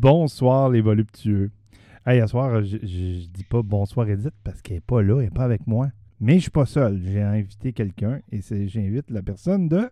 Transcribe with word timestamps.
Bonsoir 0.00 0.70
les 0.70 0.80
voluptueux. 0.80 1.50
Hey, 2.06 2.20
à 2.20 2.28
soir, 2.28 2.62
je, 2.62 2.76
je- 2.80 2.86
je 2.86 3.26
dis 3.28 3.42
pas 3.42 3.62
bonsoir 3.62 4.08
Edith 4.08 4.32
parce 4.44 4.62
qu'elle 4.62 4.76
est 4.76 4.80
pas 4.80 5.02
là, 5.02 5.18
elle 5.20 5.26
est 5.26 5.34
pas 5.34 5.42
avec 5.42 5.66
moi. 5.66 5.88
Mais 6.20 6.34
je 6.36 6.42
suis 6.42 6.50
pas 6.52 6.66
seul. 6.66 7.00
J'ai 7.04 7.20
invité 7.20 7.72
quelqu'un 7.72 8.20
et 8.30 8.40
c'est- 8.40 8.68
j'invite 8.68 9.10
la 9.10 9.22
personne 9.22 9.68
de. 9.68 9.90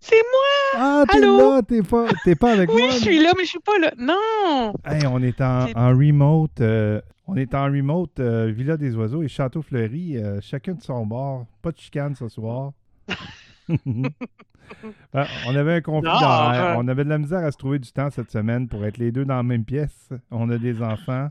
C'est 0.00 0.16
moi! 0.16 0.80
Ah, 0.80 1.04
t'es 1.10 1.20
là, 1.20 1.62
t'es 1.62 1.82
pas, 1.82 2.08
t'es 2.24 2.34
pas 2.34 2.52
avec 2.52 2.70
Oui, 2.70 2.82
moi. 2.82 2.90
je 2.90 2.96
suis 2.98 3.22
là, 3.22 3.32
mais 3.38 3.44
je 3.44 3.48
suis 3.48 3.58
pas 3.60 3.78
là. 3.78 3.92
Non! 3.98 4.74
Hey, 4.84 5.06
on 5.06 5.22
est 5.22 5.40
en 5.40 5.64
remote. 5.96 6.60
euh, 6.60 7.00
on 7.26 7.34
est 7.36 7.54
en 7.54 7.64
remote 7.64 8.20
euh, 8.20 8.52
Villa 8.54 8.76
des 8.76 8.94
Oiseaux 8.96 9.22
et 9.22 9.28
Château 9.28 9.62
Fleury, 9.62 10.18
euh, 10.18 10.40
chacun 10.42 10.74
de 10.74 10.82
son 10.82 11.06
bord. 11.06 11.46
Pas 11.62 11.72
de 11.72 11.78
chicane 11.78 12.14
ce 12.14 12.28
soir. 12.28 12.72
Ben, 15.12 15.26
on 15.46 15.56
avait 15.56 15.74
un 15.74 15.80
conflit 15.80 16.08
Non, 16.10 16.52
euh. 16.52 16.74
On 16.78 16.88
avait 16.88 17.04
de 17.04 17.08
la 17.08 17.18
misère 17.18 17.44
à 17.44 17.50
se 17.50 17.56
trouver 17.56 17.78
du 17.78 17.90
temps 17.92 18.10
cette 18.10 18.30
semaine 18.30 18.68
pour 18.68 18.84
être 18.84 18.98
les 18.98 19.10
deux 19.12 19.24
dans 19.24 19.36
la 19.36 19.42
même 19.42 19.64
pièce. 19.64 20.10
On 20.30 20.48
a 20.50 20.58
des 20.58 20.82
enfants. 20.82 21.28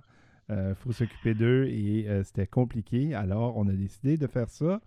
Il 0.49 0.75
faut 0.81 0.93
s'occuper 0.93 1.33
d'eux 1.33 1.65
et 1.65 2.05
euh, 2.07 2.23
c'était 2.23 2.47
compliqué. 2.47 3.13
Alors, 3.13 3.57
on 3.57 3.67
a 3.67 3.73
décidé 3.73 4.15
de 4.17 4.27
faire 4.27 4.49
ça 4.49 4.79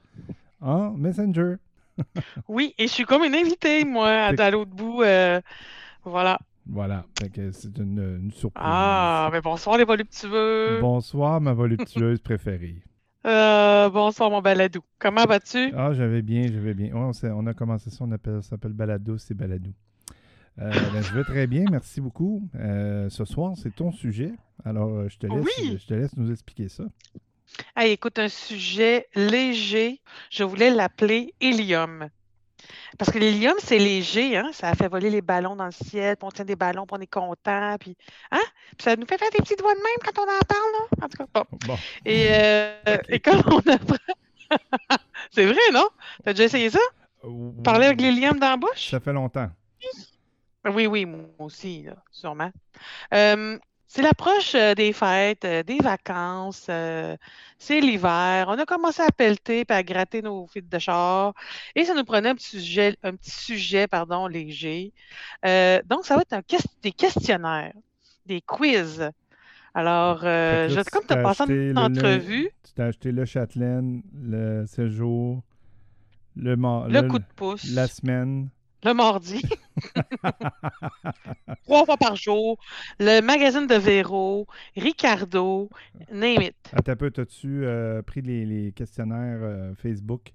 en 0.60 0.92
Messenger. 0.92 1.56
Oui, 2.48 2.74
et 2.78 2.86
je 2.86 2.92
suis 2.92 3.04
comme 3.04 3.24
une 3.24 3.34
invitée, 3.34 3.84
moi, 3.84 4.08
à, 4.08 4.50
l'autre 4.50 4.70
bout. 4.70 5.02
euh, 5.02 5.38
voilà. 6.02 6.38
Voilà. 6.66 7.04
C'est 7.52 7.76
une, 7.78 8.20
une 8.22 8.30
surprise. 8.30 8.64
Ah, 8.64 9.28
mais 9.32 9.40
bonsoir 9.42 9.76
les 9.76 9.84
voluptueux. 9.84 10.78
Bonsoir, 10.80 11.40
ma 11.42 11.52
voluptueuse 11.52 12.20
préférée. 12.20 12.82
Euh, 13.26 13.90
bonsoir 13.90 14.30
mon 14.30 14.40
baladou. 14.40 14.80
Comment 14.98 15.24
vas-tu? 15.26 15.72
Ah, 15.76 15.92
j'avais 15.92 16.22
bien, 16.22 16.46
j'avais 16.50 16.74
bien. 16.74 16.86
Ouais, 16.94 17.00
on, 17.00 17.12
s'est- 17.12 17.30
on 17.30 17.46
a 17.46 17.54
commencé 17.54 17.90
ça, 17.90 17.98
on 18.04 18.12
appelle, 18.12 18.42
ça 18.42 18.50
s'appelle 18.50 18.72
Balado, 18.72 19.18
c'est 19.18 19.34
Baladou. 19.34 19.72
Euh, 20.58 20.70
ben, 20.92 21.02
je 21.02 21.14
vais 21.14 21.24
très 21.24 21.46
bien, 21.46 21.64
merci 21.70 22.00
beaucoup. 22.00 22.48
Euh, 22.56 23.08
ce 23.10 23.24
soir, 23.24 23.52
c'est 23.56 23.74
ton 23.74 23.92
sujet. 23.92 24.32
Alors, 24.64 25.08
je 25.08 25.18
te 25.18 25.26
laisse, 25.26 25.44
Oui. 25.58 25.78
je 25.80 25.86
te 25.86 25.94
laisse 25.94 26.16
nous 26.16 26.30
expliquer 26.30 26.68
ça. 26.68 26.84
Écoute, 27.82 28.18
un 28.18 28.28
sujet 28.28 29.06
léger. 29.14 30.00
Je 30.30 30.44
voulais 30.44 30.70
l'appeler 30.70 31.34
hélium. 31.40 32.08
Parce 32.98 33.10
que 33.10 33.18
l'hélium, 33.18 33.54
c'est 33.58 33.78
léger, 33.78 34.36
hein? 34.36 34.50
Ça 34.52 34.74
fait 34.74 34.88
voler 34.88 35.10
les 35.10 35.22
ballons 35.22 35.56
dans 35.56 35.66
le 35.66 35.72
ciel, 35.72 36.16
puis 36.16 36.26
on 36.26 36.30
tient 36.30 36.44
des 36.44 36.56
ballons, 36.56 36.86
puis 36.86 36.96
on 36.98 37.02
est 37.02 37.06
content, 37.06 37.76
puis, 37.78 37.96
hein? 38.30 38.38
Puis 38.76 38.84
ça 38.84 38.96
nous 38.96 39.06
fait 39.06 39.18
faire 39.18 39.30
des 39.30 39.38
petits 39.38 39.56
doigts 39.56 39.74
de 39.74 39.80
même 39.80 39.98
quand 40.04 40.18
on 40.18 40.24
en 40.24 40.40
parle, 40.46 40.72
là? 40.72 41.04
En 41.04 41.08
tout 41.08 41.16
cas, 41.18 41.26
bon. 41.34 41.58
Bon, 41.66 41.78
Et, 42.04 42.28
euh, 42.30 42.98
et 43.08 43.20
on 43.46 43.58
apprend... 43.58 43.96
c'est 45.30 45.46
vrai, 45.46 45.72
non? 45.72 45.88
T'as 46.24 46.32
déjà 46.32 46.44
essayé 46.44 46.70
ça? 46.70 46.80
Parler 47.62 47.86
avec 47.86 48.00
l'hélium 48.00 48.38
dans 48.38 48.50
la 48.50 48.56
bouche? 48.56 48.90
ça 48.90 49.00
fait 49.00 49.12
longtemps. 49.12 49.50
Oui, 50.66 50.86
oui, 50.86 51.06
moi 51.06 51.24
aussi, 51.38 51.82
là, 51.82 51.96
sûrement. 52.10 52.50
Euh, 53.14 53.58
c'est 53.92 54.02
l'approche 54.02 54.54
euh, 54.54 54.74
des 54.74 54.92
fêtes, 54.92 55.44
euh, 55.44 55.62
des 55.64 55.78
vacances, 55.78 56.66
euh, 56.70 57.16
c'est 57.58 57.80
l'hiver. 57.80 58.46
On 58.48 58.58
a 58.58 58.64
commencé 58.66 59.02
à 59.02 59.10
pelleter 59.10 59.60
et 59.68 59.72
à 59.72 59.82
gratter 59.82 60.22
nos 60.22 60.46
fils 60.46 60.62
de 60.68 60.78
char 60.78 61.34
et 61.74 61.84
ça 61.84 61.94
nous 61.94 62.04
prenait 62.04 62.28
un 62.30 62.34
petit 62.36 62.60
sujet, 62.60 62.96
un 63.02 63.16
petit 63.16 63.30
sujet 63.32 63.88
pardon, 63.88 64.28
léger. 64.28 64.92
Euh, 65.46 65.80
donc, 65.86 66.06
ça 66.06 66.16
va 66.16 66.22
être 66.22 66.34
un 66.34 66.42
des 66.82 66.92
questionnaires, 66.92 67.74
des 68.26 68.40
quiz. 68.42 69.10
Alors, 69.74 70.24
euh, 70.24 70.68
là, 70.68 70.82
je, 70.84 70.90
comme 70.90 71.04
tu 71.06 71.14
as 71.14 71.16
t'as 71.16 71.22
passé 71.22 71.54
une 71.54 71.78
le- 71.78 71.88
le- 71.88 72.24
entrevue, 72.24 72.50
Tu 72.64 72.72
t'as 72.74 72.86
acheté 72.86 73.12
le 73.12 73.24
Châtelaine, 73.24 74.02
le 74.14 74.66
séjour, 74.66 75.42
le, 76.36 76.56
mar- 76.56 76.88
le 76.88 77.02
coup 77.02 77.18
de 77.18 77.24
pouce, 77.36 77.64
la 77.64 77.88
semaine. 77.88 78.50
le 78.84 78.92
mardi, 78.94 79.42
trois 81.64 81.84
fois 81.84 81.96
par 81.96 82.16
jour, 82.16 82.58
le 82.98 83.20
magazine 83.20 83.66
de 83.66 83.74
Véro, 83.74 84.46
Ricardo, 84.76 85.68
name 86.12 86.42
it. 86.42 86.56
Attends 86.72 86.92
un 86.92 86.96
peu, 86.96 87.12
as-tu 87.16 87.64
euh, 87.64 88.02
pris 88.02 88.22
les, 88.22 88.44
les 88.46 88.72
questionnaires 88.72 89.38
euh, 89.42 89.74
Facebook 89.74 90.32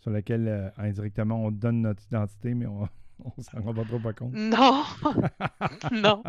sur 0.00 0.10
lesquels 0.10 0.48
euh, 0.48 0.68
indirectement 0.78 1.44
on 1.44 1.50
donne 1.50 1.82
notre 1.82 2.02
identité, 2.04 2.54
mais 2.54 2.66
on, 2.66 2.88
on 3.24 3.42
s'en 3.42 3.60
rend 3.62 3.74
pas 3.74 3.84
trop 3.84 3.98
pas 3.98 4.12
compte? 4.12 4.32
Non, 4.34 4.82
non, 5.92 6.22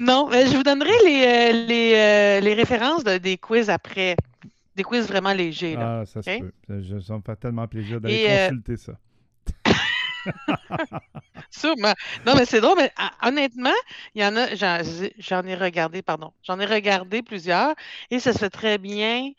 non. 0.00 0.28
mais 0.30 0.46
je 0.46 0.56
vous 0.56 0.62
donnerai 0.62 0.90
les, 1.04 1.24
euh, 1.24 1.66
les, 1.66 2.40
les 2.40 2.54
références 2.54 3.04
de- 3.04 3.18
des 3.18 3.36
quiz 3.38 3.70
après. 3.70 4.16
Des 4.76 4.82
quiz 4.82 5.06
vraiment 5.06 5.32
légers. 5.32 5.76
Là. 5.76 6.00
Ah, 6.00 6.06
ça 6.06 6.20
se 6.20 6.38
peut. 6.38 6.52
Ça, 6.66 6.80
je- 6.82 6.98
ça 6.98 7.14
me 7.16 7.22
fait 7.24 7.36
tellement 7.36 7.68
plaisir 7.68 8.00
d'aller 8.00 8.24
consulter 8.48 8.76
ça. 8.76 8.98
Sûrement. 11.50 11.94
Non, 12.26 12.34
mais 12.36 12.44
c'est 12.46 12.60
drôle, 12.60 12.76
mais 12.78 12.90
ah, 12.96 13.12
honnêtement, 13.28 13.70
il 14.14 14.22
y 14.22 14.26
en 14.26 14.36
a, 14.36 14.48
j'en 15.18 15.42
ai 15.44 15.54
regardé, 15.54 16.02
pardon, 16.02 16.32
j'en 16.42 16.58
ai 16.60 16.66
regardé 16.66 17.22
plusieurs 17.22 17.74
et 18.10 18.18
ça 18.20 18.32
se 18.32 18.38
fait 18.38 18.50
très 18.50 18.78
bien 18.78 19.30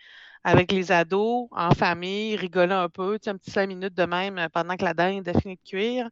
avec 0.43 0.71
les 0.71 0.91
ados, 0.91 1.47
en 1.51 1.71
famille, 1.71 2.35
rigoler 2.35 2.73
un 2.73 2.89
peu, 2.89 3.17
tu 3.19 3.25
sais, 3.25 3.29
un 3.31 3.37
petit 3.37 3.51
cinq 3.51 3.67
minutes 3.67 3.95
de 3.95 4.05
même 4.05 4.47
pendant 4.53 4.75
que 4.77 4.83
la 4.85 4.93
dinde 4.93 5.27
a 5.27 5.33
fini 5.39 5.55
de 5.55 5.61
cuire. 5.69 6.05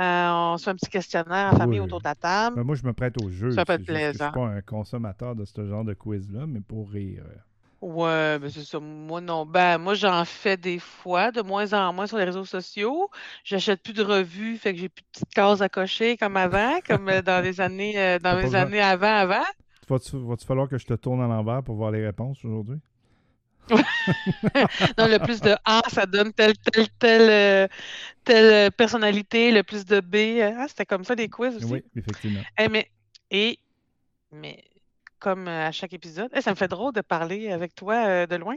Euh, 0.00 0.28
on 0.30 0.56
se 0.58 0.64
fait 0.64 0.70
un 0.70 0.76
petit 0.76 0.90
questionnaire 0.90 1.52
en 1.52 1.56
famille 1.56 1.80
Oui. 1.80 1.84
autour 1.84 2.00
de 2.00 2.08
la 2.08 2.14
table. 2.14 2.56
Ben, 2.56 2.64
moi, 2.64 2.76
je 2.76 2.84
me 2.86 2.92
prête 2.94 3.18
au 3.18 3.28
jeu. 3.28 3.50
Ça 3.50 3.64
peut 3.66 3.74
être 3.74 3.84
que 3.84 3.84
Je 3.84 3.92
plaisant. 3.92 4.30
suis 4.30 4.32
pas 4.32 4.46
un 4.46 4.62
consommateur 4.62 5.36
de 5.36 5.44
ce 5.44 5.66
genre 5.66 5.84
de 5.84 5.94
quiz-là, 5.94 6.46
mais 6.46 6.60
pour 6.60 6.90
rire. 6.90 7.24
Ouais, 7.86 8.38
ben 8.38 8.48
c'est 8.48 8.64
ça. 8.64 8.80
Moi 8.80 9.20
non. 9.20 9.44
Ben 9.44 9.76
moi 9.76 9.92
j'en 9.92 10.24
fais 10.24 10.56
des 10.56 10.78
fois, 10.78 11.30
de 11.30 11.42
moins 11.42 11.70
en 11.74 11.92
moins 11.92 12.06
sur 12.06 12.16
les 12.16 12.24
réseaux 12.24 12.46
sociaux. 12.46 13.10
J'achète 13.44 13.82
plus 13.82 13.92
de 13.92 14.02
revues, 14.02 14.56
fait 14.56 14.72
que 14.72 14.80
j'ai 14.80 14.88
plus 14.88 15.02
de 15.02 15.08
petites 15.12 15.34
cases 15.34 15.60
à 15.60 15.68
cocher 15.68 16.16
comme 16.16 16.38
avant, 16.38 16.80
comme 16.86 17.10
euh, 17.10 17.20
dans 17.20 17.44
les 17.44 17.60
années 17.60 17.98
euh, 18.00 18.18
dans 18.18 18.40
besoin- 18.40 18.60
années 18.60 18.80
avant 18.80 19.14
avant. 19.14 19.44
Va-tu 19.86 20.16
va-tu 20.16 20.46
falloir 20.46 20.66
que 20.66 20.78
je 20.78 20.86
te 20.86 20.94
tourne 20.94 21.20
à 21.20 21.26
l'envers 21.26 21.62
pour 21.62 21.74
voir 21.76 21.90
les 21.90 22.02
réponses 22.06 22.42
aujourd'hui? 22.42 22.78
Non, 24.98 25.06
le 25.06 25.18
plus 25.18 25.42
de 25.42 25.54
A, 25.66 25.82
ça 25.88 26.06
donne 26.06 26.32
telle 26.32 26.56
telle 26.56 26.88
telle 26.98 27.30
euh, 27.30 27.68
telle 28.24 28.70
personnalité, 28.72 29.52
le 29.52 29.62
plus 29.62 29.84
de 29.84 30.00
B. 30.00 30.40
Ah, 30.42 30.66
c'était 30.68 30.86
comme 30.86 31.04
ça 31.04 31.14
des 31.14 31.28
quiz 31.28 31.56
aussi. 31.56 31.66
Oui, 31.66 31.84
effectivement. 31.96 32.40
Eh, 32.58 32.68
mais 32.68 32.90
et 33.30 33.58
mais 34.32 34.64
comme 35.24 35.48
euh, 35.48 35.68
à 35.68 35.72
chaque 35.72 35.94
épisode, 35.94 36.28
eh, 36.34 36.42
ça 36.42 36.50
me 36.50 36.54
fait 36.54 36.68
drôle 36.68 36.92
de 36.92 37.00
parler 37.00 37.50
avec 37.50 37.74
toi 37.74 37.94
euh, 38.06 38.26
de 38.26 38.36
loin. 38.36 38.56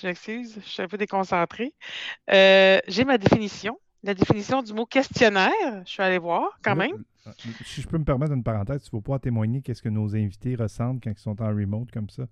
Je 0.00 0.06
m'excuse, 0.06 0.60
je 0.64 0.68
suis 0.68 0.82
un 0.82 0.86
peu 0.86 0.96
déconcentrée. 0.96 1.74
Euh, 2.32 2.78
j'ai 2.86 3.04
ma 3.04 3.18
définition, 3.18 3.76
la 4.04 4.14
définition 4.14 4.62
du 4.62 4.72
mot 4.72 4.86
questionnaire. 4.86 5.50
Je 5.84 5.90
suis 5.90 6.02
allée 6.02 6.18
voir 6.18 6.60
quand 6.62 6.76
Là, 6.76 6.86
même. 6.86 7.04
Si 7.64 7.82
je 7.82 7.88
peux 7.88 7.98
me 7.98 8.04
permettre 8.04 8.32
une 8.32 8.44
parenthèse, 8.44 8.84
tu 8.84 8.94
ne 8.94 9.00
vas 9.00 9.14
pas 9.14 9.18
témoigner 9.18 9.62
qu'est-ce 9.62 9.82
que 9.82 9.88
nos 9.88 10.14
invités 10.14 10.54
ressentent 10.54 11.02
quand 11.02 11.10
ils 11.10 11.18
sont 11.18 11.42
en 11.42 11.48
remote 11.48 11.90
comme 11.90 12.08
ça. 12.08 12.22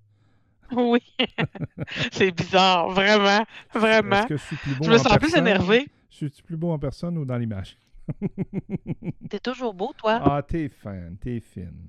Oui, 0.76 1.00
c'est 2.12 2.30
bizarre, 2.30 2.90
vraiment, 2.90 3.42
vraiment. 3.72 4.25
Que 4.26 4.36
je 4.36 4.42
suis 4.44 4.56
plus 4.56 4.75
beau 4.75 4.84
Je 4.84 4.90
me 4.90 4.96
en 4.96 4.98
sens 4.98 5.16
plus 5.16 5.34
énervée. 5.34 5.88
Suis-tu 6.10 6.42
plus 6.42 6.58
beau 6.58 6.70
en 6.70 6.78
personne 6.78 7.16
ou 7.16 7.25
dans 7.25 7.38
l'image? 7.38 7.78
T'es 9.30 9.40
toujours 9.40 9.72
beau, 9.72 9.94
toi? 9.96 10.20
Ah, 10.22 10.42
t'es 10.42 10.69
fin, 10.69 11.14
t'es 11.20 11.40
fine. 11.40 11.88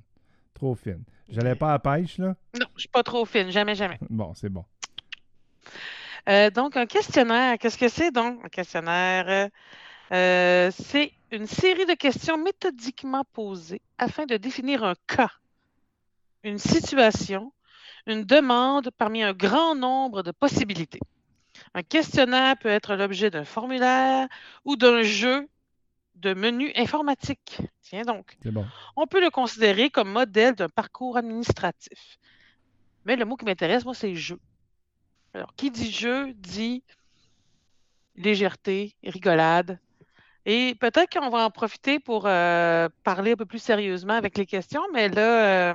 Trop 0.59 0.75
fine. 0.75 1.03
J'allais 1.29 1.55
pas 1.55 1.69
à 1.69 1.71
la 1.71 1.79
pêche, 1.79 2.17
là? 2.17 2.35
Non, 2.59 2.65
je 2.75 2.81
suis 2.81 2.89
pas 2.89 3.01
trop 3.01 3.23
fine, 3.23 3.49
jamais, 3.49 3.75
jamais. 3.75 3.97
Bon, 4.09 4.33
c'est 4.33 4.49
bon. 4.49 4.65
Euh, 6.27 6.49
donc, 6.49 6.75
un 6.75 6.85
questionnaire, 6.85 7.57
qu'est-ce 7.57 7.77
que 7.77 7.87
c'est 7.87 8.11
donc 8.11 8.43
un 8.43 8.49
questionnaire? 8.49 9.49
Euh, 10.11 10.69
c'est 10.77 11.13
une 11.31 11.47
série 11.47 11.85
de 11.85 11.93
questions 11.93 12.37
méthodiquement 12.37 13.23
posées 13.31 13.81
afin 13.97 14.25
de 14.25 14.35
définir 14.35 14.83
un 14.83 14.95
cas, 15.07 15.31
une 16.43 16.57
situation, 16.57 17.53
une 18.05 18.25
demande 18.25 18.89
parmi 18.97 19.23
un 19.23 19.31
grand 19.31 19.75
nombre 19.75 20.23
de 20.23 20.31
possibilités. 20.31 20.99
Un 21.73 21.83
questionnaire 21.83 22.57
peut 22.57 22.67
être 22.67 22.95
l'objet 22.95 23.29
d'un 23.29 23.45
formulaire 23.45 24.27
ou 24.65 24.75
d'un 24.75 25.03
jeu 25.03 25.47
de 26.19 26.33
menu 26.33 26.71
informatique. 26.75 27.59
Tiens 27.81 28.03
donc. 28.03 28.37
Bon. 28.45 28.65
On 28.95 29.07
peut 29.07 29.21
le 29.21 29.29
considérer 29.29 29.89
comme 29.89 30.11
modèle 30.11 30.55
d'un 30.55 30.69
parcours 30.69 31.17
administratif. 31.17 32.17
Mais 33.05 33.15
le 33.15 33.25
mot 33.25 33.35
qui 33.35 33.45
m'intéresse, 33.45 33.85
moi, 33.85 33.93
c'est 33.93 34.15
jeu. 34.15 34.39
Alors, 35.33 35.53
qui 35.55 35.71
dit 35.71 35.91
jeu 35.91 36.33
dit 36.33 36.83
légèreté, 38.15 38.95
rigolade. 39.03 39.79
Et 40.45 40.75
peut-être 40.79 41.11
qu'on 41.17 41.29
va 41.29 41.45
en 41.45 41.51
profiter 41.51 41.99
pour 41.99 42.23
euh, 42.25 42.89
parler 43.03 43.33
un 43.33 43.35
peu 43.35 43.45
plus 43.45 43.59
sérieusement 43.61 44.13
avec 44.13 44.37
les 44.37 44.45
questions, 44.45 44.81
mais 44.93 45.09
là, 45.09 45.71
euh, 45.71 45.73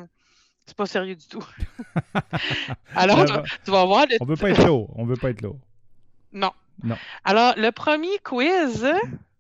c'est 0.66 0.76
pas 0.76 0.86
sérieux 0.86 1.14
du 1.16 1.26
tout. 1.28 1.44
Alors, 2.94 3.20
Euh, 3.20 3.24
tu, 3.26 3.32
vas- 3.32 3.42
tu 3.64 3.70
vas 3.70 3.84
voir. 3.84 4.06
le- 4.08 4.16
On 4.20 4.24
veut 4.24 4.36
pas 4.36 4.50
être 4.50 4.64
lourd. 4.66 4.90
On 4.96 5.04
veut 5.04 5.16
pas 5.16 5.30
être 5.30 5.42
lourd. 5.42 5.58
Non. 6.32 6.52
Non. 6.82 6.96
Alors, 7.24 7.54
le 7.56 7.70
premier 7.70 8.18
quiz 8.24 8.86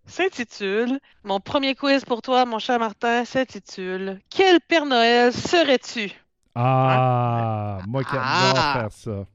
s'intitule 0.06 0.98
Mon 1.24 1.40
premier 1.40 1.74
quiz 1.74 2.04
pour 2.04 2.22
toi, 2.22 2.44
mon 2.44 2.58
cher 2.58 2.78
Martin, 2.78 3.24
s'intitule 3.24 4.20
Quel 4.30 4.60
Père 4.60 4.86
Noël 4.86 5.32
serais-tu? 5.32 6.12
Ah, 6.54 7.80
moi 7.88 8.02
qui 8.04 8.10
adore 8.16 8.24
Ah. 8.26 8.78
faire 8.80 8.92
ça. 8.92 9.26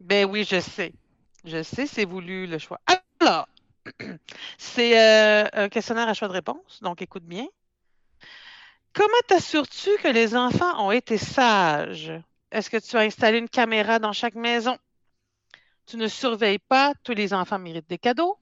Ben 0.00 0.28
oui, 0.30 0.46
je 0.48 0.60
sais. 0.60 0.92
Je 1.44 1.62
sais, 1.62 1.86
c'est 1.86 2.04
voulu 2.04 2.46
le 2.46 2.58
choix. 2.58 2.80
Alors, 3.20 3.48
c'est 4.58 4.98
euh, 4.98 5.48
un 5.52 5.68
questionnaire 5.68 6.08
à 6.08 6.14
choix 6.14 6.28
de 6.28 6.32
réponse, 6.34 6.80
donc 6.82 7.02
écoute 7.02 7.24
bien. 7.24 7.46
Comment 8.92 9.08
t'assures-tu 9.26 9.90
que 10.02 10.08
les 10.08 10.36
enfants 10.36 10.84
ont 10.86 10.92
été 10.92 11.16
sages? 11.16 12.12
Est-ce 12.50 12.68
que 12.68 12.76
tu 12.76 12.96
as 12.96 13.00
installé 13.00 13.38
une 13.38 13.48
caméra 13.48 13.98
dans 13.98 14.12
chaque 14.12 14.34
maison? 14.34 14.76
Tu 15.86 15.96
ne 15.96 16.06
surveilles 16.08 16.58
pas, 16.58 16.92
tous 17.02 17.14
les 17.14 17.32
enfants 17.32 17.58
méritent 17.58 17.88
des 17.88 17.98
cadeaux. 17.98 18.38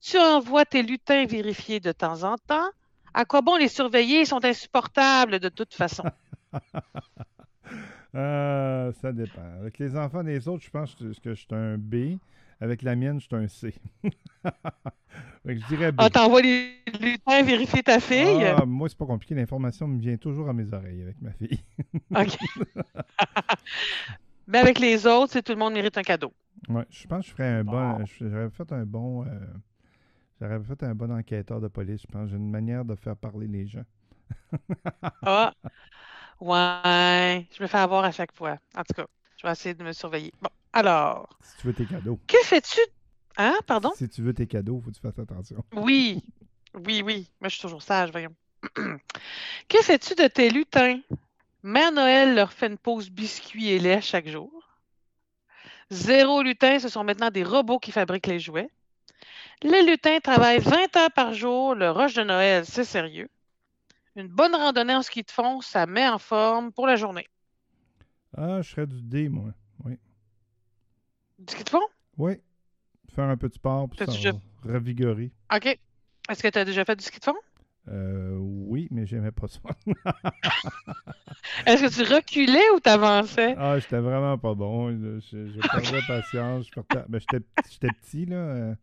Tu 0.00 0.18
envoies 0.18 0.64
tes 0.64 0.82
lutins 0.82 1.26
vérifier 1.26 1.80
de 1.80 1.92
temps 1.92 2.22
en 2.22 2.36
temps. 2.38 2.68
À 3.14 3.24
quoi 3.24 3.40
bon 3.42 3.56
les 3.56 3.68
surveiller? 3.68 4.20
Ils 4.20 4.26
sont 4.26 4.44
insupportables 4.44 5.40
de 5.40 5.48
toute 5.48 5.74
façon. 5.74 6.04
Euh, 8.14 8.92
ça 9.00 9.12
dépend. 9.12 9.42
Avec 9.60 9.78
les 9.78 9.96
enfants 9.96 10.22
des 10.22 10.46
autres, 10.48 10.64
je 10.64 10.70
pense 10.70 10.94
que 10.94 11.34
je 11.34 11.38
suis 11.40 11.46
un 11.52 11.76
B. 11.78 12.18
Avec 12.60 12.82
la 12.82 12.96
mienne, 12.96 13.20
je 13.20 13.26
suis 13.26 13.36
un 13.36 13.46
C. 13.48 13.74
Je 15.44 15.66
dirais 15.68 15.92
B. 15.92 15.96
Ah, 15.98 16.10
t'envoies 16.10 16.42
les 16.42 16.74
lutins 17.00 17.42
vérifier 17.42 17.82
ta 17.82 18.00
fille? 18.00 18.44
Ah, 18.44 18.64
moi, 18.66 18.88
c'est 18.88 18.98
pas 18.98 19.06
compliqué. 19.06 19.34
L'information 19.34 19.86
me 19.88 19.98
vient 19.98 20.16
toujours 20.16 20.48
à 20.48 20.52
mes 20.52 20.72
oreilles 20.74 21.02
avec 21.02 21.22
ma 21.22 21.32
fille. 21.32 21.60
OK. 22.10 22.36
Mais 24.46 24.58
avec 24.58 24.78
les 24.78 25.06
autres, 25.06 25.32
c'est 25.32 25.42
tout 25.42 25.52
le 25.52 25.58
monde 25.58 25.72
mérite 25.72 25.96
un 25.96 26.02
cadeau. 26.02 26.32
Ouais, 26.68 26.84
je 26.90 27.06
pense 27.06 27.24
que 27.24 27.30
je 27.30 27.32
ferais 27.34 27.48
un 27.48 27.64
bon. 27.64 27.98
Bon. 27.98 28.04
J'aurais 28.20 28.50
fait 28.50 28.72
un 28.72 28.84
bon. 28.84 29.24
euh, 29.24 29.28
J'aurais 30.40 30.60
fait 30.62 30.82
un 30.84 30.94
bon 30.94 31.10
enquêteur 31.10 31.60
de 31.60 31.68
police, 31.68 32.02
je 32.02 32.06
pense. 32.06 32.28
J'ai 32.30 32.36
une 32.36 32.50
manière 32.50 32.84
de 32.84 32.94
faire 32.94 33.16
parler 33.16 33.46
les 33.46 33.66
gens. 33.66 33.84
Ah, 35.22 35.52
ouais, 36.40 37.46
je 37.56 37.62
me 37.62 37.66
fais 37.66 37.78
avoir 37.78 38.04
à 38.04 38.12
chaque 38.12 38.32
fois. 38.34 38.58
En 38.76 38.82
tout 38.84 38.94
cas, 38.94 39.06
je 39.36 39.46
vais 39.46 39.52
essayer 39.52 39.74
de 39.74 39.82
me 39.84 39.92
surveiller. 39.92 40.32
Bon, 40.40 40.50
alors, 40.72 41.28
Si 41.42 41.56
tu 41.58 41.66
veux 41.66 41.72
tes 41.74 41.86
cadeaux. 41.86 42.18
que 42.26 42.38
fais-tu? 42.44 42.80
Hein, 43.36 43.54
pardon? 43.66 43.90
Si 43.96 44.08
tu 44.08 44.22
veux 44.22 44.34
tes 44.34 44.46
cadeaux, 44.46 44.80
faut 44.80 44.90
que 44.90 44.96
tu 44.96 45.00
fasses 45.00 45.18
attention. 45.18 45.64
Oui, 45.74 46.22
oui, 46.74 47.02
oui. 47.04 47.30
Moi, 47.40 47.48
je 47.48 47.54
suis 47.54 47.62
toujours 47.62 47.82
sage, 47.82 48.10
voyons. 48.10 48.34
que 48.74 49.82
fais-tu 49.82 50.14
de 50.14 50.26
tes 50.28 50.50
lutins? 50.50 51.00
Mère 51.62 51.92
Noël 51.92 52.34
leur 52.34 52.52
fait 52.52 52.68
une 52.68 52.78
pause 52.78 53.10
biscuits 53.10 53.68
et 53.70 53.78
lait 53.78 54.00
chaque 54.00 54.28
jour. 54.28 54.50
Zéro 55.90 56.42
lutin, 56.42 56.78
ce 56.78 56.88
sont 56.88 57.04
maintenant 57.04 57.30
des 57.30 57.44
robots 57.44 57.78
qui 57.78 57.92
fabriquent 57.92 58.26
les 58.26 58.40
jouets. 58.40 58.70
Les 59.62 59.82
lutins 59.82 60.20
travaillent 60.20 60.60
20 60.60 60.96
heures 60.96 61.10
par 61.14 61.32
jour. 61.34 61.74
Le 61.74 61.90
rush 61.90 62.14
de 62.14 62.22
Noël, 62.22 62.64
c'est 62.64 62.84
sérieux. 62.84 63.28
Une 64.16 64.28
bonne 64.28 64.54
randonnée 64.54 64.94
en 64.94 65.02
ski 65.02 65.22
de 65.22 65.30
fond, 65.30 65.60
ça 65.60 65.86
met 65.86 66.08
en 66.08 66.18
forme 66.18 66.72
pour 66.72 66.86
la 66.86 66.96
journée. 66.96 67.26
Ah, 68.36 68.60
je 68.62 68.70
serais 68.70 68.86
du 68.86 69.00
D, 69.02 69.28
moi. 69.28 69.50
Oui. 69.84 69.98
Du 71.38 71.52
ski 71.52 71.64
de 71.64 71.68
fond? 71.70 71.82
Oui. 72.16 72.34
Faire 73.14 73.24
un 73.24 73.36
peu 73.36 73.48
de 73.48 73.54
sport 73.54 73.88
pour 73.88 74.06
déjà- 74.06 74.32
va 74.32 74.38
revigorer. 74.74 75.32
OK. 75.54 75.66
Est-ce 76.28 76.42
que 76.42 76.48
tu 76.48 76.58
as 76.58 76.64
déjà 76.64 76.84
fait 76.84 76.96
du 76.96 77.04
ski 77.04 77.18
de 77.18 77.24
fond? 77.24 77.34
Euh, 77.88 78.36
oui, 78.38 78.86
mais 78.90 79.06
j'aimais 79.06 79.30
pas 79.32 79.46
ça. 79.48 79.60
Est-ce 81.66 81.82
que 81.84 82.04
tu 82.04 82.12
reculais 82.14 82.68
ou 82.74 82.80
t'avançais? 82.80 83.54
ah, 83.56 83.78
j'étais 83.78 83.98
vraiment 83.98 84.36
pas 84.36 84.54
bon. 84.54 84.90
Je, 84.90 85.20
je, 85.20 85.46
je 85.52 85.60
perdais 85.60 86.00
patience. 86.06 86.66
Je 86.66 86.72
partais- 86.80 87.04
ben, 87.08 87.18
j'étais, 87.20 87.44
j'étais 87.70 87.88
petit, 87.88 88.26
là. 88.26 88.74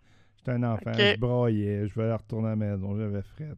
J'étais 0.46 0.58
un 0.58 0.64
enfant. 0.64 0.94
Je 0.94 1.18
broyais. 1.18 1.88
Je 1.88 1.94
voulais 1.94 2.14
retourner 2.14 2.48
à 2.48 2.50
la 2.52 2.56
maison. 2.56 2.98
J'avais 2.98 3.22
frette. 3.22 3.58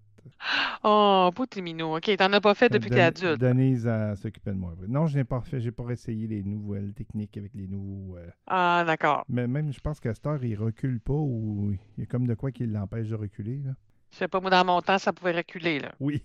Oh, 0.84 1.30
petit 1.36 1.62
minou. 1.62 1.96
OK, 1.96 2.16
t'en 2.18 2.32
as 2.34 2.42
pas 2.42 2.54
fait 2.54 2.70
depuis 2.70 2.90
que 2.90 2.96
t'es 2.96 3.02
adulte. 3.02 3.40
Denise 3.40 3.88
a 3.88 4.16
s'occupé 4.16 4.52
de 4.52 4.58
moi. 4.58 4.74
Non, 4.88 5.08
je 5.08 5.18
n'ai 5.18 5.24
pas 5.24 5.42
fait. 5.42 5.60
J'ai 5.62 5.72
pas 5.72 5.90
essayé 5.90 6.28
les 6.28 6.44
nouvelles 6.44 6.94
techniques 6.94 7.36
avec 7.38 7.54
les 7.56 7.68
nouveaux. 7.68 8.18
euh, 8.18 8.28
Ah, 8.46 8.84
d'accord. 8.86 9.24
Mais 9.30 9.48
même, 9.48 9.72
je 9.72 9.80
pense 9.80 10.00
qu'à 10.00 10.14
cette 10.14 10.26
heure, 10.28 10.44
il 10.44 10.56
recule 10.56 11.00
pas 11.00 11.14
ou 11.14 11.72
il 11.98 12.02
y 12.02 12.04
a 12.04 12.06
comme 12.06 12.28
de 12.28 12.34
quoi 12.36 12.52
qui 12.52 12.66
l'empêche 12.68 13.08
de 13.08 13.16
reculer. 13.16 13.62
Là. 13.66 13.72
Je 14.12 14.18
sais 14.18 14.28
pas, 14.28 14.40
moi, 14.40 14.50
dans 14.50 14.66
mon 14.66 14.82
temps, 14.82 14.98
ça 14.98 15.12
pouvait 15.14 15.32
reculer, 15.34 15.80
là. 15.80 15.92
Oui. 16.00 16.24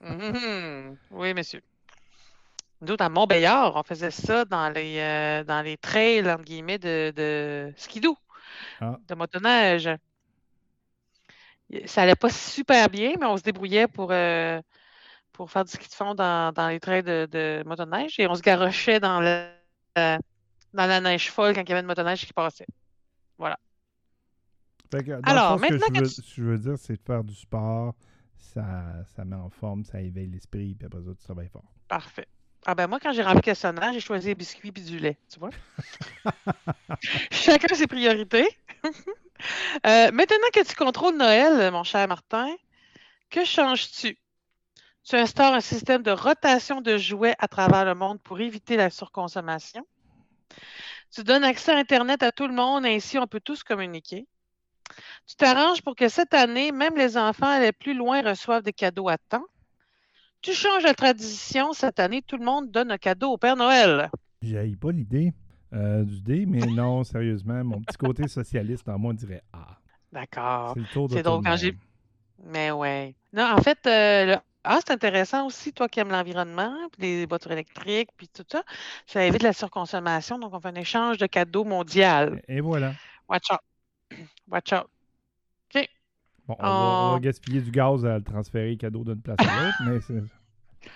Mhm. 0.00 0.96
Oui, 1.10 1.34
monsieur. 1.34 1.60
Nous, 2.82 2.92
autres, 2.92 3.04
à 3.04 3.08
Montbéliard, 3.08 3.74
on 3.76 3.82
faisait 3.82 4.10
ça 4.10 4.44
dans 4.44 4.68
les, 4.68 4.98
euh, 4.98 5.44
dans 5.44 5.62
les 5.62 5.76
trails, 5.76 6.28
entre 6.30 6.44
guillemets, 6.44 6.78
de, 6.78 7.12
de 7.16 7.72
skidoo, 7.76 8.16
Ah. 8.80 8.98
de 9.08 9.14
motoneige. 9.14 9.88
Ça 11.86 12.02
allait 12.02 12.14
pas 12.16 12.30
super 12.30 12.88
bien, 12.88 13.14
mais 13.18 13.26
on 13.26 13.36
se 13.36 13.42
débrouillait 13.42 13.88
pour, 13.88 14.10
euh, 14.12 14.60
pour 15.32 15.50
faire 15.50 15.64
du 15.64 15.72
ski 15.72 15.88
de 15.88 15.94
fond 15.94 16.14
dans, 16.14 16.52
dans 16.52 16.68
les 16.68 16.80
trails 16.80 17.02
de, 17.02 17.26
de 17.30 17.62
motoneige 17.66 18.18
et 18.20 18.26
on 18.28 18.34
se 18.34 18.42
garochait 18.42 19.00
dans, 19.00 19.20
le, 19.20 19.48
euh, 19.98 20.18
dans 20.74 20.86
la 20.86 21.00
neige 21.00 21.30
folle 21.30 21.54
quand 21.54 21.62
il 21.62 21.68
y 21.68 21.72
avait 21.72 21.80
une 21.80 21.86
motoneige 21.86 22.26
qui 22.26 22.32
passait. 22.32 22.66
Que, 24.92 25.10
le 25.10 25.20
Alors, 25.24 25.58
fond, 25.58 25.58
ce 25.58 25.68
que 25.68 25.74
maintenant 25.74 25.86
je 25.88 25.92
que 25.92 26.04
veux, 26.04 26.08
tu- 26.08 26.14
ce 26.14 26.20
que 26.20 26.34
je 26.36 26.42
veux 26.44 26.58
dire, 26.58 26.78
c'est 26.78 26.94
de 26.94 27.02
faire 27.04 27.24
du 27.24 27.34
sport. 27.34 27.94
Ça, 28.36 29.04
ça 29.16 29.24
met 29.24 29.34
en 29.34 29.50
forme, 29.50 29.84
ça 29.84 30.00
éveille 30.00 30.28
l'esprit, 30.28 30.74
puis 30.74 30.86
après 30.86 31.02
ça, 31.02 31.10
tu 31.18 31.24
travailles 31.24 31.48
fort. 31.48 31.64
Parfait. 31.88 32.28
Ah 32.66 32.74
ben 32.74 32.86
moi, 32.86 33.00
quand 33.00 33.12
j'ai 33.12 33.22
rempli 33.22 33.38
le 33.38 33.42
questionnaire, 33.42 33.92
j'ai 33.92 34.00
choisi 34.00 34.28
les 34.28 34.34
biscuits 34.34 34.70
puis 34.72 34.82
du 34.84 34.98
lait, 34.98 35.18
tu 35.28 35.38
vois? 35.40 35.50
Chacun 37.30 37.74
ses 37.74 37.86
priorités. 37.86 38.48
Euh, 39.86 40.10
maintenant 40.12 40.48
que 40.54 40.64
tu 40.64 40.74
contrôles 40.76 41.16
Noël, 41.16 41.70
mon 41.72 41.82
cher 41.82 42.06
Martin, 42.06 42.48
que 43.30 43.44
changes-tu? 43.44 44.16
Tu 45.02 45.16
instaures 45.16 45.52
un 45.52 45.60
système 45.60 46.02
de 46.02 46.12
rotation 46.12 46.80
de 46.80 46.96
jouets 46.96 47.34
à 47.38 47.48
travers 47.48 47.84
le 47.84 47.94
monde 47.94 48.20
pour 48.22 48.40
éviter 48.40 48.76
la 48.76 48.88
surconsommation. 48.90 49.84
Tu 51.10 51.24
donnes 51.24 51.44
accès 51.44 51.72
à 51.72 51.78
Internet 51.78 52.22
à 52.22 52.32
tout 52.32 52.46
le 52.46 52.54
monde, 52.54 52.86
ainsi 52.86 53.18
on 53.18 53.26
peut 53.26 53.40
tous 53.40 53.62
communiquer. 53.62 54.26
Tu 55.26 55.36
t'arranges 55.36 55.82
pour 55.82 55.94
que 55.94 56.08
cette 56.08 56.34
année, 56.34 56.72
même 56.72 56.96
les 56.96 57.16
enfants 57.16 57.58
les 57.58 57.72
plus 57.72 57.94
loin 57.94 58.22
reçoivent 58.22 58.62
des 58.62 58.72
cadeaux 58.72 59.08
à 59.08 59.18
temps. 59.18 59.44
Tu 60.40 60.52
changes 60.52 60.82
la 60.82 60.94
tradition. 60.94 61.72
Cette 61.72 61.98
année, 61.98 62.22
tout 62.22 62.36
le 62.36 62.44
monde 62.44 62.70
donne 62.70 62.90
un 62.90 62.98
cadeau 62.98 63.32
au 63.32 63.38
Père 63.38 63.56
Noël. 63.56 64.10
J'ai 64.42 64.76
pas 64.76 64.92
l'idée 64.92 65.32
euh, 65.74 66.04
du 66.04 66.20
dé, 66.20 66.46
mais 66.46 66.60
non, 66.66 67.04
sérieusement, 67.04 67.62
mon 67.64 67.80
petit 67.82 67.96
côté 67.96 68.28
socialiste 68.28 68.88
en 68.88 68.98
moi 68.98 69.12
dirait 69.12 69.42
Ah, 69.52 69.78
D'accord. 70.12 70.72
c'est 70.74 70.80
le 70.80 70.86
tour 70.86 71.08
de 71.08 71.14
C'est 71.14 71.22
tout 71.22 71.28
drôle, 71.30 71.44
le 71.44 71.50
quand 71.50 71.56
j'ai-. 71.56 71.76
Mais 72.46 72.70
ouais. 72.70 73.14
Non, 73.32 73.44
en 73.52 73.62
fait, 73.62 73.78
euh, 73.86 74.26
le- 74.34 74.40
ah, 74.64 74.78
c'est 74.84 74.92
intéressant 74.92 75.46
aussi, 75.46 75.72
toi 75.72 75.88
qui 75.88 76.00
aimes 76.00 76.10
l'environnement, 76.10 76.74
puis 76.92 77.02
les 77.02 77.26
voitures 77.26 77.52
électriques, 77.52 78.08
puis 78.16 78.28
tout 78.28 78.44
ça. 78.50 78.62
Ça 79.06 79.24
évite 79.24 79.42
la 79.42 79.52
surconsommation, 79.52 80.38
donc 80.38 80.54
on 80.54 80.60
fait 80.60 80.68
un 80.68 80.74
échange 80.74 81.18
de 81.18 81.26
cadeaux 81.26 81.64
mondial. 81.64 82.40
Et 82.48 82.60
voilà. 82.60 82.94
Watch 83.28 83.50
out. 83.52 83.60
Watch 84.48 84.72
out. 84.72 84.86
Bon, 86.46 86.56
on, 86.58 86.62
va, 86.62 86.68
on 86.70 87.12
va 87.14 87.20
gaspiller 87.20 87.62
du 87.62 87.70
gaz 87.70 88.04
à 88.04 88.18
le 88.18 88.22
transférer 88.22 88.76
cadeau 88.76 89.02
d'une 89.02 89.18
place 89.22 89.38
à 89.38 89.44
l'autre, 89.44 89.78
mais 89.86 90.00
c'est- 90.02 90.22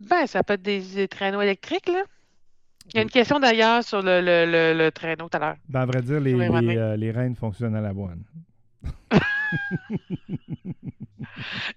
Ben, 0.00 0.26
ça 0.26 0.42
peut 0.42 0.54
être 0.54 0.62
des, 0.62 0.80
des 0.80 1.08
traîneaux 1.08 1.42
électriques, 1.42 1.88
là. 1.88 2.04
Il 2.88 2.96
y 2.96 2.98
a 2.98 3.02
une 3.02 3.10
question 3.10 3.38
d'ailleurs 3.38 3.84
sur 3.84 4.02
le, 4.02 4.20
le- 4.20 4.50
le- 4.50 4.76
le 4.76 4.92
traîneau 4.92 5.28
tout 5.28 5.36
à 5.36 5.40
l'heure. 5.40 5.56
ben, 5.68 5.80
à 5.80 5.86
vrai 5.86 6.02
dire, 6.02 6.20
les, 6.20 6.34
Oui, 6.34 6.66
les, 6.66 6.76
euh, 6.76 6.96
les 6.96 7.34
fonctionnent 7.34 7.76
à 7.76 7.80
l'avoine. 7.80 8.22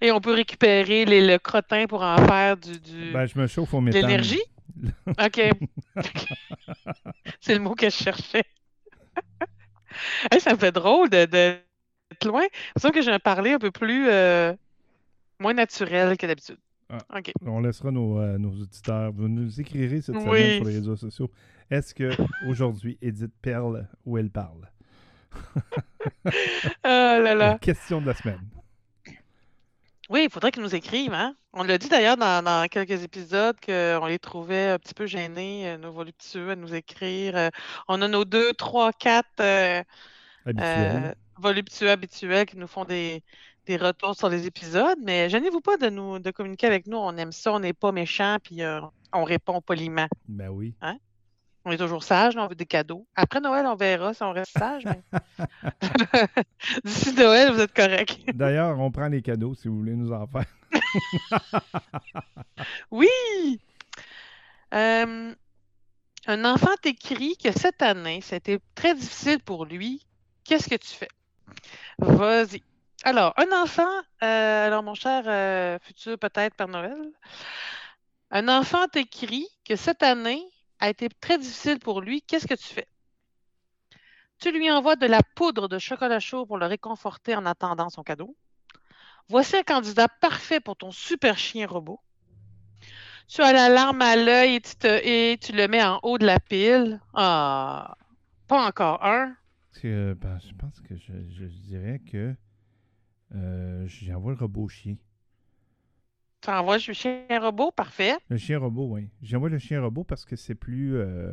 Et 0.00 0.10
on 0.12 0.20
peut 0.20 0.32
récupérer 0.32 1.04
les, 1.04 1.26
le 1.26 1.38
crottin 1.38 1.86
pour 1.86 2.02
en 2.02 2.16
faire 2.26 2.56
du, 2.56 2.78
du- 2.80 3.12
Ben, 3.12 3.26
je 3.26 3.38
me 3.38 3.46
chauffe 3.46 3.72
au 3.74 3.80
méthane. 3.80 4.02
l'énergie? 4.02 4.42
OK. 5.08 5.40
C'est 7.40 7.54
le 7.54 7.60
mot 7.60 7.74
que 7.74 7.90
je 7.90 7.96
cherchais. 7.96 8.44
Hey, 10.30 10.40
ça 10.40 10.52
me 10.54 10.58
fait 10.58 10.72
drôle 10.72 11.10
de, 11.10 11.26
de- 11.26 11.58
d'être 12.10 12.24
loin. 12.24 12.44
C'est 12.74 12.80
sûr 12.82 12.92
que 12.92 13.02
j'ai 13.02 13.10
un 13.10 13.18
parler 13.18 13.52
un 13.52 13.58
peu 13.58 13.70
plus 13.70 14.08
euh, 14.08 14.54
moins 15.38 15.52
naturel 15.54 16.16
que 16.16 16.26
d'habitude. 16.26 16.58
Ah. 16.92 17.20
On 17.46 17.60
laissera 17.60 17.90
nos, 17.90 18.18
euh, 18.18 18.38
nos 18.38 18.50
auditeurs. 18.50 19.12
Vous 19.12 19.28
nous 19.28 19.60
écrirez 19.60 20.02
cette 20.02 20.16
semaine 20.20 20.56
sur 20.56 20.64
les 20.64 20.74
réseaux 20.74 20.96
sociaux. 20.96 21.30
Est-ce 21.70 21.94
que 21.94 22.10
aujourd'hui, 22.46 22.98
Edith 23.00 23.32
perle 23.40 23.88
ou 24.04 24.18
elle 24.18 24.30
parle? 24.30 24.70
Oh 26.84 26.88
là 26.88 27.20
La 27.20 27.34
là. 27.34 27.58
question 27.58 28.00
de 28.00 28.06
la 28.06 28.14
semaine. 28.14 28.40
Oui, 30.10 30.24
il 30.24 30.30
faudrait 30.30 30.50
qu'ils 30.50 30.62
nous 30.62 30.74
écrivent. 30.74 31.14
Hein? 31.14 31.36
On 31.52 31.62
l'a 31.62 31.78
dit 31.78 31.88
d'ailleurs 31.88 32.16
dans, 32.16 32.42
dans 32.44 32.66
quelques 32.68 33.02
épisodes 33.02 33.56
qu'on 33.64 34.06
les 34.06 34.18
trouvait 34.18 34.70
un 34.70 34.78
petit 34.78 34.94
peu 34.94 35.06
gênés, 35.06 35.70
euh, 35.70 35.78
nos 35.78 35.92
voluptueux, 35.92 36.50
à 36.50 36.56
nous 36.56 36.74
écrire. 36.74 37.36
Euh, 37.36 37.50
on 37.88 38.02
a 38.02 38.08
nos 38.08 38.24
deux, 38.24 38.52
trois, 38.54 38.92
quatre 38.92 39.40
euh, 39.40 39.82
euh, 40.48 41.14
voluptueux 41.38 41.90
habituels 41.90 42.46
qui 42.46 42.56
nous 42.58 42.66
font 42.66 42.84
des, 42.84 43.22
des 43.66 43.76
retours 43.76 44.14
sur 44.16 44.28
les 44.28 44.46
épisodes. 44.46 44.98
Mais 45.04 45.28
gênez-vous 45.28 45.60
pas 45.60 45.76
de 45.76 45.88
nous 45.88 46.18
de 46.18 46.30
communiquer 46.30 46.66
avec 46.66 46.86
nous. 46.86 46.96
On 46.98 47.16
aime 47.16 47.32
ça, 47.32 47.52
on 47.52 47.60
n'est 47.60 47.72
pas 47.72 47.92
méchants, 47.92 48.38
puis 48.42 48.62
euh, 48.62 48.80
on 49.12 49.24
répond 49.24 49.60
poliment. 49.60 50.08
Ben 50.28 50.48
oui. 50.48 50.74
On 51.64 51.70
est 51.70 51.76
toujours 51.78 52.02
sage, 52.02 52.36
on 52.36 52.48
veut 52.48 52.56
des 52.56 52.66
cadeaux. 52.66 53.06
Après 53.14 53.38
Noël, 53.40 53.64
on 53.66 53.76
verra 53.76 54.12
si 54.14 54.22
on 54.24 54.32
reste 54.32 54.50
sage. 54.58 54.82
mais- 54.84 55.00
D'ici 56.84 57.12
Noël, 57.14 57.52
vous 57.52 57.60
êtes 57.60 57.72
correct. 57.72 58.18
D'ailleurs, 58.34 58.76
on 58.80 58.90
prend 58.90 59.06
les 59.06 59.22
cadeaux 59.22 59.54
si 59.54 59.68
vous 59.68 59.76
voulez 59.78 59.94
nous 59.94 60.10
en 60.12 60.26
faire. 60.26 60.44
Oui! 62.90 63.08
Euh, 64.74 65.34
un 66.26 66.44
enfant 66.44 66.70
t'écrit 66.80 67.36
que 67.36 67.52
cette 67.52 67.82
année, 67.82 68.20
c'était 68.22 68.58
très 68.74 68.94
difficile 68.94 69.38
pour 69.40 69.64
lui. 69.66 70.04
Qu'est-ce 70.44 70.68
que 70.68 70.76
tu 70.76 70.88
fais? 70.88 71.08
Vas-y. 71.98 72.62
Alors, 73.04 73.34
un 73.36 73.50
enfant, 73.62 73.90
euh, 74.22 74.66
alors 74.66 74.84
mon 74.84 74.94
cher 74.94 75.24
euh, 75.26 75.76
futur 75.80 76.16
peut-être 76.18 76.54
Père 76.54 76.68
Noël, 76.68 76.96
un 78.30 78.46
enfant 78.46 78.86
t'écrit 78.86 79.48
que 79.64 79.74
cette 79.74 80.04
année 80.04 80.40
a 80.78 80.88
été 80.88 81.08
très 81.08 81.36
difficile 81.36 81.80
pour 81.80 82.00
lui. 82.00 82.22
Qu'est-ce 82.22 82.46
que 82.46 82.54
tu 82.54 82.68
fais? 82.68 82.86
Tu 84.38 84.52
lui 84.52 84.70
envoies 84.70 84.94
de 84.94 85.06
la 85.06 85.20
poudre 85.34 85.66
de 85.68 85.80
chocolat 85.80 86.20
chaud 86.20 86.46
pour 86.46 86.58
le 86.58 86.66
réconforter 86.66 87.34
en 87.34 87.44
attendant 87.44 87.90
son 87.90 88.04
cadeau. 88.04 88.36
Voici 89.28 89.56
un 89.56 89.62
candidat 89.64 90.06
parfait 90.06 90.60
pour 90.60 90.76
ton 90.76 90.92
super 90.92 91.38
chien 91.38 91.66
robot. 91.66 92.00
Tu 93.26 93.40
as 93.42 93.52
la 93.52 93.68
larme 93.68 94.02
à 94.02 94.14
l'œil 94.14 94.60
et, 94.84 95.38
tu 95.40 95.52
le 95.52 95.66
mets 95.66 95.82
en 95.82 95.98
haut 96.04 96.18
de 96.18 96.26
la 96.26 96.38
pile. 96.38 97.00
Ah, 97.14 97.96
pas 98.46 98.64
encore 98.64 99.04
un. 99.04 99.34
Ben, 99.82 100.38
je 100.38 100.54
pense 100.54 100.80
que 100.80 100.94
je 100.96 101.44
dirais 101.44 102.00
que 102.10 102.36
euh, 103.34 103.86
j'envoie 103.86 104.32
le 104.32 104.38
robot 104.38 104.68
chien. 104.68 104.96
Tu 106.42 106.50
envoies 106.50 106.76
le 106.76 106.92
chien 106.92 107.24
robot, 107.40 107.70
parfait. 107.72 108.16
Le 108.30 108.36
chien 108.36 108.58
robot, 108.58 108.88
oui. 108.94 109.08
J'envoie 109.22 109.48
le 109.48 109.58
chien 109.58 109.80
robot 109.80 110.02
parce 110.04 110.24
que 110.24 110.34
c'est 110.34 110.54
plus. 110.56 110.96
euh, 110.96 111.32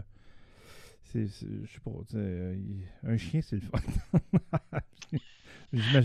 c'est, 1.03 1.25
je 1.27 1.67
sais 1.71 1.79
pas. 1.83 1.91
euh, 2.15 2.55
un 3.03 3.17
chien, 3.17 3.41
c'est 3.41 3.55
le 3.55 3.61
fun. 3.61 3.79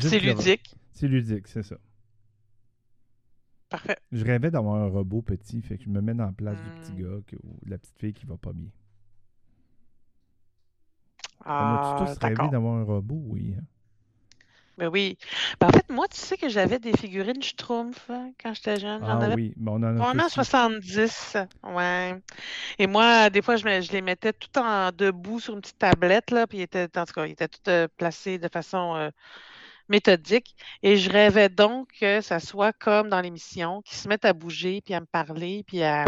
C'est 0.00 0.18
ludique. 0.20 0.74
C'est 0.92 1.08
ludique, 1.08 1.48
c'est 1.48 1.62
ça. 1.62 1.76
Parfait. 3.68 3.98
Je 4.12 4.24
rêvais 4.24 4.50
d'avoir 4.50 4.76
un 4.76 4.86
robot 4.88 5.20
petit, 5.20 5.60
fait 5.60 5.76
que 5.76 5.84
je 5.84 5.90
me 5.90 6.00
mets 6.00 6.14
dans 6.14 6.24
la 6.24 6.32
place 6.32 6.62
du 6.62 6.70
petit 6.70 6.92
Hmm. 6.92 7.02
gars 7.02 7.20
que- 7.26 7.36
ou 7.44 7.58
de 7.66 7.70
la 7.70 7.76
petite 7.78 7.98
fille 7.98 8.14
qui 8.14 8.24
va 8.24 8.38
pas 8.38 8.54
bien. 8.54 8.70
On 11.58 11.68
Ah, 11.68 11.72
a 11.72 11.78
tous 11.96 12.16
rêvé 12.18 12.48
d'avoir 12.48 12.76
un 12.76 12.84
robot, 12.84 13.20
oui. 13.26 13.54
hein? 13.58 13.64
Ben 14.76 14.88
oui. 14.88 15.16
Ben, 15.61 15.69
en 15.69 15.71
fait, 15.73 15.88
moi, 15.88 16.07
tu 16.09 16.16
sais 16.19 16.37
que 16.37 16.49
j'avais 16.49 16.78
des 16.78 16.93
figurines 16.97 17.43
Schtroumpf 17.43 18.11
hein, 18.11 18.33
quand 18.43 18.52
j'étais 18.54 18.78
jeune. 18.81 19.04
J'en 19.04 19.21
Ah 19.21 19.25
avais 19.25 19.35
oui, 19.35 19.52
mais 19.57 19.71
on 19.71 19.75
en 19.76 19.83
a 19.85 19.93
probablement 19.95 20.28
tous 20.28 20.40
eu. 20.40 20.45
70. 20.45 21.37
Ouais. 21.62 22.14
Et 22.78 22.87
moi, 22.88 23.31
des 23.31 23.43
fois, 23.43 23.57
je, 23.57 23.64
me- 23.64 23.81
je 23.81 23.93
les 23.93 24.02
mettais 24.02 24.33
tout 24.33 24.59
en 24.59 24.90
debout 24.93 25.38
sur 25.40 25.54
une 25.54 25.61
petite 25.61 25.78
tablette, 25.78 26.31
là, 26.33 26.47
puis 26.47 26.59
ils 26.59 26.62
étaient, 26.62 26.88
en 26.99 27.04
tout 27.04 27.12
cas, 27.12 27.26
ils 27.26 27.33
étaient 27.33 27.49
tout 27.49 27.61
euh, 27.69 27.87
placés 27.97 28.38
de 28.38 28.49
façon 28.49 28.97
euh, 28.97 29.11
méthodique. 29.88 30.57
Et 30.83 30.97
je 30.97 31.11
rêvais 31.11 31.49
donc 31.49 31.88
que 32.00 32.21
ça 32.21 32.40
soit 32.40 32.73
comme 32.73 33.09
dans 33.09 33.21
l'émission, 33.21 33.83
qu'ils 33.83 33.97
se 33.99 34.09
mettent 34.09 34.25
à 34.25 34.33
bouger, 34.33 34.81
puis 34.85 34.95
à 34.95 35.00
me 35.00 35.07
parler, 35.07 35.62
puis 35.66 35.83
à... 35.83 36.04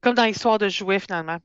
Comme 0.00 0.14
dans 0.14 0.24
l'histoire 0.24 0.58
de 0.58 0.68
jouets, 0.68 0.98
finalement. 1.00 1.38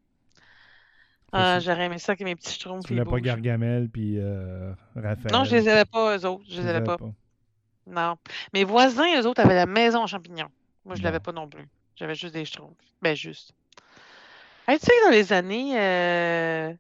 Ah, 1.32 1.60
j'aurais 1.60 1.86
aimé 1.86 2.00
ça 2.00 2.16
que 2.16 2.24
mes 2.24 2.36
petits 2.36 2.54
Schtroumpfs, 2.54 2.86
Tu 2.86 2.94
voulais 2.94 3.06
pas. 3.06 3.20
Gargamel 3.20 3.90
puis 3.90 4.16
euh, 4.18 4.74
Raphaël. 4.96 5.32
Non, 5.32 5.44
je 5.44 5.56
les 5.56 5.68
avais 5.68 5.86
pas, 5.86 6.18
eux 6.18 6.26
autres. 6.26 6.44
Je 6.50 6.62
les 6.62 6.68
avais 6.68 6.84
pas. 6.84 6.98
Non. 7.88 8.16
Mes 8.54 8.64
voisins, 8.64 9.22
eux 9.22 9.28
autres, 9.28 9.42
avaient 9.42 9.56
la 9.56 9.66
maison 9.66 10.04
en 10.04 10.08
champignons. 10.08 10.50
Moi, 10.86 10.96
je 10.96 11.04
l'avais 11.04 11.20
pas 11.20 11.32
non 11.32 11.48
plus. 11.48 11.68
J'avais 11.96 12.16
juste 12.16 12.34
des 12.34 12.46
schtroumpfs. 12.46 12.76
Ben, 13.02 13.16
juste. 13.16 13.54
Hey, 14.68 14.80
tu 14.80 14.86
sais 14.86 14.92
que 14.92 15.06
dans 15.06 15.12
les 15.12 15.34
années... 15.34 15.80
euh, 15.80 16.74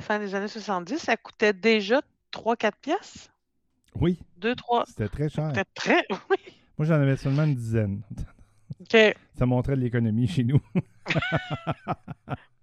fin 0.00 0.18
des 0.18 0.34
années 0.34 0.48
70, 0.48 0.98
ça 0.98 1.16
coûtait 1.16 1.52
déjà 1.52 2.00
3-4 2.32 2.72
piastres? 2.80 3.30
Oui, 3.94 4.18
2-3... 4.40 4.84
c'était 4.88 5.08
très 5.08 5.28
cher. 5.28 5.48
C'était 5.48 5.64
très... 5.74 6.06
Oui. 6.30 6.36
Moi, 6.78 6.86
j'en 6.86 6.94
avais 6.94 7.16
seulement 7.16 7.44
une 7.44 7.54
dizaine. 7.54 8.02
OK. 8.80 8.96
Ça 9.38 9.46
montrait 9.46 9.76
de 9.76 9.80
l'économie 9.80 10.28
chez 10.28 10.44
nous. 10.44 10.60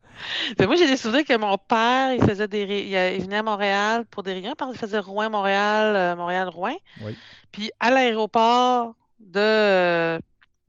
Ben, 0.58 0.68
moi, 0.68 0.76
j'ai 0.76 0.88
des 0.88 0.98
souvenirs 0.98 1.26
que 1.26 1.36
mon 1.38 1.58
père, 1.58 2.14
il 2.14 2.24
faisait 2.24 2.48
des... 2.48 2.66
ré- 2.66 2.88
Il, 2.88 2.96
a- 2.96 3.14
il 3.14 3.22
venait 3.24 3.38
à 3.38 3.44
Montréal 3.44 4.06
pour 4.06 4.24
des 4.24 4.34
réunions. 4.34 4.54
Il 4.72 4.78
faisait 4.78 5.00
Rouen-Montréal, 5.00 5.96
euh, 5.96 6.16
Montréal-Rouen. 6.16 6.76
Oui. 7.02 7.18
Puis 7.52 7.72
à 7.80 7.90
l'aéroport 7.92 8.96
de, 9.20 10.20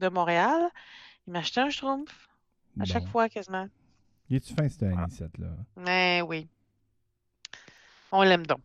de 0.00 0.08
Montréal, 0.08 0.68
il 1.26 1.32
m'achetait 1.32 1.60
un 1.60 1.70
schtroumpf 1.70 2.28
à 2.80 2.84
chaque 2.84 3.06
fois 3.08 3.28
quasiment. 3.28 3.66
Il 4.30 4.36
est-tu 4.36 4.54
fin, 4.54 4.68
cette 4.68 4.82
Ah. 4.96 5.02
anisette 5.02 5.36
là 5.38 5.48
Mais 5.76 6.22
oui. 6.26 6.48
On 8.12 8.22
l'aime 8.22 8.46
donc. 8.46 8.60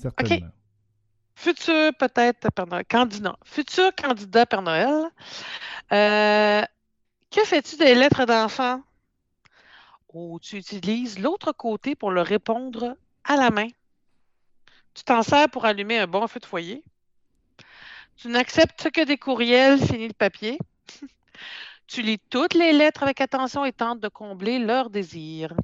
Certainement. 0.00 0.48
Futur 1.34 1.92
peut-être 1.98 2.50
Père 2.52 2.66
Noël. 2.66 2.84
Candidat. 2.88 3.36
Futur 3.44 3.90
candidat 3.94 4.44
Père 4.46 4.62
Noël. 4.62 5.04
Euh, 5.92 6.62
que 7.30 7.44
fais-tu 7.44 7.76
des 7.76 7.94
lettres 7.94 8.24
d'enfant? 8.26 8.82
Oh, 10.12 10.38
tu 10.40 10.56
utilises 10.56 11.18
l'autre 11.18 11.52
côté 11.52 11.94
pour 11.94 12.10
le 12.10 12.20
répondre 12.22 12.96
à 13.24 13.36
la 13.36 13.50
main. 13.50 13.68
Tu 14.94 15.04
t'en 15.04 15.22
sers 15.22 15.48
pour 15.48 15.64
allumer 15.64 15.98
un 15.98 16.06
bon 16.06 16.26
feu 16.26 16.40
de 16.40 16.46
foyer. 16.46 16.82
Tu 18.16 18.28
n'acceptes 18.28 18.90
que 18.90 19.04
des 19.04 19.16
courriels, 19.16 19.78
fini 19.78 20.08
le 20.08 20.14
papier. 20.14 20.58
tu 21.86 22.02
lis 22.02 22.18
toutes 22.28 22.54
les 22.54 22.72
lettres 22.72 23.02
avec 23.04 23.20
attention 23.20 23.64
et 23.64 23.72
tentes 23.72 24.00
de 24.00 24.08
combler 24.08 24.58
leurs 24.58 24.90
désirs. 24.90 25.54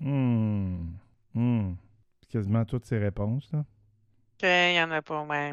Hmm. 0.00 0.78
Hmm. 1.34 1.74
Quasiment 2.30 2.64
toutes 2.64 2.84
ces 2.86 2.98
réponses. 2.98 3.48
Là. 3.52 3.60
Ok, 3.60 4.42
Il 4.44 4.72
n'y 4.72 4.82
en 4.82 4.90
a 4.90 5.02
pas, 5.02 5.22
ouais. 5.24 5.50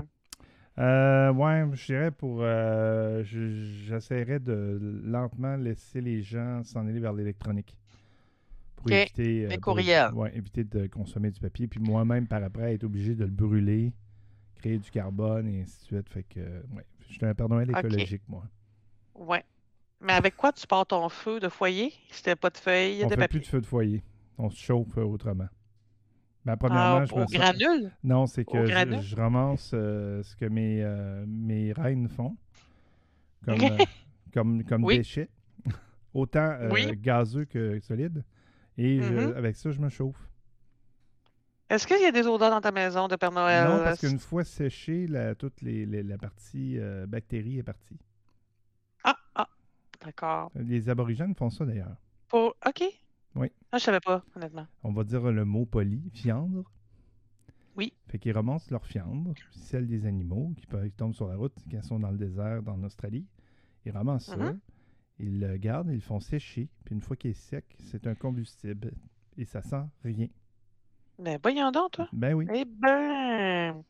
Euh, 0.78 1.32
ouais, 1.32 1.66
je 1.74 1.86
dirais 1.86 2.12
pour. 2.12 2.40
euh, 2.42 3.24
je- 3.24 3.86
J'essaierais 3.88 4.40
de 4.40 4.80
lentement 5.06 5.56
laisser 5.56 6.02
les 6.02 6.22
gens 6.22 6.64
s'en 6.64 6.86
aller 6.88 7.00
vers 7.00 7.14
l'électronique. 7.14 7.76
Pour 8.86 8.92
éviter. 8.94 9.46
euh, 9.46 9.58
pour 10.12 10.20
ouais, 10.20 10.38
éviter 10.38 10.64
de 10.64 10.88
consommer 10.88 11.32
du 11.32 11.40
papier. 11.40 11.68
Puis 11.68 11.80
moi-même, 11.80 12.28
par 12.28 12.44
après, 12.44 12.74
être 12.74 12.84
obligé 12.84 13.16
de 13.16 13.26
le 13.26 13.32
brûler, 13.32 13.94
créer 14.56 14.78
du 14.78 14.90
carbone 14.92 15.48
et 15.48 15.62
ainsi 15.62 15.80
de 15.80 15.84
suite. 15.86 16.10
Fait 16.10 16.24
que, 16.24 16.40
ouais. 16.40 16.86
Je 17.08 17.14
suis 17.14 17.26
un 17.26 17.32
Ok. 17.32 17.70
écologique, 17.70 18.24
moi. 18.28 18.44
Ouais. 19.16 19.44
Mais 20.02 20.14
avec 20.14 20.36
quoi 20.36 20.52
tu 20.52 20.68
pars 20.68 20.86
ton 20.86 21.08
feu 21.10 21.40
de 21.40 21.50
foyer? 21.50 21.94
C'était 22.12 22.36
pas 22.36 22.50
de 22.50 22.58
feuilles, 22.58 23.02
On 23.04 23.06
de 23.06 23.10
fait 23.10 23.18
papier? 23.18 23.40
plus 23.40 23.46
de 23.46 23.50
feu 23.50 23.62
de 23.62 23.66
foyer. 23.66 24.04
On 24.38 24.50
se 24.50 24.58
chauffe 24.58 24.98
euh, 24.98 25.04
autrement. 25.04 25.48
Ben, 26.46 26.54
Ah, 26.54 26.58
premièrement, 26.58 27.06
je 27.06 27.14
au 27.14 27.26
granule? 27.26 27.92
Non, 28.04 28.28
c'est 28.28 28.46
que 28.46 28.66
je, 28.68 29.02
je 29.02 29.16
ramasse 29.16 29.72
euh, 29.74 30.22
ce 30.22 30.36
que 30.36 30.46
mes, 30.46 30.84
euh, 30.84 31.26
mes 31.28 31.72
reines 31.74 32.08
font 32.08 32.38
comme, 33.44 33.60
comme, 34.34 34.64
comme 34.64 34.84
Oui. 34.84 34.98
déchets, 34.98 35.30
autant 36.14 36.58
Oui. 36.72 36.96
gazeux 36.98 37.46
que 37.46 37.80
solide. 37.80 38.24
Et 38.78 39.02
je- 39.02 39.14
Mhm. 39.14 39.34
avec 39.38 39.56
ça, 39.56 39.72
je 39.72 39.80
me 39.80 39.90
chauffe. 39.90 40.30
Est-ce 41.70 41.88
qu'il 41.88 42.00
y 42.02 42.06
a 42.06 42.12
des 42.12 42.28
odeurs 42.28 42.52
dans 42.52 42.62
ta 42.62 42.72
maison 42.72 43.08
de 43.08 43.16
Père 43.16 43.32
Noël? 43.32 43.68
non, 43.68 43.78
parce 43.84 44.00
qu'une 44.00 44.20
fois 44.20 44.44
séché, 44.44 45.08
la, 45.08 45.34
toute 45.34 45.62
les, 45.62 45.86
les- 45.86 46.04
la 46.04 46.18
partie 46.18 46.78
euh, 46.78 47.08
bactérie 47.08 47.58
est 47.58 47.64
partie. 47.64 47.98
Ah, 49.04 49.18
ah, 49.34 49.50
d'accord. 50.04 50.52
Les 50.56 50.90
aborigènes 50.90 51.34
font 51.36 51.50
ça 51.50 51.66
d'ailleurs. 51.66 51.96
Pour... 52.28 52.56
OK. 52.68 52.84
Oui. 53.36 53.52
Ah, 53.72 53.78
je 53.80 53.84
savais 53.84 54.00
pas, 54.00 54.24
honnêtement. 54.36 54.68
On 54.84 54.94
va 54.94 55.04
dire 55.04 55.32
le 55.32 55.44
mot 55.44 55.66
poli, 55.66 56.10
fiandre. 56.14 56.64
Oui. 57.76 57.94
Fait 58.08 58.20
qu'ils 58.20 58.32
ramassent 58.32 58.70
leur 58.72 58.86
fiandre, 58.86 59.34
celle 59.52 59.88
des 59.88 60.06
animaux 60.06 60.54
qui, 60.56 60.66
peuvent, 60.68 60.86
qui 60.86 60.92
tombent 60.96 61.14
sur 61.16 61.28
la 61.28 61.36
route 61.36 61.54
quand 61.70 61.78
ils 61.78 61.84
sont 61.84 62.00
dans 62.00 62.12
le 62.12 62.18
désert, 62.18 62.62
dans 62.62 62.78
l'Australie. 62.78 63.26
Ils 63.86 63.92
ramassent 63.92 64.28
ça, 64.28 64.38
Mhm. 64.38 64.60
Ils 65.20 65.40
le 65.40 65.58
gardent, 65.58 65.90
ils 65.90 65.96
le 65.96 66.02
font 66.02 66.20
sécher, 66.20 66.70
puis 66.84 66.96
une 66.96 67.02
fois 67.02 67.16
qu'il 67.16 67.32
est 67.32 67.34
sec, 67.34 67.66
c'est 67.84 68.08
un 68.08 68.16
combustible 68.16 68.92
et 69.38 69.46
ça 69.46 69.62
sent 69.62 69.84
rien. 70.04 70.28
Ben, 71.20 71.40
voyons 71.42 71.72
donc, 71.72 71.92
toi. 71.92 72.08
Ben 72.12 72.34
oui, 72.34 72.46
Eh 72.54 72.66
ben... 72.66 73.84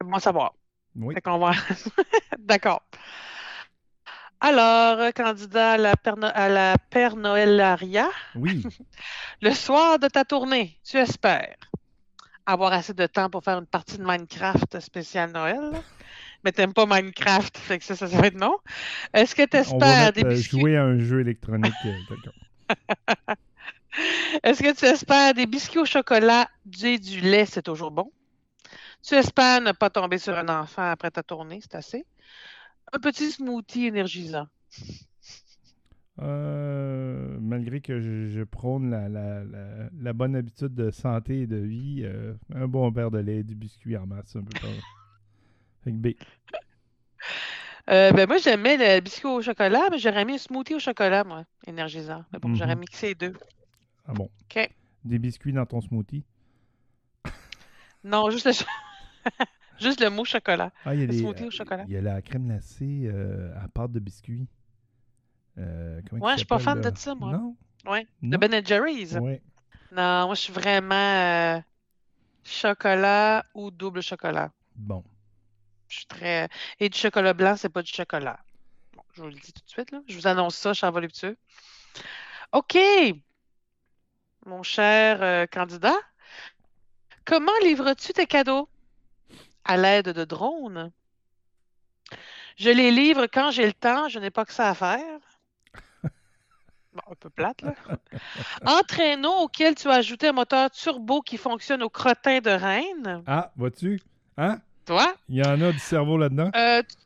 C'est 0.00 0.06
bon 0.06 0.18
savoir. 0.18 0.54
oui. 0.96 1.14
Fait 1.14 1.20
qu'on 1.22 1.38
va... 1.38 1.52
D'accord. 2.38 2.82
Alors, 4.40 4.98
euh, 5.00 5.10
candidat 5.10 5.72
à 5.72 5.76
la 5.76 5.96
Père, 5.96 6.16
No- 6.16 6.30
à 6.32 6.48
la 6.48 6.76
Père 6.78 7.16
Noëlaria, 7.16 8.08
Oui, 8.34 8.62
le 9.42 9.52
soir 9.52 9.98
de 9.98 10.08
ta 10.08 10.24
tournée, 10.24 10.78
tu 10.84 10.96
espères 10.96 11.56
avoir 12.46 12.72
assez 12.72 12.94
de 12.94 13.06
temps 13.06 13.30
pour 13.30 13.44
faire 13.44 13.58
une 13.58 13.66
partie 13.66 13.96
de 13.98 14.02
Minecraft 14.04 14.80
spéciale 14.80 15.30
Noël? 15.30 15.70
Mais 16.44 16.52
t'aimes 16.52 16.72
pas 16.74 16.86
Minecraft, 16.86 17.56
fait 17.58 17.78
que 17.78 17.84
ça, 17.84 17.96
ça, 17.96 18.08
ça 18.08 18.16
va 18.20 18.26
être 18.28 18.34
non. 18.38 18.56
Est-ce 19.14 19.34
que 19.34 19.42
tu 19.46 19.56
on 19.66 19.80
va 19.80 19.94
espères 19.94 19.96
mettre, 19.96 20.14
des 20.14 20.24
euh, 20.24 20.28
biscuits? 20.28 20.50
jouer 20.50 20.76
à 20.76 20.84
un 20.84 20.98
jeu 20.98 21.20
électronique. 21.20 21.84
euh, 21.86 22.02
quelqu'un. 22.06 22.32
Est-ce 24.42 24.62
que 24.62 24.74
tu 24.74 24.84
espères 24.86 25.34
des 25.34 25.46
biscuits 25.46 25.80
au 25.80 25.84
chocolat 25.84 26.48
et 26.82 26.98
du 26.98 27.20
lait, 27.20 27.46
c'est 27.46 27.62
toujours 27.62 27.90
bon? 27.90 28.12
Tu 29.02 29.14
espères 29.14 29.60
ne 29.60 29.72
pas 29.72 29.90
tomber 29.90 30.18
sur 30.18 30.36
un 30.36 30.48
enfant 30.48 30.90
après 30.90 31.10
ta 31.10 31.22
tournée, 31.22 31.60
c'est 31.62 31.74
assez. 31.76 32.06
Un 32.92 32.98
petit 33.00 33.30
smoothie 33.32 33.86
énergisant. 33.86 34.46
Euh, 36.20 37.38
malgré 37.40 37.80
que 37.80 38.00
je, 38.00 38.28
je 38.28 38.42
prône 38.42 38.90
la, 38.90 39.08
la- 39.08 39.44
la- 39.44 39.88
la 39.98 40.12
bonne 40.12 40.36
habitude 40.36 40.74
de 40.74 40.90
santé 40.90 41.42
et 41.42 41.46
de 41.46 41.56
vie, 41.56 42.02
euh, 42.04 42.34
un 42.54 42.68
bon 42.68 42.90
verre 42.90 43.10
de 43.10 43.18
lait, 43.18 43.42
du 43.42 43.54
biscuit 43.54 43.96
en 43.96 44.06
masse, 44.06 44.36
un 44.36 44.42
peu 44.44 44.52
pas. 44.60 44.68
Fait 45.84 45.92
que 45.92 45.96
B. 45.96 46.08
Euh, 47.88 48.12
ben 48.12 48.28
moi, 48.28 48.38
j'aimais 48.38 48.76
le 48.76 49.00
biscuit 49.00 49.26
au 49.26 49.42
chocolat, 49.42 49.88
mais 49.90 49.98
j'aurais 49.98 50.24
mis 50.24 50.34
un 50.34 50.38
smoothie 50.38 50.74
au 50.74 50.78
chocolat, 50.78 51.24
moi, 51.24 51.44
énergisant. 51.66 52.24
Mais 52.32 52.38
bon, 52.38 52.54
j'aurais 52.54 52.74
Mhm. 52.74 52.80
mixé 52.80 53.06
les 53.08 53.14
deux. 53.14 53.32
Ah 54.06 54.12
bon? 54.12 54.30
OK. 54.42 54.70
Des 55.04 55.18
biscuits 55.18 55.52
dans 55.52 55.66
ton 55.66 55.80
smoothie? 55.80 56.24
Non, 58.04 58.30
juste 58.30 58.46
le 58.46 58.52
Juste 59.80 60.00
le 60.00 60.10
mot 60.10 60.24
chocolat. 60.24 60.72
Ah, 60.84 60.94
il 60.94 61.00
y 61.00 61.02
a 61.04 61.06
Le 61.06 61.12
les, 61.12 61.18
smoothie 61.20 61.44
au 61.46 61.50
chocolat. 61.50 61.84
Il 61.86 61.92
y 61.92 61.96
a 61.96 62.02
la 62.02 62.20
crème 62.20 62.46
glacée 62.46 63.04
euh, 63.06 63.50
à 63.62 63.66
pâte 63.68 63.92
de 63.92 63.98
biscuit. 63.98 64.46
Euh, 65.58 66.00
Ouais, 66.12 66.32
je 66.32 66.38
suis 66.38 66.46
pas 66.46 66.58
fan 66.58 66.80
de 66.80 66.92
ça, 66.96 67.14
moi. 67.14 67.32
Non? 67.32 67.56
Ouais. 67.86 68.06
De 68.22 68.28
Non? 68.28 68.38
Ben 68.38 68.64
Jerry's. 68.66 69.14
Ouais. 69.14 69.42
Non, 69.90 70.26
moi, 70.26 70.34
je 70.34 70.40
suis 70.40 70.52
vraiment 70.52 71.62
chocolat 72.44 73.44
ou 73.54 73.70
double 73.70 74.02
chocolat. 74.02 74.50
Bon. 74.76 75.02
Je 75.90 75.96
suis 75.96 76.06
très. 76.06 76.48
Et 76.78 76.88
du 76.88 76.96
chocolat 76.96 77.34
blanc, 77.34 77.56
c'est 77.56 77.68
pas 77.68 77.82
du 77.82 77.92
chocolat. 77.92 78.38
Bon, 78.94 79.02
je 79.12 79.22
vous 79.22 79.28
le 79.28 79.34
dis 79.34 79.52
tout 79.52 79.62
de 79.64 79.68
suite, 79.68 79.90
là. 79.90 80.00
Je 80.08 80.16
vous 80.16 80.26
annonce 80.28 80.56
ça, 80.56 80.72
cher 80.72 80.90
voluptueux. 80.92 81.36
OK. 82.52 82.78
Mon 84.46 84.62
cher 84.62 85.20
euh, 85.20 85.46
candidat, 85.46 85.98
comment 87.24 87.52
livres-tu 87.62 88.12
tes 88.12 88.26
cadeaux? 88.26 88.68
À 89.64 89.76
l'aide 89.76 90.10
de 90.10 90.24
drones? 90.24 90.92
Je 92.56 92.70
les 92.70 92.92
livre 92.92 93.26
quand 93.26 93.50
j'ai 93.50 93.66
le 93.66 93.72
temps, 93.72 94.08
je 94.08 94.18
n'ai 94.20 94.30
pas 94.30 94.44
que 94.44 94.52
ça 94.52 94.70
à 94.70 94.74
faire. 94.74 95.20
Bon, 96.92 97.02
un 97.08 97.14
peu 97.14 97.30
plate, 97.30 97.62
là. 97.62 97.74
En 98.66 98.80
traîneau 98.82 99.32
auquel 99.42 99.76
tu 99.76 99.88
as 99.88 99.94
ajouté 99.94 100.28
un 100.28 100.32
moteur 100.32 100.70
turbo 100.72 101.20
qui 101.20 101.36
fonctionne 101.36 101.84
au 101.84 101.88
crottin 101.88 102.40
de 102.40 102.50
reine. 102.50 103.22
Ah, 103.28 103.52
vois-tu? 103.54 104.00
Hein? 104.36 104.60
Toi? 104.90 105.14
Il 105.28 105.36
y 105.36 105.42
en 105.44 105.60
a 105.60 105.70
du 105.70 105.78
cerveau 105.78 106.18
là-dedans? 106.18 106.50
Euh, 106.56 106.82
tu- 106.82 106.96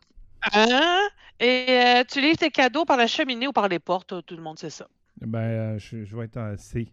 hein? 0.59 1.01
Et 1.39 1.67
euh, 1.69 2.05
tu 2.11 2.19
livres 2.23 2.39
tes 2.39 2.51
cadeaux 2.51 2.87
par 2.87 2.97
la 2.97 3.07
cheminée 3.07 3.47
ou 3.47 3.53
par 3.53 3.69
les 3.69 3.79
portes, 3.79 4.25
tout 4.25 4.37
le 4.37 4.43
monde 4.43 4.59
sait 4.59 4.71
ça. 4.71 4.89
Ben, 5.21 5.39
euh, 5.39 5.79
je, 5.79 6.03
je 6.07 6.17
vais 6.17 6.25
être 6.25 6.39
en 6.39 6.57
C. 6.57 6.89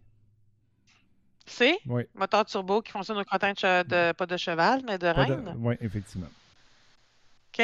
C'est 1.46 1.78
Oui. 1.86 2.04
moteur 2.14 2.44
turbo 2.46 2.82
qui 2.82 2.92
fonctionne 2.92 3.18
au 3.20 3.24
crottin 3.24 3.54
de, 3.54 4.12
pas 4.12 4.26
de 4.26 4.36
cheval, 4.36 4.82
mais 4.86 4.98
de 4.98 5.08
reine. 5.08 5.56
Oui, 5.60 5.76
effectivement. 5.80 6.28
OK. 7.54 7.60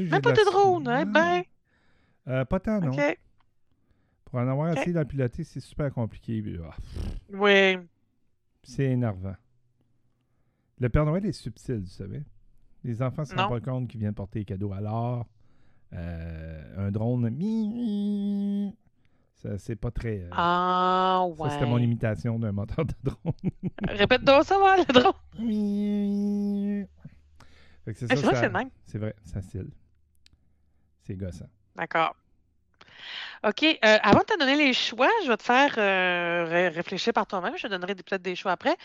Même 0.00 0.20
pas 0.20 0.32
de 0.32 0.50
drone, 0.50 0.88
hein? 0.88 1.04
Ben, 1.06 1.42
Euh, 2.26 2.44
pas 2.44 2.58
tant, 2.58 2.80
non. 2.80 2.90
OK. 2.90 3.18
Pour 4.24 4.40
en 4.40 4.48
avoir 4.48 4.72
Ok. 4.72 4.78
assez 4.78 4.92
le 4.92 5.04
piloter, 5.04 5.44
c'est 5.44 5.60
super 5.60 5.92
compliqué. 5.92 6.42
Ah, 6.68 6.74
Oui. 7.30 7.76
C'est 8.64 8.86
énervant. 8.86 9.36
Le 10.80 10.88
Père 10.88 11.04
Noël 11.04 11.24
est 11.24 11.30
subtil, 11.32 11.76
vous 11.84 11.86
savez. 11.86 12.22
Les 12.84 13.02
enfants 13.02 13.22
ne 13.22 13.26
se 13.26 13.34
rendent 13.34 13.48
pas 13.48 13.60
compte 13.60 13.88
qu'ils 13.88 14.00
viennent 14.00 14.14
porter 14.14 14.40
des 14.40 14.44
cadeaux. 14.44 14.72
Alors, 14.72 15.26
euh, 15.94 16.88
un 16.88 16.90
drone, 16.90 17.30
mi- 17.30 18.74
ça, 19.36 19.58
c'est 19.58 19.76
pas 19.76 19.90
très. 19.90 20.20
euh, 20.20 20.28
Ah, 20.32 21.24
Ça, 21.42 21.50
c'était 21.50 21.66
mon 21.66 21.76
ouais. 21.76 21.84
imitation 21.84 22.38
d'un 22.38 22.52
moteur 22.52 22.84
de 22.84 22.94
drone. 23.02 23.32
Répète 23.88 24.24
donc 24.24 24.44
ça, 24.44 24.58
va, 24.58 24.76
le 24.76 24.84
drone. 24.84 25.12
C'est 27.86 27.94
ça, 27.94 28.06
c'est 28.08 28.16
vrai 28.16 28.34
ça- 28.34 28.40
c'est 28.40 28.46
le 28.46 28.52
même. 28.52 28.70
C'est 28.86 28.98
vrai, 28.98 29.14
gossant. 31.16 31.48
D'accord. 31.76 32.14
OK. 33.44 33.62
euh, 33.62 33.98
avant 34.02 34.20
de 34.20 34.24
te 34.24 34.38
donner 34.38 34.56
les 34.56 34.72
choix, 34.72 35.10
je 35.24 35.28
vais 35.28 35.36
te 35.36 35.42
faire 35.42 35.74
euh, 35.78 36.44
ré- 36.48 36.68
réfléchir 36.68 37.12
par 37.12 37.26
toi-même. 37.26 37.56
Je 37.56 37.62
te 37.64 37.68
donnerai 37.68 37.94
peut-être 37.94 38.22
des 38.22 38.36
choix 38.36 38.52
après. 38.52 38.76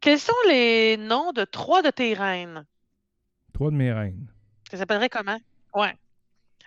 Quels 0.00 0.18
sont 0.18 0.32
les 0.48 0.96
noms 0.96 1.32
de 1.32 1.44
trois 1.44 1.82
de 1.82 1.90
tes 1.90 2.14
reines? 2.14 2.66
Trois 3.58 3.72
de 3.72 3.76
mes 3.76 3.92
reines. 3.92 4.28
Ça 4.70 4.76
s'appellerait 4.76 5.08
comment? 5.08 5.36
Ouais. 5.74 5.92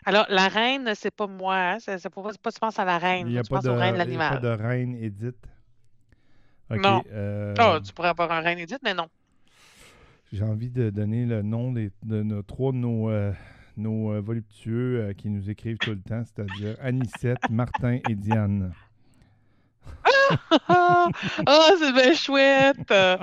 Alors, 0.05 0.25
la 0.27 0.49
reine, 0.49 0.91
c'est 0.93 1.15
pas 1.15 1.25
moi. 1.25 1.55
Hein? 1.55 1.77
C'est 1.79 2.09
pas, 2.09 2.21
pas 2.21 2.51
tu 2.51 2.59
penses 2.59 2.79
à 2.79 2.83
la 2.83 2.97
reine. 2.97 3.27
Il 3.27 3.31
n'y 3.31 3.37
a, 3.37 3.43
tu 3.43 3.49
pas 3.49 3.55
penses 3.55 3.63
de- 3.63 3.69
aux 3.69 3.75
reines 3.75 3.95
de 3.97 4.03
il 4.03 4.13
y 4.13 4.17
a 4.17 4.29
pas 4.29 4.37
de 4.39 4.47
reine 4.49 4.95
Edith. 4.95 5.37
Ok, 6.69 6.83
Non. 6.83 7.01
euh, 7.13 7.53
Ah, 7.57 7.79
tu 7.81 7.93
pourrais 7.93 8.09
avoir 8.09 8.29
un 8.33 8.41
reine 8.41 8.59
Edith, 8.59 8.79
mais 8.83 8.93
non. 8.93 9.07
J'ai 10.33 10.43
envie 10.43 10.69
de 10.69 10.89
donner 10.89 11.25
le 11.25 11.41
nom 11.43 11.71
des, 11.71 11.91
de 12.03 12.23
nos 12.23 12.41
trois 12.41 12.73
de 12.73 12.77
nos, 12.79 13.09
euh, 13.09 13.31
nos 13.77 14.11
euh, 14.11 14.19
voluptueux 14.19 14.99
euh, 14.99 15.13
qui 15.13 15.29
nous 15.29 15.49
écrivent 15.49 15.77
tout 15.77 15.91
le 15.91 16.01
temps, 16.01 16.23
c'est-à-dire 16.25 16.75
Anicette, 16.81 17.49
Martin 17.49 17.99
et 18.09 18.15
Diane. 18.15 18.73
Ah, 20.67 21.07
ah, 21.45 21.69
c'est 21.79 21.93
bien 21.93 22.13
chouette. 22.13 22.77
Ben, 22.89 23.17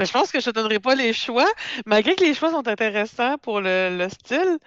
je 0.00 0.10
pense 0.12 0.30
que 0.32 0.40
je 0.40 0.46
te 0.46 0.50
donnerai 0.50 0.80
pas 0.80 0.94
les 0.94 1.12
choix, 1.12 1.50
malgré 1.86 2.14
que 2.14 2.24
les 2.24 2.34
choix 2.34 2.50
sont 2.50 2.66
intéressants 2.68 3.38
pour 3.38 3.60
le, 3.60 3.96
le 3.96 4.08
style. 4.08 4.58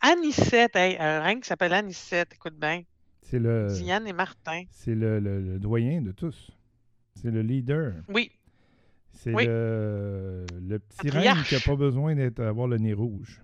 Anicette, 0.00 0.76
hey, 0.76 0.96
un 0.98 1.20
reine 1.20 1.40
qui 1.40 1.48
s'appelle 1.48 1.74
Anicette, 1.74 2.32
écoute 2.34 2.54
bien. 2.58 2.82
C'est 3.22 3.38
le, 3.38 3.68
Diane 3.68 4.06
et 4.08 4.12
Martin. 4.12 4.62
c'est 4.70 4.94
le, 4.94 5.20
le- 5.20 5.40
le 5.40 5.58
doyen 5.58 6.00
de 6.00 6.10
tous. 6.12 6.50
C'est 7.14 7.30
le 7.30 7.42
leader. 7.42 7.92
Oui, 8.08 8.32
C'est 9.12 9.34
Oui. 9.34 9.44
le, 9.46 10.46
le 10.60 10.78
petit 10.78 11.10
reine 11.10 11.42
qui 11.46 11.54
n'a 11.54 11.60
pas 11.60 11.76
besoin 11.76 12.14
d'être 12.14 12.40
avoir 12.40 12.66
le 12.66 12.78
nez 12.78 12.94
rouge. 12.94 13.42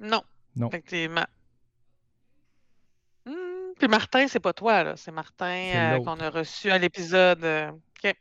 non, 0.00 0.22
Non. 0.56 0.68
effectivement. 0.68 1.24
Puis 3.78 3.88
Martin, 3.88 4.26
c'est 4.28 4.40
pas 4.40 4.52
toi, 4.52 4.82
là. 4.82 4.96
C'est 4.96 5.12
Martin 5.12 5.46
euh, 5.46 6.04
qu'on 6.04 6.18
a 6.20 6.30
reçu 6.30 6.70
à 6.70 6.78
l'épisode. 6.78 7.44
euh, 7.44 7.70
OK. 7.70 8.14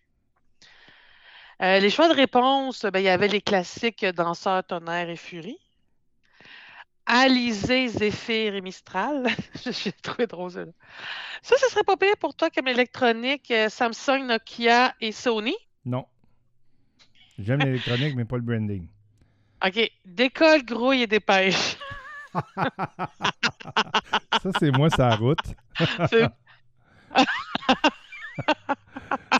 Euh, 1.62 1.80
les 1.80 1.89
choix 1.89 2.08
de 2.08 2.13
réponse, 2.13 2.86
ben, 2.86 3.00
il 3.00 3.06
y 3.06 3.10
avait 3.10 3.28
les 3.28 3.41
classiques 3.41 4.06
Danseur, 4.06 4.63
Tonnerre 4.63 5.10
et 5.10 5.15
Furie. 5.15 5.60
Alizé, 7.08 7.88
Zéphyr 7.88 8.54
et 8.56 8.62
Mistral. 8.62 9.28
J'ai 9.65 9.91
trouvé 9.93 10.28
drôle 10.28 10.52
ça. 10.52 10.65
Ça, 11.41 11.56
ce 11.58 11.70
serait 11.70 11.84
pas 11.84 11.98
pire 11.98 12.17
pour 12.20 12.36
toi 12.36 12.50
comme 12.50 12.67
électronique, 12.67 13.52
Samsung, 13.70 14.26
Nokia 14.26 14.93
et 15.00 15.12
Sony? 15.13 15.56
Non. 15.86 16.06
J'aime 17.39 17.60
l'électronique, 17.60 18.13
mais 18.15 18.26
pas 18.26 18.36
le 18.36 18.41
branding. 18.41 18.88
OK. 19.65 19.91
Décolle, 20.06 20.63
grouille 20.65 21.04
et 21.04 21.08
dépêche. 21.08 21.76
Ça, 24.43 24.50
c'est 24.60 24.71
moi, 24.71 24.89
sa 24.89 25.15
route. 25.15 25.38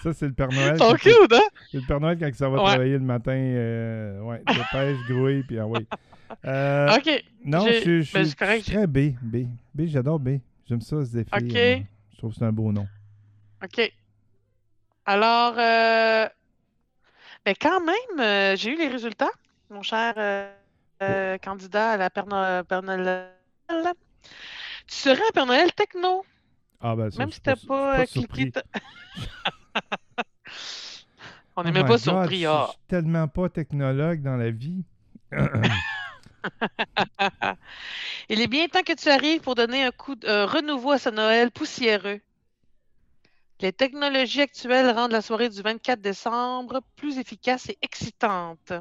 Ça, 0.02 0.14
c'est 0.14 0.28
le 0.28 0.34
Père 0.34 0.50
Noël. 0.52 0.78
sont 0.78 0.94
cute, 0.94 1.14
hein? 1.34 1.40
C'est 1.72 1.78
le 1.80 1.86
Père 1.88 2.00
Noël 2.00 2.18
quand 2.20 2.34
ça 2.34 2.50
va 2.50 2.58
Ouais. 2.58 2.66
travailler 2.66 2.94
le 2.94 3.00
matin. 3.00 3.32
euh, 3.34 4.20
ouais, 4.22 4.42
dépêche, 4.48 4.98
grouille, 5.10 5.44
puis 5.44 5.60
ah 5.60 5.68
oui. 5.68 5.86
Euh, 6.46 6.90
OK. 6.96 7.24
non, 7.46 7.66
je, 7.68 8.02
je- 8.02 8.14
ben, 8.14 8.24
je 8.24 8.30
c'est 8.30 8.38
correct, 8.38 8.64
suis 8.64 8.74
très 8.74 8.88
B. 8.88 9.14
B, 9.22 9.46
B 9.74 9.82
j'adore 9.86 10.20
B. 10.20 10.38
J'aime 10.68 10.82
ça, 10.82 11.04
Zéphyr. 11.04 11.34
Ok. 11.38 11.44
moi. 11.44 11.86
Je 12.12 12.18
trouve 12.18 12.32
que 12.32 12.38
c'est 12.40 12.46
un 12.46 12.52
beau 12.52 12.72
nom. 12.72 12.88
OK. 13.64 13.92
Alors, 15.06 15.54
euh, 15.58 16.28
ben 17.46 17.56
quand 17.60 17.80
même, 17.80 18.20
euh, 18.20 18.56
j'ai 18.58 18.72
eu 18.74 18.78
les 18.78 18.88
résultats, 18.90 19.30
mon 19.70 19.82
cher 19.82 20.14
euh, 21.02 21.38
candidat 21.38 21.92
à 21.92 21.98
la 21.98 22.10
Père, 22.10 22.26
No- 22.28 22.64
Père 22.64 22.84
Noël. 22.84 23.34
Tu 24.88 24.96
serais 24.96 25.22
un 25.28 25.32
Père 25.34 25.46
Noël 25.46 25.72
techno, 25.74 26.26
Ah, 26.80 26.96
ben, 26.96 27.10
ça, 27.12 27.20
même 27.20 27.30
je 27.30 27.32
si 27.32 27.42
t'as 27.42 27.56
pas, 27.56 28.06
je 28.06 28.12
cliqué. 28.12 28.52
ta- 28.52 28.64
On 31.56 31.62
Oh 31.62 31.64
n'est 31.64 31.72
même 31.72 31.84
my 31.84 31.90
pas 31.90 31.98
God, 31.98 31.98
surpris. 31.98 32.42
Je 32.42 32.48
ah. 32.48 32.68
suis 32.70 32.80
tellement 32.88 33.28
pas 33.28 33.50
technologue 33.50 34.22
dans 34.22 34.38
la 34.38 34.52
vie. 34.52 34.84
Il 38.30 38.42
est 38.42 38.48
bien 38.48 38.68
temps 38.68 38.84
que 38.84 38.94
tu 38.94 39.10
arrives 39.10 39.42
pour 39.42 39.56
donner 39.56 39.84
un 39.84 39.92
coup 39.92 40.16
de 40.16 40.28
un 40.28 40.46
renouveau 40.46 40.92
à 40.92 40.98
ce 41.00 41.10
Noël 41.10 41.52
poussiéreux. 41.52 42.22
Les 43.60 43.74
technologies 43.74 44.42
actuelles 44.42 44.92
rendent 44.92 45.12
la 45.12 45.22
soirée 45.22 45.50
du 45.50 45.62
24 45.62 46.00
décembre 46.02 46.82
plus 46.96 47.18
efficace 47.20 47.70
et 47.70 47.78
excitante. 47.82 48.72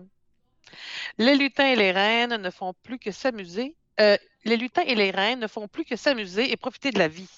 Les 1.19 1.37
lutins 1.37 1.67
et 1.67 1.77
les 1.77 1.93
reines 1.93 2.37
ne 2.37 2.51
font 2.51 2.75
plus 2.83 2.99
que 2.99 3.11
s'amuser. 3.11 3.75
euh, 4.01 4.17
les 4.45 4.57
lutins 4.57 4.83
et 4.83 4.95
les 4.95 5.11
reines 5.11 5.41
ne 5.41 5.47
font 5.47 5.67
plus 5.69 5.85
que 5.85 5.97
s'amuser 5.97 6.53
et 6.53 6.57
profiter 6.57 6.91
de 6.91 6.99
la 6.99 7.09
vie. 7.09 7.29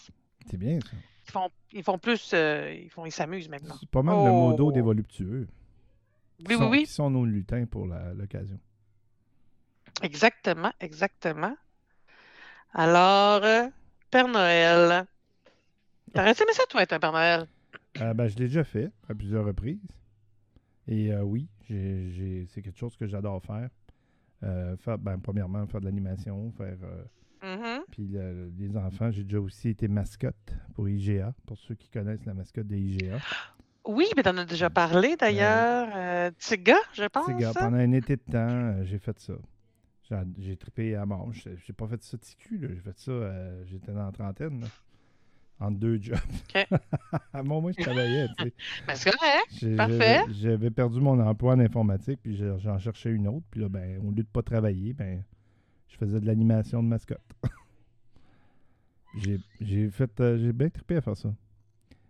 c'est 0.51 0.57
bien, 0.57 0.79
ça. 0.81 0.97
Ils 1.27 1.31
font, 1.33 1.51
ils 1.73 1.83
font 1.85 1.99
plus, 1.99 2.31
euh, 2.35 2.75
ils 2.83 2.91
font, 2.91 3.05
ils 3.07 3.13
s'amusent 3.13 3.49
maintenant. 3.49 3.77
C'est 3.81 3.89
pas 3.91 4.03
mal 4.03 4.25
le 4.25 4.31
mot 4.31 4.53
d'eau 4.55 4.69
Oh. 4.69 4.73
des 4.73 4.81
voluptueux. 4.81 5.47
Oui, 6.41 6.47
oui, 6.51 6.57
sont, 6.57 6.69
oui. 6.71 6.85
Qui 6.85 6.93
sont 6.93 7.11
nos 7.11 7.25
lutins 7.25 7.67
pour 7.67 7.87
l'occasion. 7.87 8.59
Exactement, 10.03 10.73
exactement. 10.81 11.57
Alors, 12.75 13.43
euh, 13.45 13.67
Père 14.11 14.29
Noël. 14.29 15.07
T'aurais 16.15 16.31
aimé 16.31 16.53
ça, 16.53 16.63
toi, 16.69 16.83
être 16.83 16.93
un 16.93 17.01
Père 17.01 17.13
Noël? 17.13 17.47
Euh, 18.01 18.15
ben, 18.15 18.29
je 18.29 18.37
l'ai 18.37 18.47
déjà 18.47 18.65
fait 18.65 18.91
à 19.09 19.15
plusieurs 19.15 19.45
reprises. 19.45 19.81
Et 20.87 21.13
euh, 21.13 21.23
oui, 21.23 21.49
c'est 21.69 22.63
quelque 22.63 22.79
chose 22.79 22.97
que 22.97 23.07
j'adore 23.07 23.43
faire. 23.43 23.69
Euh, 24.45 24.77
faire 24.77 24.99
ben, 24.99 25.19
premièrement, 25.19 25.67
faire 25.67 25.81
de 25.81 25.87
l'animation, 25.87 26.51
faire. 26.53 26.77
euh, 26.83 27.05
Mhm. 27.41 27.83
puis 27.91 28.07
le- 28.09 28.53
les 28.59 28.77
enfants, 28.77 29.11
j'ai 29.11 29.23
déjà 29.25 29.39
aussi 29.41 29.69
été 29.69 29.87
mascotte 29.89 30.55
pour 30.75 30.89
IGA, 30.89 31.33
pour 31.47 31.57
ceux 31.59 31.75
qui 31.75 31.89
connaissent 31.89 32.25
la 32.25 32.35
mascotte 32.35 32.67
de 32.67 32.77
IGA. 32.77 33.19
Oui, 33.87 34.07
mais 34.17 34.23
t'en 34.23 34.37
as 34.37 34.45
déjà 34.45 34.69
parlé 34.71 35.17
d'ailleurs. 35.17 35.89
Euh, 35.95 36.31
Tiga, 36.39 36.75
je 36.93 37.05
pense. 37.05 37.29
Gars, 37.39 37.53
pendant 37.55 37.77
un 37.79 37.93
été 37.93 38.17
de 38.17 38.23
temps, 38.23 38.49
euh, 38.51 38.85
j'ai 38.85 38.99
fait 38.99 39.19
ça. 39.19 39.35
J'ai- 40.39 40.57
trippé 40.57 40.95
à 40.97 41.05
mort. 41.07 41.31
J'ai 41.33 41.73
pas 41.75 41.87
fait 41.87 42.03
ça 42.03 42.17
ticu. 42.19 42.59
J'ai 42.63 42.81
fait 42.81 42.99
ça, 42.99 43.11
euh, 43.13 43.63
j'étais 43.67 43.93
dans 43.93 44.07
la 44.07 44.13
trentaine. 44.13 44.61
là. 44.63 44.67
Entre 45.61 45.79
deux 45.79 46.01
jobs. 46.01 46.19
À 47.33 47.43
mon 47.43 47.61
moment, 47.61 47.71
je 47.77 47.83
travaillais. 47.83 48.27
Ben, 48.87 48.95
c'est 48.95 49.11
correct. 49.11 49.77
Parfait. 49.77 50.21
j'avais- 50.31 50.71
perdu 50.71 51.01
mon 51.01 51.19
emploi 51.21 51.55
en 51.55 51.61
informatique, 51.61 52.21
puis 52.23 52.37
j'en 52.59 52.79
cherchais 52.79 53.11
une 53.11 53.27
autre. 53.29 53.45
Puis 53.51 53.61
là, 53.61 53.69
ben, 53.69 53.99
au 54.05 54.11
lieu 54.11 54.23
de 54.23 54.29
pas 54.29 54.43
travailler, 54.43 54.93
ben, 54.93 55.23
je 55.89 55.97
faisais 55.97 56.21
de 56.21 56.27
l'animation 56.27 56.83
de 56.83 56.89
mascotte. 56.89 57.21
j'ai 59.61 59.89
fait, 59.91 60.21
euh, 60.21 60.39
j'ai 60.39 60.53
bien 60.53 60.69
trippé 60.69 60.97
à 60.97 61.01
faire 61.01 61.17
ça. 61.17 61.35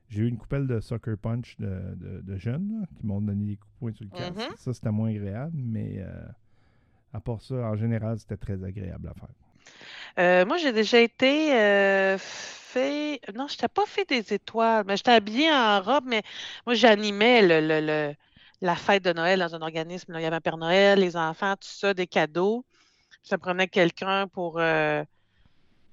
J'ai 0.08 0.22
eu 0.22 0.28
une 0.28 0.38
coupelle 0.38 0.66
de 0.66 0.80
soccer 0.80 1.16
punch 1.18 1.56
de, 1.58 1.94
de- 1.96 2.20
de 2.22 2.36
jeunes 2.38 2.80
là, 2.80 2.86
qui 2.96 3.06
m'ont 3.06 3.20
donné 3.20 3.44
des 3.46 3.56
coups 3.56 3.70
de 3.72 3.78
poing 3.78 3.92
sur 3.92 4.04
le 4.04 4.10
casque. 4.10 4.36
Mhm. 4.50 4.56
Ça, 4.56 4.72
c'était 4.72 4.90
moins 4.90 5.10
agréable, 5.10 5.56
mais 5.56 5.96
euh, 5.98 6.28
à 7.12 7.20
part 7.20 7.40
ça, 7.42 7.54
en 7.56 7.76
général, 7.76 8.18
c'était 8.18 8.36
très 8.36 8.62
agréable 8.64 9.08
à 9.08 9.14
faire. 9.14 9.28
Euh, 10.18 10.44
moi, 10.44 10.56
j'ai 10.56 10.72
déjà 10.72 10.98
été 10.98 11.54
euh, 11.54 12.16
fait. 12.18 13.20
Non, 13.34 13.46
je 13.46 13.54
n'étais 13.54 13.68
pas 13.68 13.86
fait 13.86 14.08
des 14.08 14.34
étoiles, 14.34 14.84
mais 14.86 14.96
j'étais 14.96 15.12
habillée 15.12 15.50
en 15.52 15.80
robe, 15.80 16.04
mais 16.06 16.22
moi, 16.66 16.74
j'animais 16.74 17.40
le, 17.42 18.14
la 18.60 18.76
fête 18.76 19.04
de 19.04 19.12
Noël 19.12 19.38
dans 19.38 19.54
un 19.54 19.62
organisme. 19.62 20.12
là. 20.12 20.20
Il 20.20 20.24
y 20.24 20.26
avait 20.26 20.36
un 20.36 20.40
Père 20.40 20.56
Noël, 20.56 20.98
les 20.98 21.16
enfants, 21.16 21.54
tout 21.54 21.68
ça, 21.68 21.94
des 21.94 22.08
cadeaux. 22.08 22.64
Ça 23.22 23.38
prenait 23.38 23.68
quelqu'un 23.68 24.26
pour 24.26 24.58
euh, 24.58 25.04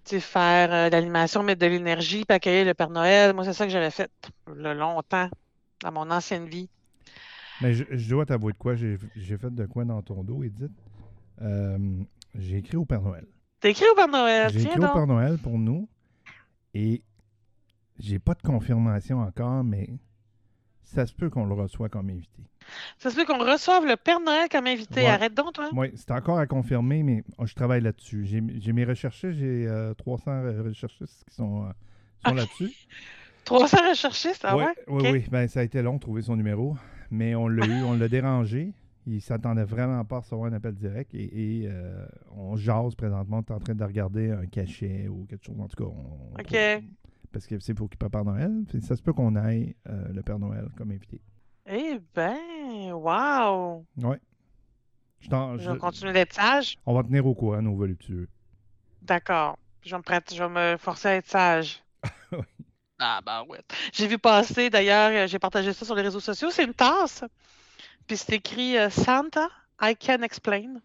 faire 0.05 0.73
euh, 0.73 0.89
l'animation, 0.89 1.43
mettre 1.43 1.61
de 1.61 1.67
l'énergie, 1.67 2.25
puis 2.25 2.35
accueillir 2.35 2.65
le 2.65 2.73
Père 2.73 2.89
Noël. 2.89 3.33
Moi, 3.33 3.43
c'est 3.43 3.53
ça 3.53 3.65
que 3.65 3.71
j'avais 3.71 3.91
fait 3.91 4.09
le 4.47 4.73
longtemps 4.73 5.29
dans 5.83 5.91
mon 5.91 6.09
ancienne 6.09 6.47
vie. 6.47 6.69
Mais 7.61 7.73
je, 7.73 7.83
je 7.91 8.09
dois 8.09 8.25
t'avouer 8.25 8.53
de 8.53 8.57
quoi, 8.57 8.75
j'ai 8.75 8.97
fait 8.97 9.53
de 9.53 9.65
quoi 9.65 9.85
dans 9.85 10.01
ton 10.01 10.23
dos, 10.23 10.43
Edith? 10.43 10.71
J'ai 12.33 12.57
écrit 12.57 12.77
au 12.77 12.85
Père 12.85 13.01
Noël. 13.01 13.25
T'as 13.65 13.71
écrit 13.71 13.85
au 13.91 13.95
Père 13.95 14.07
Noël, 14.07 14.51
J'ai 14.51 14.61
écrit 14.61 14.77
au. 14.77 14.81
Père 14.93 15.07
Noël 15.07 15.39
pour 15.39 15.57
nous 15.57 15.89
et 16.75 17.01
j'ai 17.97 18.19
pas 18.19 18.35
de 18.35 18.43
confirmation 18.43 19.21
encore, 19.21 19.63
mais 19.63 19.89
ça 20.83 21.07
se 21.07 21.13
peut 21.15 21.31
qu'on 21.31 21.47
le 21.47 21.55
reçoit 21.55 21.89
comme 21.89 22.11
invité. 22.11 22.43
Ça 22.99 23.09
se 23.09 23.15
peut 23.15 23.25
qu'on 23.25 23.39
reçoive 23.39 23.87
le 23.87 23.95
Père 23.95 24.19
Noël 24.19 24.49
comme 24.51 24.67
invité. 24.67 25.01
Ouais. 25.01 25.07
Arrête 25.07 25.33
donc, 25.33 25.53
toi. 25.53 25.71
Oui, 25.73 25.87
c'est 25.95 26.11
encore 26.11 26.37
à 26.37 26.45
confirmer, 26.45 27.01
mais 27.01 27.23
oh, 27.39 27.47
je 27.47 27.55
travaille 27.55 27.81
là-dessus. 27.81 28.27
J'ai 28.27 28.71
mes 28.71 28.85
recherchistes, 28.85 29.33
j'ai 29.39 29.65
euh, 29.65 29.95
300 29.95 30.43
recherchistes 30.63 31.25
qui 31.27 31.33
sont, 31.33 31.63
euh, 31.65 31.69
sont 32.23 32.35
là-dessus. 32.35 32.71
300 33.45 33.77
recherchistes, 33.89 34.45
ah 34.47 34.57
ouais? 34.57 34.67
oui, 34.89 35.07
Ok. 35.07 35.09
oui. 35.11 35.25
Ben, 35.31 35.47
ça 35.47 35.61
a 35.61 35.63
été 35.63 35.81
long 35.81 35.95
de 35.95 36.01
trouver 36.01 36.21
son 36.21 36.35
numéro, 36.35 36.77
mais 37.09 37.33
on 37.33 37.47
l'a 37.47 37.65
eu, 37.65 37.81
on 37.83 37.93
l'a 37.97 38.09
dérangé. 38.09 38.73
Il 39.07 39.21
s'attendait 39.21 39.63
vraiment 39.65 40.03
pas 40.03 40.17
à 40.17 40.19
recevoir 40.21 40.51
un 40.51 40.53
appel 40.53 40.73
direct 40.73 41.13
et, 41.13 41.61
et, 41.63 41.67
euh, 41.69 42.05
on 42.31 42.55
jase 42.55 42.95
présentement. 42.95 43.37
On 43.47 43.53
est 43.53 43.55
en 43.55 43.59
train 43.59 43.75
de 43.75 43.83
regarder 43.83 44.31
un 44.31 44.47
cachet 44.47 45.07
ou 45.07 45.25
quelque 45.25 45.45
chose. 45.45 45.59
En 45.59 45.67
tout 45.67 45.83
cas, 45.83 45.89
on, 45.89 46.39
Ok. 46.39 46.83
parce 47.31 47.45
que 47.45 47.59
c'est 47.59 47.73
pour 47.75 47.87
qu'il 47.89 47.97
prépare 47.99 48.25
Noël. 48.25 48.51
Ça 48.81 48.95
se 48.95 49.01
peut 49.03 49.13
qu'on 49.13 49.35
aille 49.35 49.75
euh, 49.87 50.07
le 50.11 50.21
Père 50.23 50.39
Noël 50.39 50.67
comme 50.75 50.91
invité. 50.91 51.21
Eh 51.67 51.99
ben, 52.15 52.91
wow! 52.93 53.85
Ouais. 53.97 54.19
Je 55.19 55.29
Je 55.29 55.71
vais 55.71 55.77
continuer 55.77 56.13
d'être 56.13 56.33
sage. 56.33 56.77
on 56.85 56.93
va 56.93 57.03
tenir 57.03 57.25
au 57.25 57.33
courant, 57.33 57.61
nos 57.61 57.75
voluptueux. 57.75 58.27
D'accord. 59.01 59.57
Je 59.83 59.91
vais 59.91 59.97
me 59.97 60.03
prête, 60.03 60.33
je 60.33 60.43
vais 60.43 60.49
me 60.49 60.77
forcer 60.77 61.07
à 61.09 61.15
être 61.15 61.27
sage. 61.27 61.83
Oui. 62.31 62.39
Ah 62.99 63.19
ben 63.25 63.43
ouais. 63.49 63.59
J'ai 63.91 64.07
vu 64.07 64.17
passer, 64.17 64.69
d'ailleurs, 64.69 65.11
euh, 65.11 65.27
j'ai 65.27 65.37
partagé 65.37 65.73
ça 65.73 65.85
sur 65.85 65.95
les 65.95 66.01
réseaux 66.01 66.19
sociaux. 66.21 66.49
C'est 66.49 66.63
une 66.63 66.73
tasse. 66.73 67.23
Puis 68.07 68.17
c'est 68.17 68.33
écrit 68.33 68.77
euh, 68.77 68.89
Santa, 68.89 69.49
I 69.81 69.95
can 69.95 70.21
explain. 70.21 70.75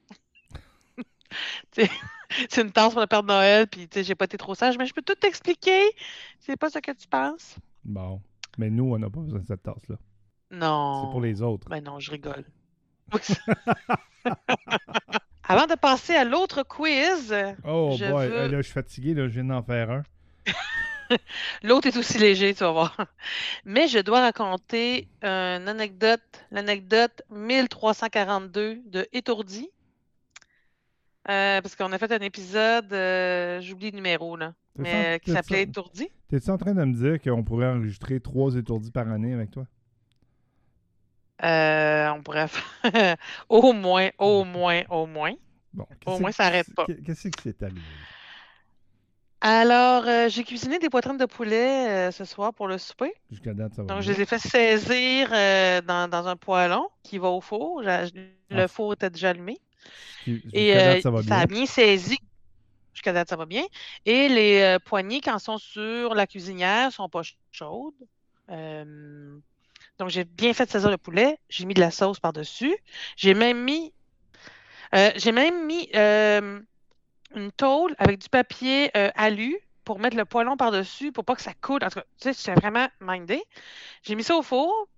C'est 2.50 2.60
une 2.62 2.70
tasse 2.72 2.92
pour 2.92 3.00
le 3.00 3.06
Père 3.06 3.22
Noël, 3.22 3.66
puis 3.66 3.88
j'ai 3.92 4.14
pas 4.14 4.24
été 4.26 4.36
trop 4.36 4.54
sage, 4.54 4.76
mais 4.78 4.86
je 4.86 4.92
peux 4.94 5.02
tout 5.02 5.14
t'expliquer. 5.14 5.82
C'est 6.40 6.56
pas 6.56 6.70
ce 6.70 6.78
que 6.78 6.92
tu 6.92 7.06
penses? 7.08 7.56
Bon. 7.84 8.20
Mais 8.58 8.68
nous, 8.70 8.92
on 8.94 8.98
n'a 8.98 9.08
pas 9.10 9.20
besoin 9.20 9.40
de 9.40 9.46
cette 9.46 9.62
tasse-là. 9.62 9.96
Non. 10.50 11.04
C'est 11.06 11.10
pour 11.12 11.20
les 11.20 11.40
autres. 11.42 11.68
Ben 11.68 11.82
non, 11.82 11.98
je 12.00 12.10
rigole. 12.10 12.44
Avant 15.44 15.66
de 15.66 15.74
passer 15.74 16.14
à 16.14 16.24
l'autre 16.24 16.62
quiz, 16.62 17.34
Oh 17.64 17.96
je 17.98 18.04
boy, 18.10 18.28
veux- 18.28 18.48
là, 18.48 18.56
je 18.58 18.62
suis 18.62 18.72
fatigué, 18.72 19.14
là, 19.14 19.26
je 19.28 19.34
viens 19.40 19.44
d'en 19.44 19.62
faire 19.62 19.90
un. 19.90 20.02
L'autre 21.62 21.88
est 21.88 21.96
aussi 21.96 22.18
léger, 22.18 22.54
tu 22.54 22.60
vas 22.64 22.72
voir. 22.72 22.96
Mais 23.64 23.88
je 23.88 23.98
dois 23.98 24.20
raconter 24.20 25.08
une 25.22 25.68
anecdote, 25.68 26.20
l'anecdote 26.50 27.22
1342 27.30 28.80
de 28.86 29.06
Étourdi. 29.12 29.68
Euh, 31.28 31.60
parce 31.60 31.76
qu'on 31.76 31.92
a 31.92 31.98
fait 31.98 32.10
un 32.12 32.18
épisode, 32.20 32.92
euh, 32.92 33.60
j'oublie 33.60 33.90
le 33.90 33.96
numéro, 33.96 34.36
là, 34.36 34.54
mais 34.76 34.88
euh, 35.16 35.18
qui 35.18 35.30
s'appelait 35.32 35.62
Étourdi. 35.62 36.08
T'es-tu 36.28 36.50
en 36.50 36.56
train 36.56 36.74
de 36.74 36.82
me 36.84 36.94
dire 36.94 37.20
qu'on 37.20 37.44
pourrait 37.44 37.66
enregistrer 37.66 38.20
trois 38.20 38.54
étourdis 38.56 38.90
par 38.90 39.08
année 39.08 39.34
avec 39.34 39.50
toi? 39.50 39.66
On 41.42 42.22
pourrait 42.22 42.48
faire 42.48 43.16
au 43.48 43.72
moins, 43.72 44.10
au 44.18 44.44
moins, 44.44 44.82
au 44.90 45.06
moins. 45.06 45.32
Bon. 45.72 45.86
Au 46.06 46.18
moins, 46.18 46.32
ça 46.32 46.44
arrête 46.46 46.74
pas. 46.74 46.84
qu'est- 46.86 47.02
Qu'est-ce 47.02 47.28
qui 47.28 47.42
s'est 47.42 47.62
arrivé? 47.62 47.80
Alors, 49.40 50.06
euh, 50.06 50.28
j'ai 50.28 50.44
cuisiné 50.44 50.78
des 50.78 50.90
poitrines 50.90 51.16
de 51.16 51.24
poulet 51.26 52.08
euh, 52.08 52.10
ce 52.10 52.24
soir 52.24 52.52
pour 52.54 52.68
le 52.68 52.78
souper. 52.78 53.12
Jusqu'à 53.30 53.54
date, 53.54 53.74
ça 53.74 53.82
va 53.82 53.88
Donc, 53.88 54.02
je 54.02 54.12
les 54.12 54.22
ai 54.22 54.26
fait 54.26 54.38
saisir 54.38 55.30
euh, 55.32 55.82
dans, 55.82 56.08
dans 56.10 56.28
un 56.28 56.36
poêlon 56.36 56.88
qui 57.02 57.18
va 57.18 57.28
au 57.30 57.40
four. 57.40 57.82
J'ai- 57.84 58.36
Le 58.50 58.66
Ah. 58.66 58.68
four 58.68 58.94
était 58.94 59.10
déjà 59.10 59.30
allumé. 59.30 59.58
Et 60.52 60.76
Jusqu'à 60.76 60.78
euh, 60.78 60.96
date, 60.96 61.02
ça 61.02 61.10
va 61.10 61.22
ça 61.28 61.40
a 61.40 61.46
bien? 61.46 61.50
saisi. 61.66 62.18
Jusqu'à 62.94 63.12
date, 63.12 63.30
ça 63.30 63.36
va 63.36 63.46
bien. 63.46 63.64
Et 64.06 64.28
les 64.28 64.60
euh, 64.62 64.78
poignées, 64.80 65.20
quand 65.22 65.38
sont 65.40 65.58
sur 65.58 66.14
la 66.14 66.26
cuisinière, 66.26 66.92
sont 66.92 67.08
pas 67.08 67.22
ch- 67.24 67.38
chaudes. 67.52 67.94
Euh, 68.50 69.38
donc, 69.98 70.10
j'ai 70.10 70.24
bien 70.24 70.54
fait 70.54 70.70
saisir 70.70 70.90
le 70.90 70.98
poulet. 70.98 71.38
J'ai 71.50 71.66
mis 71.66 71.74
de 71.74 71.80
la 71.80 71.90
sauce 71.92 72.20
par-dessus. 72.20 72.76
J'ai 73.16 73.34
même 73.34 73.62
mis, 73.64 73.94
euh, 74.94 75.10
j'ai 75.16 75.32
même 75.32 75.66
mis 75.66 75.88
euh, 75.94 76.60
une 77.34 77.52
tôle 77.52 77.94
avec 77.98 78.18
du 78.18 78.28
papier 78.28 78.90
euh, 78.96 79.10
alu 79.14 79.56
pour 79.84 79.98
mettre 79.98 80.16
le 80.16 80.24
poêlon 80.24 80.56
par-dessus 80.56 81.12
pour 81.12 81.24
pas 81.24 81.34
que 81.34 81.42
ça 81.42 81.54
coule. 81.54 81.82
En 81.84 81.88
tout 81.88 82.00
cas, 82.00 82.04
tu 82.18 82.32
sais, 82.32 82.32
j'étais 82.32 82.60
vraiment 82.60 82.88
mindé. 83.00 83.42
J'ai 84.02 84.14
mis 84.14 84.24
ça 84.24 84.36
au 84.36 84.42
four. 84.42 84.88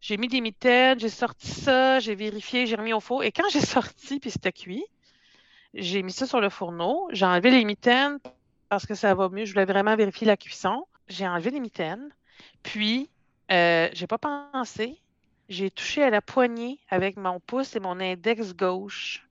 J'ai 0.00 0.16
mis 0.16 0.28
des 0.28 0.40
mitaines, 0.40 1.00
j'ai 1.00 1.08
sorti 1.08 1.48
ça, 1.48 1.98
j'ai 1.98 2.14
vérifié, 2.14 2.66
j'ai 2.66 2.76
remis 2.76 2.92
au 2.92 3.00
four. 3.00 3.24
Et 3.24 3.32
quand 3.32 3.48
j'ai 3.50 3.60
sorti, 3.66 4.20
puis 4.20 4.30
c'était 4.30 4.52
cuit, 4.52 4.84
j'ai 5.74 6.02
mis 6.02 6.12
ça 6.12 6.26
sur 6.26 6.40
le 6.40 6.48
fourneau. 6.48 7.08
J'ai 7.12 7.26
enlevé 7.26 7.50
les 7.50 7.64
mitaines 7.64 8.18
parce 8.68 8.86
que 8.86 8.94
ça 8.94 9.14
va 9.14 9.28
mieux. 9.28 9.44
Je 9.44 9.52
voulais 9.52 9.64
vraiment 9.64 9.96
vérifier 9.96 10.26
la 10.26 10.36
cuisson. 10.36 10.86
J'ai 11.08 11.26
enlevé 11.26 11.50
les 11.50 11.60
mitaines. 11.60 12.10
Puis, 12.62 13.08
euh, 13.50 13.88
j'ai 13.92 14.06
pas 14.06 14.18
pensé. 14.18 15.00
J'ai 15.48 15.70
touché 15.70 16.02
à 16.02 16.10
la 16.10 16.20
poignée 16.20 16.78
avec 16.90 17.16
mon 17.16 17.40
pouce 17.40 17.74
et 17.74 17.80
mon 17.80 17.98
index 18.00 18.54
gauche. 18.54 19.26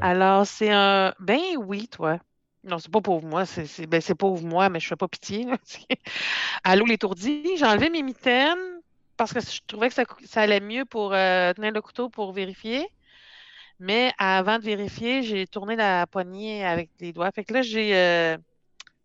Alors, 0.00 0.46
c'est 0.46 0.70
un. 0.70 1.14
Ben 1.20 1.40
oui, 1.58 1.88
toi. 1.88 2.18
Non, 2.64 2.78
c'est 2.78 2.90
pas 2.90 3.00
pauvre 3.00 3.26
moi, 3.26 3.46
c'est 3.46 3.86
ben, 3.86 4.00
c'est 4.00 4.14
pauvre 4.14 4.42
moi, 4.44 4.68
mais 4.68 4.80
je 4.80 4.88
fais 4.88 4.96
pas 4.96 5.08
pitié. 5.08 5.46
Allô, 6.64 6.84
l'étourdi. 6.84 7.56
J'ai 7.56 7.64
enlevé 7.64 7.90
mes 7.90 8.02
mitaines 8.02 8.80
parce 9.16 9.32
que 9.32 9.40
je 9.40 9.60
trouvais 9.66 9.88
que 9.88 9.94
ça, 9.94 10.40
allait 10.40 10.60
mieux 10.60 10.84
pour 10.84 11.12
euh, 11.14 11.52
tenir 11.52 11.72
le 11.72 11.80
couteau 11.80 12.08
pour 12.08 12.32
vérifier. 12.32 12.86
Mais 13.78 14.12
avant 14.18 14.58
de 14.58 14.64
vérifier, 14.64 15.22
j'ai 15.22 15.46
tourné 15.46 15.76
la 15.76 16.06
poignée 16.06 16.64
avec 16.64 16.90
les 17.00 17.12
doigts. 17.12 17.30
Fait 17.30 17.44
que 17.44 17.52
là, 17.54 17.62
j'ai 17.62 17.94
euh, 17.96 18.36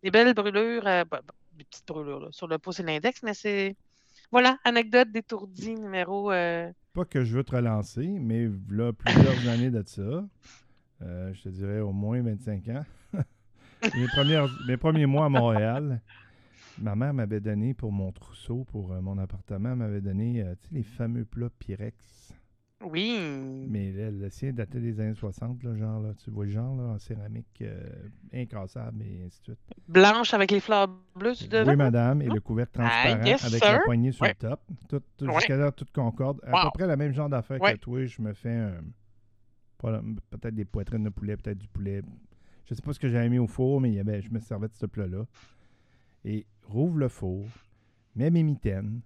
des 0.02 0.10
belles 0.10 0.34
brûlures, 0.34 0.86
euh, 0.86 1.04
des 1.52 1.64
petites 1.64 1.86
brûlures 1.86 2.28
sur 2.32 2.48
le 2.48 2.58
pouce 2.58 2.80
et 2.80 2.82
l'index, 2.82 3.22
mais 3.22 3.34
c'est. 3.34 3.76
Voilà, 4.32 4.58
anecdote 4.64 5.10
d'étourdi 5.12 5.74
numéro. 5.74 6.32
Pas 6.92 7.06
que 7.06 7.24
je 7.24 7.34
veux 7.34 7.42
te 7.42 7.56
relancer, 7.56 8.06
mais 8.06 8.50
là, 8.68 8.92
plusieurs 8.92 9.48
années 9.48 9.70
de 9.70 9.82
ça, 9.86 10.28
euh, 11.00 11.32
je 11.32 11.42
te 11.42 11.48
dirais 11.48 11.80
au 11.80 11.90
moins 11.90 12.20
25 12.20 12.68
ans, 12.68 12.84
mes, 13.82 14.06
premières, 14.08 14.46
mes 14.66 14.76
premiers 14.76 15.06
mois 15.06 15.24
à 15.24 15.28
Montréal, 15.30 16.02
ma 16.78 16.94
mère 16.94 17.14
m'avait 17.14 17.40
donné 17.40 17.72
pour 17.72 17.92
mon 17.92 18.12
trousseau, 18.12 18.64
pour 18.64 18.92
euh, 18.92 19.00
mon 19.00 19.16
appartement, 19.16 19.74
m'avait 19.74 20.02
donné 20.02 20.42
euh, 20.42 20.54
les 20.70 20.82
fameux 20.82 21.24
plats 21.24 21.48
Pyrex. 21.58 22.34
Oui. 22.84 23.66
Mais 23.68 23.92
là, 23.92 24.10
le 24.10 24.28
sien 24.30 24.52
datait 24.52 24.80
des 24.80 24.98
années 25.00 25.14
60, 25.14 25.62
là, 25.62 25.74
genre, 25.76 26.00
là, 26.00 26.12
tu 26.14 26.30
vois 26.30 26.44
le 26.44 26.50
genre, 26.50 26.74
là, 26.76 26.82
en 26.94 26.98
céramique 26.98 27.46
euh, 27.62 27.80
incassable 28.32 29.02
et 29.02 29.22
ainsi 29.26 29.38
de 29.40 29.44
suite. 29.44 29.58
Blanche 29.88 30.34
avec 30.34 30.50
les 30.50 30.60
fleurs 30.60 30.88
bleues? 31.14 31.34
Oui, 31.66 31.76
madame, 31.76 32.22
et 32.22 32.28
le 32.28 32.40
couvercle 32.40 32.72
transparent 32.72 33.18
Ah, 33.22 33.26
yes, 33.28 33.44
avec 33.44 33.60
la 33.62 33.70
sir. 33.72 33.80
poignée 33.84 34.12
sur 34.12 34.22
Ouais. 34.22 34.30
le 34.40 34.48
top. 34.48 34.60
Tout, 34.88 35.00
tout- 35.16 35.26
Ouais. 35.26 35.34
Jusqu'à 35.34 35.56
là, 35.56 35.70
tout 35.72 35.86
concorde. 35.94 36.40
À 36.44 36.50
Wow. 36.52 36.70
peu 36.72 36.78
près 36.78 36.86
le 36.88 36.96
même 36.96 37.12
genre 37.12 37.28
d'affaires 37.28 37.60
Ouais. 37.60 37.74
que 37.74 37.78
toi. 37.78 38.04
Je 38.04 38.20
me 38.22 38.32
fais 38.32 38.50
un- 38.54 38.80
la- 39.84 40.02
peut-être 40.30 40.54
des 40.54 40.64
poitrines 40.64 41.04
de 41.04 41.08
poulet, 41.10 41.36
peut-être 41.36 41.58
du 41.58 41.68
poulet. 41.68 42.02
Je 42.66 42.74
sais 42.74 42.82
pas 42.82 42.92
ce 42.92 43.00
que 43.00 43.08
j'avais 43.08 43.28
mis 43.28 43.38
au 43.38 43.46
four, 43.48 43.80
mais 43.80 43.90
il 43.90 43.94
y 43.94 44.00
avait, 44.00 44.22
je 44.22 44.30
me 44.30 44.38
servais 44.38 44.68
de 44.68 44.74
ce 44.74 44.86
plat-là. 44.86 45.26
Et 46.24 46.46
rouvre 46.66 46.98
le 46.98 47.08
four, 47.08 47.46
mets 48.14 48.30
mes 48.30 48.42
mitaines, 48.44 49.00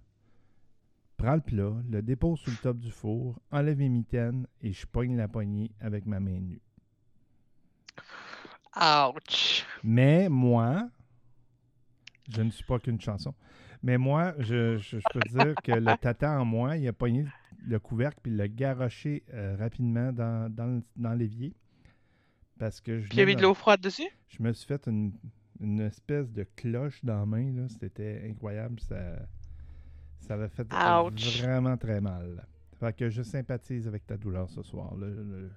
prends 1.17 1.35
le 1.35 1.41
plat, 1.41 1.73
le 1.89 2.01
dépose 2.01 2.39
sur 2.39 2.51
le 2.51 2.57
top 2.57 2.79
du 2.79 2.91
four, 2.91 3.39
enlève 3.51 3.77
mes 3.77 3.89
mitaines 3.89 4.47
et 4.61 4.71
je 4.73 4.85
pogne 4.87 5.17
la 5.17 5.27
poignée 5.27 5.71
avec 5.81 6.05
ma 6.05 6.19
main 6.19 6.39
nue. 6.39 6.61
Ouch. 8.75 9.65
Mais 9.83 10.29
moi, 10.29 10.89
Je 12.29 12.41
ne 12.41 12.51
suis 12.51 12.63
pas 12.63 12.79
qu'une 12.79 12.99
chanson. 13.01 13.33
Mais 13.83 13.97
moi, 13.97 14.33
je, 14.39 14.77
je- 14.77 14.99
je 14.99 15.09
peux 15.09 15.23
te 15.23 15.29
dire 15.29 15.61
que 15.61 15.71
le 15.73 15.95
tata 15.95 16.39
en 16.39 16.45
moi, 16.45 16.77
il 16.77 16.87
a 16.87 16.93
pogné 16.93 17.27
le 17.65 17.79
couvercle 17.79 18.19
puis 18.21 18.31
il 18.31 18.37
l'a 18.37 18.47
garoché 18.47 19.23
euh, 19.33 19.55
rapidement 19.57 20.11
dans, 20.13 20.53
dans, 20.53 20.65
le- 20.67 20.83
dans 20.95 21.13
l'évier. 21.13 21.55
Parce 22.59 22.81
que 22.81 22.99
je, 22.99 23.09
Puis 23.09 23.17
il 23.17 23.19
y 23.19 23.21
a 23.21 23.25
venais 23.25 23.33
eu 23.33 23.35
de 23.35 23.41
l'eau 23.41 23.53
froide 23.53 23.81
dessus? 23.81 24.09
je 24.27 24.41
me 24.43 24.53
suis 24.53 24.67
fait 24.67 24.87
une, 24.87 25.13
une 25.59 25.79
espèce 25.81 26.31
de 26.31 26.43
cloche 26.55 27.03
dans 27.03 27.19
la 27.19 27.25
main. 27.25 27.67
C'était 27.69 28.27
incroyable. 28.29 28.79
Ça, 28.81 29.27
ça 30.19 30.33
avait 30.35 30.49
fait 30.49 30.67
Ouch. 30.73 31.41
vraiment 31.41 31.77
très 31.77 32.01
mal. 32.01 32.45
Fait 32.79 32.95
que 32.95 33.09
je 33.09 33.23
sympathise 33.23 33.87
avec 33.87 34.05
ta 34.05 34.17
douleur 34.17 34.49
ce 34.49 34.61
soir. 34.61 34.93
Le- 34.95 35.49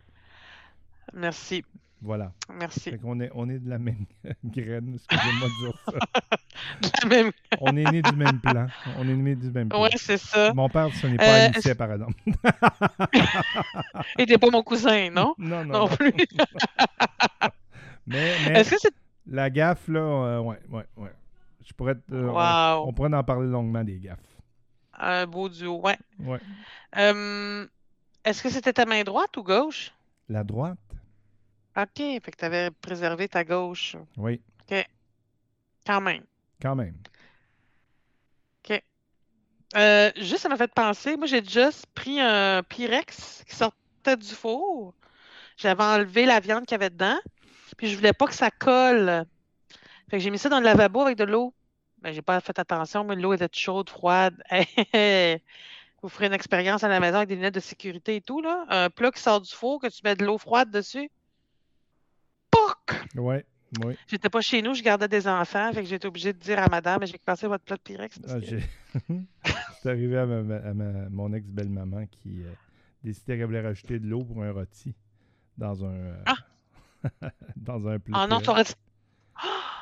Merci. 1.15 1.65
Voilà. 2.03 2.33
Merci. 2.59 2.91
Fait 2.93 2.99
qu'on 2.99 3.21
est, 3.21 3.31
on 3.35 3.47
est 3.51 3.59
de 3.59 3.69
la 3.69 3.79
même 3.79 4.07
graine, 4.45 4.95
excusez-moi 4.95 5.49
de 5.49 5.67
dire 5.67 5.79
ça. 5.85 5.93
La 7.03 7.09
même. 7.09 7.31
On 7.61 7.77
est 7.77 7.91
né 7.91 8.01
du 8.01 8.13
même 8.17 8.41
plan. 8.41 8.67
On 8.99 9.07
est 9.09 9.15
né 9.15 9.35
du 9.35 9.51
même 9.51 9.69
plan. 9.69 9.87
C'est 9.97 10.17
ça. 10.17 10.55
Mon 10.55 10.69
père, 10.71 10.89
ce 10.95 11.07
n'est 11.09 11.17
pas 11.19 11.25
Euh, 11.25 11.47
Alicia, 11.49 11.75
par 11.75 11.93
exemple. 11.93 12.15
Et 14.19 14.25
t'es 14.27 14.39
pas 14.39 14.51
mon 14.51 14.63
cousin, 14.63 15.11
non? 15.11 15.35
non, 15.37 15.65
non, 15.65 15.81
Non 15.81 15.89
plus. 15.89 16.13
Mais, 18.07 18.35
mais 18.47 18.61
Est-ce 18.61 18.71
que 18.71 18.77
c'est. 18.79 18.95
la 19.27 19.51
gaffe, 19.51 19.87
là, 19.89 20.01
euh, 20.01 20.41
ouais, 20.41 20.59
ouais, 20.71 20.85
ouais. 20.97 21.13
Je 21.67 21.73
pourrais 21.75 21.95
te- 21.97 22.15
euh, 22.15 22.29
on- 22.31 22.35
Wow. 22.83 22.89
on, 22.89 22.93
pourrait 22.93 23.15
en 23.15 23.23
parler 23.25 23.47
longuement 23.49 23.85
des 23.85 23.99
gaffes. 23.99 24.19
Un 25.03 25.27
beau 25.27 25.49
duo, 25.49 25.81
ouais. 25.81 25.99
Ouais. 26.19 26.39
Euh, 26.97 27.67
Est-ce 28.25 28.43
que 28.43 28.51
c'était 28.51 28.73
ta 28.73 28.85
main 28.85 29.03
droite 29.03 29.37
ou 29.37 29.43
gauche? 29.43 29.93
La 30.29 30.45
droite, 30.45 30.79
OK, 31.77 31.97
fait 31.97 32.21
que 32.21 32.37
t'avais 32.37 32.71
préservé 32.71 33.29
ta 33.29 33.45
gauche. 33.45 33.97
oui, 34.17 34.41
Quand 35.87 36.01
même. 36.01 36.25
quand 36.61 36.77
même. 36.77 36.95
Euh, 39.77 40.11
juste, 40.17 40.39
ça 40.39 40.49
m'a 40.49 40.57
fait 40.57 40.73
penser, 40.75 41.17
moi 41.17 41.29
j'ai 41.29 41.45
juste 41.45 41.87
pris 41.95 42.19
un 42.21 42.61
Pyrex 42.65 43.45
qui 43.49 43.55
sortait 43.55 44.17
du 44.17 44.27
four. 44.27 44.95
J'avais 45.57 45.85
enlevé 45.85 46.27
la 46.27 46.41
viande 46.41 46.67
qu'il 46.67 46.73
y 46.73 46.75
avait 46.75 46.91
dedans, 46.91 47.19
puis 47.77 47.89
je 47.89 47.97
voulais 47.97 48.13
pas 48.13 48.27
que 48.27 48.35
ça 48.35 48.51
colle. 48.51 49.25
Fait 50.11 50.17
que 50.17 50.23
j'ai 50.25 50.31
mis 50.31 50.39
ça 50.39 50.49
dans 50.49 50.59
le 50.59 50.65
lavabo 50.65 51.03
avec 51.03 51.17
de 51.17 51.23
l'eau. 51.23 51.55
Ben, 52.03 52.13
j'ai 52.15 52.23
pas 52.23 52.41
fait 52.41 52.59
attention, 52.59 53.05
mais 53.05 53.15
l'eau 53.17 53.33
était 53.35 53.49
chaude, 53.53 53.91
froide. 53.91 54.43
Vous 56.03 56.09
ferez 56.09 56.27
une 56.27 56.33
expérience 56.33 56.83
à 56.83 56.89
la 56.89 56.99
maison 56.99 57.17
avec 57.19 57.29
des 57.29 57.35
lunettes 57.37 57.55
de 57.55 57.61
sécurité 57.61 58.17
et 58.17 58.21
tout, 58.23 58.41
là. 58.41 58.65
Un 58.71 58.89
plat 58.89 59.11
qui 59.11 59.21
sort 59.21 59.41
du 59.41 59.51
four, 59.51 59.81
que 59.83 59.89
tu 59.89 60.01
mets 60.03 60.17
de 60.17 60.25
l'eau 60.25 60.39
froide 60.39 60.71
dessus. 60.71 61.11
Pouc! 62.51 63.07
Ouais, 63.17 63.45
oui. 63.85 63.97
J'étais 64.07 64.31
pas 64.31 64.41
chez 64.41 64.63
nous, 64.63 64.73
je 64.73 64.83
gardais 64.83 65.09
des 65.09 65.29
enfants, 65.29 65.71
fait 65.75 65.83
que 65.83 65.89
j'étais 65.89 66.07
obligée 66.07 66.33
de 66.33 66.39
dire 66.39 66.59
à 66.59 66.69
madame, 66.69 67.07
j'ai 67.07 67.19
cassé 67.19 67.47
votre 67.47 67.65
plat 67.65 67.77
de 67.77 67.83
Pyrex. 67.83 68.19
Ah, 68.27 68.41
que- 68.41 69.15
C'est 69.83 69.91
arrivé 69.91 70.17
à, 70.19 70.25
ma- 70.27 70.57
à 70.57 70.73
ma- 70.75 71.09
mon 71.11 71.33
ex-belle-maman 71.35 72.07
qui 72.07 72.43
euh, 72.45 72.51
décidait 73.05 73.37
qu'elle 73.37 73.47
voulait 73.47 73.61
rajouter 73.61 73.99
de 73.99 74.07
l'eau 74.07 74.25
pour 74.25 74.43
un 74.43 74.53
rôti 74.53 74.95
dans 75.59 75.85
un, 75.85 75.93
euh, 75.95 76.25
dans 77.57 77.87
un 77.89 77.99
plat. 77.99 78.19
Ah 78.23 78.27
non. 78.27 78.41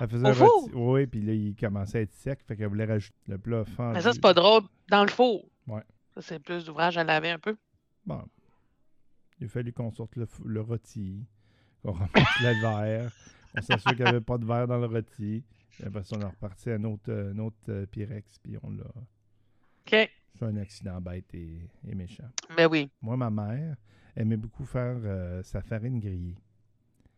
Elle 0.01 0.09
faisait 0.09 0.25
Au 0.27 0.31
un 0.31 0.35
four? 0.35 0.61
rôti. 0.63 0.73
Oui, 0.75 1.07
puis 1.07 1.21
là, 1.23 1.33
il 1.33 1.55
commençait 1.57 1.99
à 1.99 2.01
être 2.03 2.13
sec, 2.15 2.41
fait 2.47 2.57
qu'elle 2.57 2.69
voulait 2.69 2.85
rajouter 2.85 3.17
le 3.27 3.39
plat 3.39 3.65
fendu. 3.65 3.95
Mais 3.95 4.01
ça, 4.03 4.13
c'est 4.13 4.21
pas 4.21 4.35
drôle. 4.35 4.63
Dans 4.91 5.03
le 5.03 5.11
four. 5.11 5.45
Ouais. 5.67 5.83
Ça, 6.15 6.23
c'est 6.23 6.39
plus 6.39 6.65
d'ouvrage 6.65 6.97
à 6.99 7.05
laver 7.05 7.31
un 7.31 7.39
peu. 7.39 7.57
Bon. 8.07 8.23
Il 9.41 9.47
a 9.47 9.49
fallu 9.49 9.73
qu'on 9.73 9.91
sorte 9.93 10.17
le, 10.17 10.27
le 10.45 10.61
rôti, 10.61 11.25
qu'on 11.83 11.93
ramasse 11.93 12.41
le 12.43 12.61
verre, 12.61 13.13
qu'on 13.55 13.63
s'assure 13.63 13.91
qu'il 13.93 14.03
n'y 14.05 14.09
avait 14.09 14.21
pas 14.21 14.39
de 14.39 14.45
verre 14.45 14.67
dans 14.67 14.79
le 14.79 14.87
rôti. 14.87 15.45
Après 15.85 16.03
ça, 16.05 16.17
on 16.19 16.23
a 16.23 16.29
reparti 16.29 16.71
à 16.71 16.75
un 16.75 16.85
autre, 16.85 17.11
euh, 17.11 17.33
un 17.33 17.39
autre 17.39 17.57
euh, 17.69 17.87
Pyrex, 17.87 18.39
puis 18.43 18.57
on 18.63 18.71
l'a. 18.71 18.85
OK. 18.85 19.91
fait 19.91 20.11
un 20.43 20.57
accident 20.57 21.01
bête 21.01 21.33
et, 21.35 21.61
et 21.87 21.95
méchant. 21.95 22.29
Ben 22.57 22.69
oui. 22.71 22.91
Moi, 23.01 23.17
ma 23.17 23.31
mère 23.31 23.77
aimait 24.17 24.37
beaucoup 24.37 24.65
faire 24.65 24.97
euh, 25.05 25.43
sa 25.45 25.63
farine 25.63 26.01
grillée. 26.01 26.37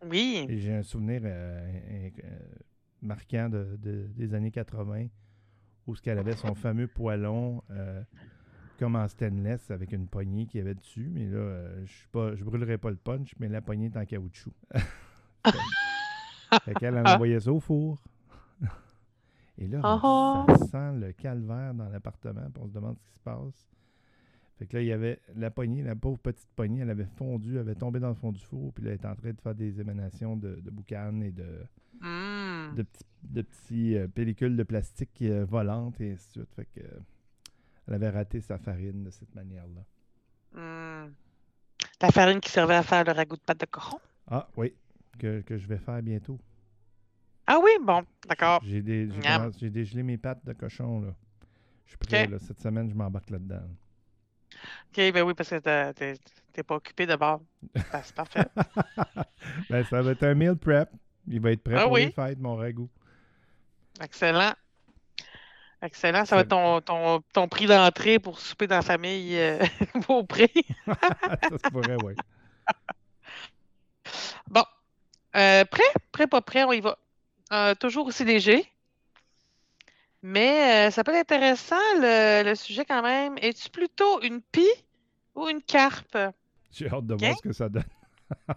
Oui. 0.07 0.47
Et 0.49 0.59
j'ai 0.59 0.75
un 0.75 0.83
souvenir 0.83 1.23
euh, 1.25 1.71
euh, 2.23 2.31
marquant 3.03 3.49
de, 3.49 3.77
de- 3.81 4.09
des 4.15 4.35
années 4.35 4.51
80 4.51 5.07
où 5.87 5.97
ce 5.97 6.03
qu'elle 6.03 6.19
avait 6.19 6.37
son 6.37 6.55
fameux 6.55 6.87
poêlon 6.87 7.63
euh, 7.71 8.03
comme 8.79 8.97
en 8.97 9.09
stainless 9.09 9.71
avec 9.71 9.93
une 9.93 10.07
poignée 10.07 10.47
qu'il 10.47 10.59
y 10.59 10.61
avait 10.63 10.75
dessus. 10.75 11.09
Mais 11.13 11.27
là, 11.27 11.39
euh, 11.39 11.83
je 11.87 11.93
suis 11.93 12.09
pas, 12.09 12.35
je 12.35 12.45
brûlerai 12.45 12.79
pas 12.79 12.91
le 12.91 12.97
punch, 12.97 13.35
mais 13.39 13.49
la 13.49 13.61
poignée 13.61 13.87
est 13.87 13.97
en 13.97 14.05
caoutchouc. 14.05 14.53
fait 16.65 16.75
qu'elle 16.75 16.97
elle 16.97 17.07
envoyait 17.07 17.41
ça 17.41 17.53
au 17.53 17.61
four. 17.61 17.99
Et 19.59 19.67
là, 19.69 19.81
Ah 19.83 20.47
ça 20.59 20.67
sent 20.67 20.99
le 20.99 21.13
calvaire 21.13 21.75
dans 21.75 21.89
l'appartement, 21.89 22.47
on 22.59 22.67
se 22.67 22.73
demande 22.73 22.97
ce 22.99 23.03
qui 23.05 23.13
se 23.13 23.21
passe. 23.21 23.69
Fait 24.61 24.66
que 24.66 24.77
là, 24.77 24.83
il 24.83 24.88
y 24.88 24.92
avait 24.92 25.18
la 25.35 25.51
poignée, 25.51 25.83
la 25.83 25.96
pauvre 25.96 26.18
petite 26.18 26.51
poignée, 26.55 26.83
elle 26.83 26.90
avait 26.90 27.09
fondu, 27.16 27.55
elle 27.55 27.61
avait 27.61 27.75
tombé 27.75 27.99
dans 27.99 28.11
le 28.11 28.14
fond 28.14 28.31
du 28.31 28.40
four, 28.40 28.73
puis 28.75 28.85
là, 28.85 28.90
elle 28.90 28.96
était 28.96 29.09
en 29.09 29.16
train 29.16 29.33
de 29.33 29.40
faire 29.40 29.55
des 29.55 29.81
émanations 29.81 30.37
de, 30.37 30.57
de 30.57 30.70
boucan 30.70 31.23
et 31.23 31.33
de, 31.33 31.64
Hmm. 32.01 32.75
de 32.77 32.83
petits, 32.83 33.05
de 33.23 33.42
petits 33.42 33.96
euh, 33.96 34.09
pellicules 34.09 34.57
de 34.57 34.62
plastique 34.62 35.20
euh, 35.23 35.44
volantes 35.44 36.01
et 36.01 36.12
ainsi 36.12 36.29
de 36.29 36.33
suite. 36.33 36.55
Fait 36.55 36.64
que 36.64 36.81
euh, 36.81 36.99
elle 37.87 37.94
avait 37.94 38.09
raté 38.09 38.40
sa 38.40 38.57
farine 38.59 39.05
de 39.05 39.11
cette 39.11 39.35
manière-là. 39.35 39.83
Hmm. 40.55 41.12
La 42.01 42.11
farine 42.11 42.40
qui 42.40 42.51
servait 42.51 42.77
à 42.77 42.83
faire 42.83 43.05
le 43.05 43.12
ragoût 43.12 43.37
de 43.37 43.42
pâte 43.42 43.61
de 43.61 43.66
cochon? 43.66 43.99
Ah 44.29 44.49
oui, 44.57 44.73
que, 45.18 45.42
que 45.42 45.59
je 45.59 45.66
vais 45.66 45.77
faire 45.79 46.03
bientôt. 46.03 46.38
Ah 47.46 47.59
oui, 47.62 47.70
bon, 47.85 48.03
d'accord. 48.27 48.61
J'ai 48.64 48.81
dégelé 48.81 50.03
mes 50.03 50.16
pattes 50.16 50.44
de 50.46 50.53
cochon 50.53 51.03
là. 51.03 51.14
Je 51.85 51.90
suis 51.90 51.99
prêt 51.99 52.27
là. 52.29 52.38
Cette 52.38 52.61
semaine, 52.61 52.88
je 52.88 52.94
m'embarque 52.94 53.31
là-dedans. 53.31 53.62
OK, 54.91 55.13
ben 55.13 55.23
oui, 55.23 55.35
parce 55.35 55.51
que 55.51 55.93
t'es 55.93 56.17
t'es 56.53 56.63
pas 56.63 56.77
occupé 56.77 57.07
d'abord. 57.07 57.41
Ben, 57.75 58.03
c'est 58.03 58.15
parfait. 58.15 58.47
Ben, 59.71 59.85
ça 59.85 60.03
va 60.03 60.13
être 60.13 60.23
un 60.25 60.35
meal 60.35 60.57
prep. 60.57 60.91
Il 61.27 61.41
va 61.41 61.53
être 61.53 61.63
prêt 61.63 61.75
Ah 61.77 61.85
pour 61.85 61.93
oui. 61.93 62.07
les 62.07 62.13
fêtes, 62.13 62.39
mon 62.39 62.57
ragoût. 62.57 62.89
Excellent. 64.03 64.53
Excellent. 65.83 66.25
Ça 66.25 66.37
va 66.37 66.43
être 66.43 66.49
ton, 66.49 66.81
ton, 66.81 67.23
ton 67.33 67.49
prix 67.49 67.67
d'entrée 67.67 68.19
pour 68.19 68.39
souper 68.39 68.67
dans 68.67 68.77
la 68.77 68.83
famille 68.83 69.39
euh, 69.39 69.59
Beaupré. 70.07 70.51
ça 70.87 71.51
se 71.51 71.71
pourrait, 71.71 71.97
oui. 72.05 72.15
Bon. 74.49 74.65
Euh, 75.37 75.65
prêt? 75.65 75.83
Prêt, 76.13 76.27
pas 76.27 76.43
prêt, 76.43 76.65
on 76.65 76.73
y 76.73 76.81
va. 76.81 76.99
Euh, 77.53 77.75
toujours 77.75 78.07
aussi 78.07 78.25
léger. 78.25 78.71
Mais 80.23 80.89
euh, 80.89 80.91
ça 80.91 81.03
peut 81.03 81.13
être 81.13 81.33
intéressant, 81.33 81.77
le, 81.97 82.43
le 82.45 82.55
sujet 82.55 82.85
quand 82.85 83.03
même. 83.03 83.37
Es-tu 83.41 83.71
plutôt 83.71 84.21
une 84.23 84.43
pie 84.43 84.69
ou 85.35 85.49
une 85.49 85.63
carpe? 85.63 86.19
J'ai 86.71 86.89
hâte 86.89 87.07
de 87.07 87.15
voir 87.15 87.37
ce 87.37 87.43
que 87.43 87.53
ça 87.53 87.69
donne. 87.69 87.85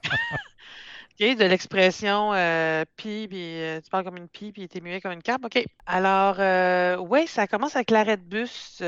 OK, 1.21 1.37
de 1.37 1.45
l'expression 1.45 2.33
euh, 2.33 2.85
pie, 2.95 3.27
puis 3.29 3.61
euh, 3.61 3.79
tu 3.81 3.89
parles 3.91 4.03
comme 4.03 4.17
une 4.17 4.27
pie, 4.27 4.51
puis 4.51 4.67
t'es 4.67 4.81
muet 4.81 4.99
comme 4.99 5.11
une 5.11 5.21
carpe. 5.21 5.45
OK. 5.45 5.63
Alors, 5.85 6.37
euh, 6.39 6.97
oui, 6.97 7.27
ça 7.27 7.45
commence 7.45 7.75
avec 7.75 7.91
l'arrêt 7.91 8.17
de 8.17 8.23
bus 8.23 8.81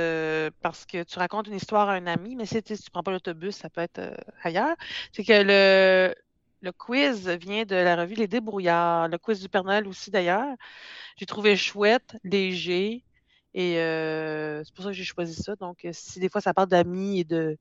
parce 0.62 0.86
que 0.86 1.04
tu 1.04 1.20
racontes 1.20 1.48
une 1.48 1.56
histoire 1.56 1.90
à 1.90 1.94
un 1.94 2.08
ami, 2.08 2.36
mais 2.36 2.46
si 2.46 2.64
tu 2.64 2.76
tu 2.76 2.90
prends 2.92 3.04
pas 3.04 3.12
l'autobus, 3.12 3.56
ça 3.56 3.70
peut 3.70 3.82
être 3.82 4.02
ailleurs. 4.44 4.76
C'est 5.12 5.24
que 5.24 5.44
le, 5.44 6.16
le 6.66 6.72
quiz 6.72 7.30
vient 7.30 7.64
de 7.64 7.76
la 7.76 7.96
revue 7.96 8.16
Les 8.16 8.28
Débrouillards, 8.28 9.08
le 9.08 9.18
quiz 9.20 9.40
du 9.40 9.48
Père 9.48 9.64
Noël 9.64 9.88
aussi 9.88 10.10
d'ailleurs. 10.10 10.56
J'ai 11.18 11.28
trouvé 11.28 11.56
chouette, 11.56 12.18
léger, 12.24 13.04
et 13.54 13.78
euh, 13.80 14.64
c'est 14.64 14.74
pour 14.74 14.84
ça 14.84 14.90
que 14.90 14.96
j'ai 14.96 15.04
choisi 15.04 15.36
ça. 15.36 15.56
Donc, 15.56 15.86
euh, 15.86 15.92
si 15.94 16.20
des 16.20 16.28
fois 16.28 16.42
ça 16.42 16.54
parle 16.54 16.68
d'amis 16.68 17.20
et 17.20 17.24
de, 17.24 17.58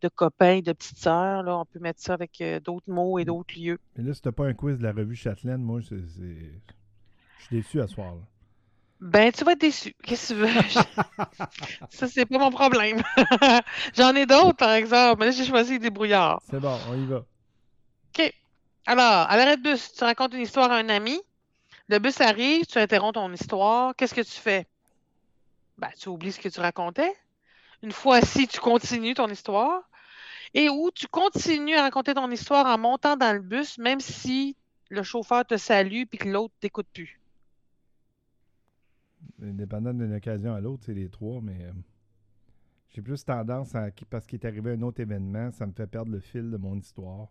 de 0.00 0.08
copains, 0.08 0.60
de 0.60 0.72
petites 0.72 0.98
sœurs, 0.98 1.42
là, 1.42 1.58
on 1.58 1.66
peut 1.66 1.78
mettre 1.78 2.00
ça 2.00 2.14
avec 2.14 2.40
euh, 2.40 2.58
d'autres 2.58 2.90
mots 2.90 3.18
et 3.18 3.24
d'autres 3.26 3.54
lieux. 3.56 3.78
Mais 3.96 4.04
là, 4.04 4.14
c'était 4.14 4.32
pas 4.32 4.46
un 4.46 4.54
quiz 4.54 4.78
de 4.78 4.82
la 4.82 4.92
revue 4.92 5.14
Châtelaine. 5.14 5.62
Moi, 5.62 5.80
c'est. 5.86 5.96
Je 5.98 7.44
suis 7.44 7.56
déçu 7.56 7.80
à 7.80 7.86
ce 7.86 7.94
soir. 7.94 8.14
là. 8.14 8.20
Ben, 9.00 9.30
tu 9.30 9.44
vas 9.44 9.52
être 9.52 9.60
déçu. 9.60 9.94
Qu'est-ce 10.02 10.34
que 10.34 10.40
tu 10.40 10.40
veux? 10.40 10.60
Ça, 11.90 12.08
c'est 12.08 12.26
pas 12.26 12.38
mon 12.38 12.50
problème. 12.50 13.00
J'en 13.94 14.12
ai 14.16 14.26
d'autres, 14.26 14.56
par 14.56 14.72
exemple. 14.72 15.20
Mais 15.20 15.26
là, 15.26 15.30
j'ai 15.30 15.44
choisi 15.44 15.74
les 15.74 15.78
débrouillards. 15.78 16.40
C'est 16.50 16.58
bon, 16.58 16.76
on 16.90 16.94
y 17.00 17.06
va. 17.06 17.24
OK. 18.18 18.34
Alors, 18.86 19.28
à 19.28 19.36
l'arrêt 19.36 19.56
de 19.56 19.62
bus, 19.62 19.92
tu 19.92 20.04
racontes 20.04 20.34
une 20.34 20.40
histoire 20.40 20.70
à 20.70 20.76
un 20.76 20.88
ami. 20.88 21.20
Le 21.88 21.98
bus 21.98 22.20
arrive, 22.20 22.66
tu 22.66 22.78
interromps 22.78 23.14
ton 23.14 23.32
histoire. 23.32 23.94
Qu'est-ce 23.96 24.14
que 24.14 24.20
tu 24.20 24.40
fais? 24.40 24.66
Ben, 25.78 25.90
tu 25.98 26.08
oublies 26.08 26.32
ce 26.32 26.40
que 26.40 26.48
tu 26.48 26.60
racontais. 26.60 27.12
Une 27.82 27.92
fois 27.92 28.16
assis, 28.16 28.48
tu 28.48 28.60
continues 28.60 29.14
ton 29.14 29.28
histoire. 29.28 29.82
Et 30.54 30.68
ou 30.68 30.90
tu 30.90 31.06
continues 31.06 31.76
à 31.76 31.82
raconter 31.82 32.14
ton 32.14 32.30
histoire 32.30 32.66
en 32.66 32.78
montant 32.78 33.16
dans 33.16 33.32
le 33.32 33.40
bus, 33.40 33.78
même 33.78 34.00
si 34.00 34.56
le 34.88 35.02
chauffeur 35.02 35.44
te 35.44 35.56
salue 35.56 36.04
puis 36.08 36.18
que 36.18 36.28
l'autre 36.28 36.54
t'écoute 36.60 36.88
plus. 36.92 37.20
Indépendant 39.42 39.92
d'une 39.92 40.14
occasion 40.14 40.54
à 40.54 40.60
l'autre, 40.60 40.84
c'est 40.86 40.94
les 40.94 41.10
trois, 41.10 41.40
mais 41.42 41.64
euh, 41.64 41.72
j'ai 42.88 43.02
plus 43.02 43.22
tendance 43.24 43.74
à. 43.74 43.90
Parce 44.10 44.26
qu'il 44.26 44.40
est 44.40 44.46
arrivé 44.46 44.72
un 44.72 44.82
autre 44.82 45.00
événement, 45.00 45.52
ça 45.52 45.66
me 45.66 45.72
fait 45.72 45.86
perdre 45.86 46.10
le 46.10 46.20
fil 46.20 46.50
de 46.50 46.56
mon 46.56 46.76
histoire. 46.76 47.28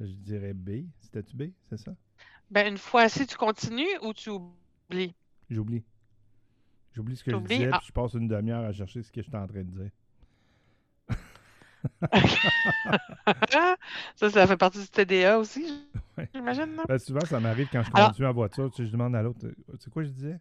Je 0.00 0.14
dirais 0.14 0.54
B. 0.54 0.86
C'était-tu 1.00 1.36
B, 1.36 1.42
c'est 1.68 1.76
ça? 1.78 1.92
Ben, 2.50 2.66
une 2.66 2.78
fois 2.78 3.02
assis, 3.02 3.26
tu 3.26 3.36
continues 3.36 3.86
ou 4.02 4.12
tu 4.12 4.30
oublies? 4.30 5.14
J'oublie. 5.48 5.84
J'oublie 6.94 7.16
ce 7.16 7.22
que 7.24 7.30
je 7.30 7.36
disais, 7.36 7.70
Ah. 7.72 7.78
puis 7.78 7.86
je 7.88 7.92
passe 7.92 8.14
une 8.14 8.26
demi-heure 8.28 8.64
à 8.64 8.72
chercher 8.72 9.02
ce 9.02 9.12
que 9.12 9.22
j'étais 9.22 9.36
en 9.36 9.46
train 9.46 9.62
de 9.62 9.70
dire. 9.70 9.90
ça, 14.16 14.30
ça 14.30 14.46
fait 14.46 14.56
partie 14.56 14.80
du 14.80 14.88
TDA 14.88 15.38
aussi, 15.38 15.88
j'imagine, 16.34 16.74
non? 16.76 16.82
Ben, 16.86 16.98
souvent, 16.98 17.20
ça 17.24 17.40
m'arrive 17.40 17.68
quand 17.72 17.82
je 17.82 17.90
Alors- 17.94 18.08
conduis 18.10 18.26
en 18.26 18.32
voiture, 18.32 18.70
tu 18.70 18.76
sais, 18.82 18.86
je 18.86 18.92
demande 18.92 19.14
à 19.16 19.22
l'autre, 19.22 19.46
euh, 19.46 19.54
c'est 19.78 19.90
quoi 19.90 20.02
je 20.02 20.10
disais? 20.10 20.38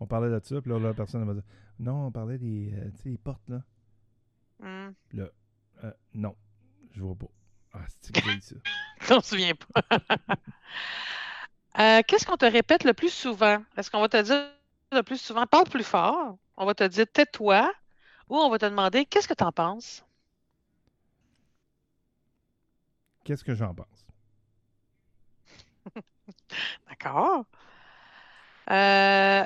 On 0.00 0.06
parlait 0.06 0.30
de 0.30 0.40
ça, 0.44 0.60
puis 0.60 0.70
là, 0.70 0.78
la 0.78 0.94
personne 0.94 1.24
va 1.24 1.34
dire, 1.34 1.42
non, 1.78 2.06
on 2.06 2.10
parlait 2.10 2.38
des, 2.38 2.72
euh, 2.74 2.90
tu 2.96 3.02
sais, 3.02 3.08
les 3.10 3.18
portes, 3.18 3.48
là. 3.48 3.62
Hmm. 4.60 4.92
Euh, 5.84 5.92
non, 6.14 6.34
je 6.92 7.02
vois 7.02 7.14
pas. 7.14 7.28
Ah, 7.72 7.84
c'est 8.00 8.12
que 8.14 8.20
j'ai 8.30 8.40
ça. 8.40 8.56
M'en 9.14 9.20
souviens 9.22 9.54
pas. 9.54 9.82
Euh, 11.78 12.02
Qu'est-ce 12.06 12.26
qu'on 12.26 12.36
te 12.36 12.44
répète 12.44 12.84
le 12.84 12.94
plus 12.94 13.10
souvent? 13.12 13.62
Est-ce 13.76 13.90
qu'on 13.90 14.00
va 14.00 14.08
te 14.08 14.20
dire 14.22 14.48
le 14.92 15.02
plus 15.02 15.20
souvent, 15.20 15.46
parle 15.46 15.68
plus 15.68 15.84
fort, 15.84 16.36
on 16.56 16.66
va 16.66 16.74
te 16.74 16.84
dire 16.84 17.06
tais-toi, 17.12 17.72
ou 18.28 18.38
on 18.38 18.50
va 18.50 18.58
te 18.58 18.66
demander 18.66 19.06
qu'est-ce 19.06 19.28
que 19.28 19.34
tu 19.34 19.44
en 19.44 19.52
penses? 19.52 20.04
Qu'est-ce 23.24 23.44
que 23.44 23.54
j'en 23.54 23.74
pense? 23.74 24.04
D'accord. 26.88 27.46
Euh, 28.70 29.44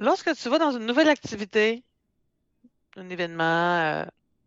lorsque 0.00 0.34
tu 0.36 0.48
vas 0.50 0.58
dans 0.58 0.72
une 0.72 0.86
nouvelle 0.86 1.08
activité, 1.08 1.84
un 2.96 3.08
événement 3.10 3.78
euh, 3.80 4.04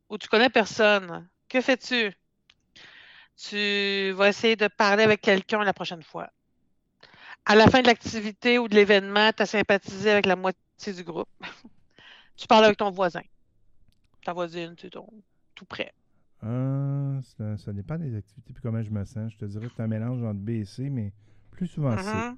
où 0.10 0.18
tu 0.18 0.28
connais 0.28 0.50
personne, 0.50 1.30
que 1.50 1.62
fais-tu? 1.62 2.14
Tu 3.38 4.12
vas 4.12 4.28
essayer 4.30 4.56
de 4.58 4.68
parler 4.68 5.04
avec 5.04 5.22
quelqu'un 5.22 5.64
la 5.64 5.74
prochaine 5.74 6.04
fois. 6.04 6.30
À 7.46 7.56
la 7.56 7.68
fin 7.68 7.82
de 7.82 7.88
l'activité 7.88 8.60
ou 8.60 8.68
de 8.68 8.76
l'événement, 8.76 9.32
tu 9.32 9.42
as 9.44 9.46
sympathisé 9.46 10.12
avec 10.12 10.26
la 10.26 10.36
moitié 10.36 10.94
du 10.94 11.04
groupe. 11.04 11.30
tu 12.38 12.48
parles 12.48 12.66
avec 12.66 12.78
ton 12.78 12.92
voisin, 12.92 13.22
ta 14.24 14.34
voisine, 14.34 14.76
tu 14.76 14.90
ton- 14.90 15.08
tout 15.56 15.66
près. 15.66 15.94
Euh, 16.44 17.20
ça, 17.22 17.58
ça 17.58 17.74
dépend 17.74 17.98
des 17.98 18.16
activités 18.16 18.54
puis 18.54 18.62
comment 18.62 18.84
je 18.84 18.92
me 18.92 19.04
sens. 19.06 19.32
Je 19.34 19.38
te 19.38 19.46
dirais 19.46 19.68
que 19.68 19.74
c'est 19.76 19.84
un 19.84 19.88
mélange 19.88 20.24
entre 20.24 20.40
B 20.40 20.50
et 20.52 20.66
C, 20.66 20.90
mais 20.90 21.12
plus 21.52 21.68
souvent 21.68 21.98
C. 21.98 22.04
Mhm. 22.04 22.38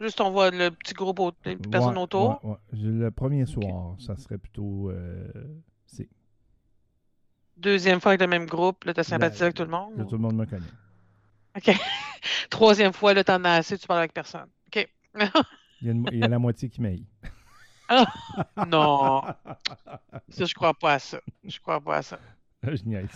Juste 0.00 0.20
on 0.20 0.30
voit 0.30 0.50
le 0.50 0.70
petit 0.70 0.94
groupe, 0.94 1.20
les 1.44 1.56
Ouais, 1.56 1.70
personnes 1.70 1.98
autour? 1.98 2.42
ouais, 2.44 2.50
ouais. 2.50 2.56
Je- 2.72 2.88
Le 2.88 3.10
premier 3.10 3.46
soir, 3.46 3.96
ça 3.98 4.16
serait 4.16 4.38
plutôt 4.38 4.90
euh, 4.90 5.28
C. 5.86 6.08
Deuxième 7.56 8.00
fois 8.00 8.12
avec 8.12 8.20
le 8.20 8.26
même 8.26 8.46
groupe, 8.46 8.84
là, 8.84 8.92
tu 8.94 9.00
as 9.00 9.04
sympathisé 9.04 9.44
avec 9.44 9.54
tout 9.56 9.62
le 9.64 9.70
monde. 9.70 9.96
Là, 9.96 10.04
tout 10.04 10.16
le 10.16 10.18
monde 10.20 10.36
me 10.36 10.44
connaît. 10.44 10.62
OK. 11.56 11.70
Troisième 12.50 12.92
fois, 12.92 13.14
là, 13.14 13.24
t'en 13.24 13.42
as 13.44 13.52
assez, 13.54 13.78
tu 13.78 13.86
parles 13.86 14.00
avec 14.00 14.12
personne. 14.12 14.46
OK. 14.68 14.88
Il 15.82 15.86
y 15.86 15.90
a, 15.90 15.92
une 15.92 16.00
mo- 16.00 16.08
il 16.10 16.18
y 16.18 16.22
a 16.22 16.28
la 16.28 16.38
moitié 16.38 16.70
qui 16.70 16.80
m'aille. 16.80 17.04
non, 18.66 19.22
ça, 20.30 20.44
je 20.44 20.54
crois 20.54 20.72
pas 20.72 20.94
à 20.94 20.98
ça. 20.98 21.20
Je 21.44 21.60
crois 21.60 21.80
pas 21.80 21.96
à 21.98 22.02
ça. 22.02 22.18
je 22.62 22.82
niaise. 22.84 23.08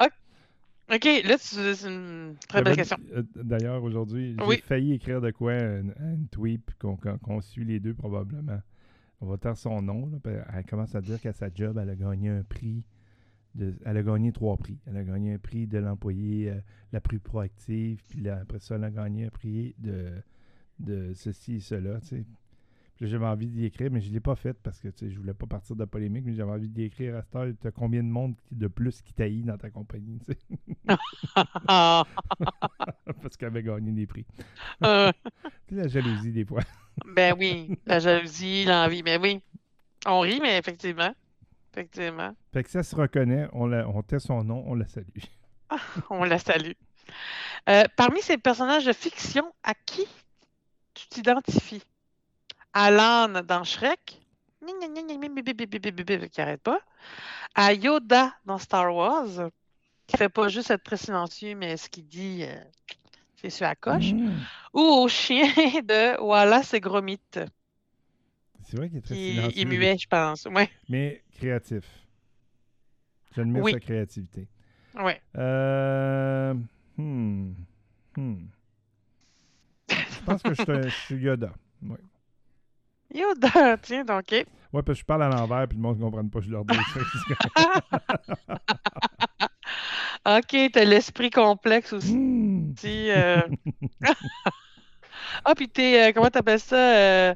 OK, 0.00 1.04
là, 1.24 1.38
tu- 1.38 1.74
c'est 1.74 1.88
une 1.88 2.34
très 2.48 2.62
belle 2.62 2.74
question. 2.76 2.96
euh, 3.12 3.22
D'ailleurs, 3.36 3.82
aujourd'hui, 3.84 4.34
j'ai 4.38 4.44
Oui. 4.44 4.62
failli 4.66 4.94
écrire 4.94 5.20
de 5.20 5.30
quoi 5.30 5.52
une, 5.54 6.26
tweet 6.30 6.62
qu'on 6.78 7.40
suit 7.40 7.64
les 7.64 7.78
deux 7.78 7.94
probablement. 7.94 8.60
On 9.20 9.26
va 9.26 9.36
taire 9.36 9.56
son 9.56 9.80
nom. 9.82 10.10
là, 10.24 10.32
elle 10.54 10.64
commence 10.64 10.94
à 10.94 11.00
dire 11.00 11.20
qu'à 11.20 11.32
sa 11.32 11.48
job, 11.54 11.78
elle 11.80 11.90
a 11.90 11.94
gagné 11.96 12.30
un 12.30 12.42
prix. 12.42 12.84
De, 13.54 13.74
elle 13.84 13.96
a 13.96 14.02
gagné 14.02 14.30
trois 14.32 14.56
prix. 14.56 14.78
Elle 14.86 14.96
a 14.96 15.04
gagné 15.04 15.34
un 15.34 15.38
prix 15.38 15.66
de 15.66 15.78
l'employé 15.78 16.50
euh, 16.50 16.60
la 16.92 17.00
plus 17.00 17.18
proactive, 17.18 18.02
puis 18.08 18.20
là, 18.20 18.38
après 18.42 18.58
ça, 18.60 18.76
elle 18.76 18.84
a 18.84 18.90
gagné 18.90 19.26
un 19.26 19.30
prix 19.30 19.74
de, 19.78 20.12
de 20.78 21.12
ceci 21.14 21.56
et 21.56 21.60
cela. 21.60 22.00
tu 22.00 22.06
sais. 22.08 22.24
Puis 22.96 23.04
là, 23.06 23.10
j'avais 23.12 23.26
envie 23.26 23.46
d'y 23.46 23.64
écrire, 23.64 23.90
mais 23.92 24.00
je 24.00 24.08
ne 24.08 24.14
l'ai 24.14 24.20
pas 24.20 24.34
fait 24.34 24.54
parce 24.54 24.80
que 24.80 24.88
tu 24.88 25.06
sais, 25.06 25.10
je 25.10 25.18
voulais 25.18 25.34
pas 25.34 25.46
partir 25.46 25.76
de 25.76 25.84
polémique, 25.84 26.24
mais 26.26 26.34
j'avais 26.34 26.50
envie 26.52 26.68
d'y 26.68 26.82
écrire 26.82 27.16
à 27.16 27.22
cette 27.22 27.36
heure. 27.36 27.46
Tu 27.60 27.66
as 27.68 27.70
combien 27.70 28.02
de 28.02 28.08
monde 28.08 28.34
de 28.50 28.66
plus 28.66 29.02
qui 29.02 29.12
taillit 29.12 29.44
dans 29.44 29.56
ta 29.56 29.70
compagnie? 29.70 30.18
tu 30.26 30.32
sais? 30.32 30.38
Parce 33.22 33.36
qu'elle 33.36 33.48
avait 33.48 33.62
gagné 33.62 33.92
des 33.92 34.06
prix. 34.06 34.26
euh, 34.84 35.12
la 35.70 35.88
jalousie 35.88 36.32
des 36.32 36.44
fois. 36.44 36.62
ben 37.14 37.34
oui, 37.38 37.78
la 37.86 38.00
jalousie, 38.00 38.64
l'envie, 38.64 39.02
mais 39.02 39.16
oui. 39.18 39.40
On 40.06 40.20
rit, 40.20 40.40
mais 40.40 40.58
effectivement. 40.58 41.14
Effectivement. 41.78 42.34
Fait 42.52 42.64
que 42.64 42.70
si 42.70 42.76
elle 42.76 42.84
se 42.84 42.96
reconnaît, 42.96 43.48
on, 43.52 43.66
la, 43.66 43.88
on 43.88 44.02
tait 44.02 44.18
son 44.18 44.42
nom, 44.42 44.64
on 44.66 44.74
la 44.74 44.86
salue. 44.86 45.06
On 46.10 46.24
la 46.24 46.38
salue. 46.38 46.72
Euh, 47.68 47.84
parmi 47.94 48.22
ces 48.22 48.38
personnages 48.38 48.86
de 48.86 48.92
fiction, 48.92 49.52
à 49.62 49.74
qui 49.74 50.06
tu 50.94 51.06
t'identifies? 51.08 51.84
Alan 52.72 53.42
dans 53.42 53.64
Shrek, 53.64 54.20
qui 54.64 56.40
arrête 56.40 56.62
pas. 56.62 56.80
À 57.54 57.72
Yoda 57.74 58.32
dans 58.44 58.58
Star 58.58 58.94
Wars, 58.94 59.50
qui 60.06 60.16
fait 60.16 60.28
pas 60.28 60.48
juste 60.48 60.70
être 60.70 60.82
très 60.82 60.96
silencieux, 60.96 61.54
mais 61.54 61.76
ce 61.76 61.88
qu'il 61.90 62.06
dit, 62.06 62.44
euh, 62.44 62.54
c'est 63.36 63.50
sur 63.50 63.66
la 63.66 63.74
coche. 63.74 64.12
Mmh. 64.12 64.32
Ou 64.74 64.80
au 64.80 65.08
chien 65.08 65.46
de 65.84 66.20
Wallace 66.20 66.74
et 66.74 66.80
Gromit, 66.80 67.20
C'est 68.70 68.76
vrai 68.76 68.88
qu'il 68.90 68.98
est 68.98 69.02
très 69.02 69.14
qui 69.14 69.32
silencieux. 69.32 69.60
est 69.62 69.64
muet, 69.64 69.96
je 69.98 70.06
pense. 70.06 70.44
Ouais, 70.44 70.68
Mais 70.90 71.22
créatif. 71.38 71.84
J'admire 73.34 73.62
Oui. 73.62 73.72
sa 73.72 73.80
créativité. 73.80 74.46
ouais. 74.96 75.20
Euh, 75.36 76.54
hmm, 76.98 77.52
hmm. 78.16 78.36
Je 79.90 80.24
pense 80.26 80.42
que 80.42 80.52
je 80.54 80.62
suis, 80.62 80.70
un- 80.72 80.82
je 80.82 80.88
suis 80.90 81.16
Yoda. 81.16 81.52
Yoda, 83.14 83.76
tiens, 83.80 84.04
donc. 84.04 84.20
ok. 84.20 84.32
ouais, 84.32 84.46
parce 84.82 84.84
que 84.86 84.94
je 85.00 85.04
parle 85.04 85.22
à 85.22 85.28
l'envers 85.28 85.66
puis 85.66 85.76
le 85.78 85.82
monde 85.82 85.98
ne 85.98 86.02
comprenne 86.04 86.28
pas, 86.28 86.40
je 86.40 86.50
leur 86.50 86.64
dis. 86.66 86.74
ça. 86.74 87.00
Ok, 90.26 90.54
t'as 90.72 90.84
l'esprit 90.84 91.30
complexe 91.30 91.92
aussi. 91.94 92.12
Euh. 93.10 93.40
ah, 95.44 95.54
puis 95.54 95.68
t'es, 95.70 96.08
euh, 96.08 96.12
comment 96.12 96.28
t'appelles 96.28 96.60
ça? 96.60 97.34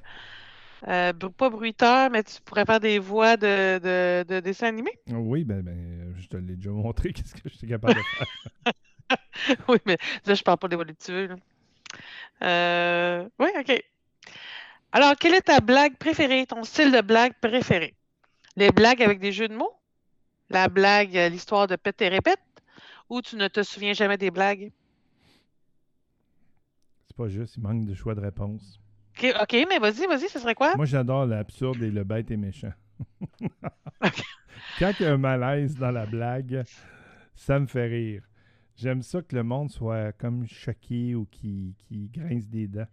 Euh, 0.89 1.13
pas 1.13 1.51
bruiteur, 1.51 2.11
mais 2.11 2.23
tu 2.23 2.41
pourrais 2.43 2.65
faire 2.65 2.81
des 2.81 2.99
voix 2.99 3.37
de, 3.37 3.79
de, 3.79 4.25
de 4.29 4.41
dessins 4.41 4.69
animés? 4.69 4.99
Oui, 5.09 5.45
ben, 5.45 5.63
ben, 5.63 6.15
je 6.17 6.27
te 6.29 6.37
l'ai 6.37 6.57
déjà 6.57 6.71
montré, 6.71 7.13
qu'est-ce 7.15 7.35
que 7.35 7.49
j'étais 7.49 7.69
capable 7.69 7.95
de 7.95 8.03
faire? 8.03 8.27
oui, 9.69 9.79
mais 9.87 9.99
ça, 10.25 10.35
je 10.35 10.43
parle 10.43 10.59
pas 10.59 10.69
des 10.69 10.77
voix 10.77 10.85
là. 10.85 11.37
Euh, 12.43 13.29
oui, 13.39 13.49
ok. 13.59 13.83
Alors, 14.93 15.15
quelle 15.17 15.35
est 15.35 15.43
ta 15.43 15.61
blague 15.61 15.97
préférée, 15.97 16.47
ton 16.47 16.65
style 16.65 16.93
de 16.93 17.01
blague 17.01 17.35
préféré? 17.41 17.95
Les 18.57 18.71
blagues 18.71 19.03
avec 19.03 19.21
des 19.21 19.33
jeux 19.33 19.49
de 19.49 19.57
mots? 19.57 19.73
La 20.51 20.69
blague, 20.69 21.17
euh, 21.17 21.29
l'histoire 21.29 21.67
de 21.67 21.77
pète 21.77 22.03
et 22.03 22.09
répète? 22.09 22.41
Ou 23.09 23.23
tu 23.23 23.37
ne 23.37 23.49
te 23.49 23.63
souviens 23.63 23.95
jamais 23.95 24.19
des 24.19 24.31
blagues? 24.31 24.71
C'est 27.07 27.17
pas 27.17 27.29
juste, 27.29 27.57
il 27.57 27.63
manque 27.63 27.87
de 27.87 27.95
choix 27.95 28.15
de 28.15 28.21
réponse. 28.21 28.82
Ok, 29.41 29.53
mais 29.69 29.79
vas-y, 29.79 30.07
vas-y, 30.07 30.29
ce 30.29 30.39
serait 30.39 30.55
quoi? 30.55 30.75
Moi, 30.75 30.85
j'adore 30.85 31.25
l'absurde 31.25 31.83
et 31.83 31.91
le 31.91 32.05
bête 32.05 32.31
et 32.31 32.37
méchant. 32.37 32.73
Quand 34.79 34.93
il 34.99 35.03
y 35.03 35.07
a 35.07 35.13
un 35.13 35.19
malaise 35.19 35.77
dans 35.77 35.91
la 35.91 36.07
blague, 36.07 36.65
ça 37.35 37.59
me 37.61 37.67
fait 37.67 37.87
rire. 37.87 38.25
J'aime 38.77 39.03
ça 39.03 39.23
que 39.23 39.37
le 39.37 39.43
monde 39.45 39.71
soit 39.71 40.13
comme 40.13 40.47
choqué 40.47 41.15
ou 41.15 41.27
qui, 41.31 41.77
qui 41.79 42.09
grince 42.11 42.49
des 42.49 42.69
dents. 42.69 42.89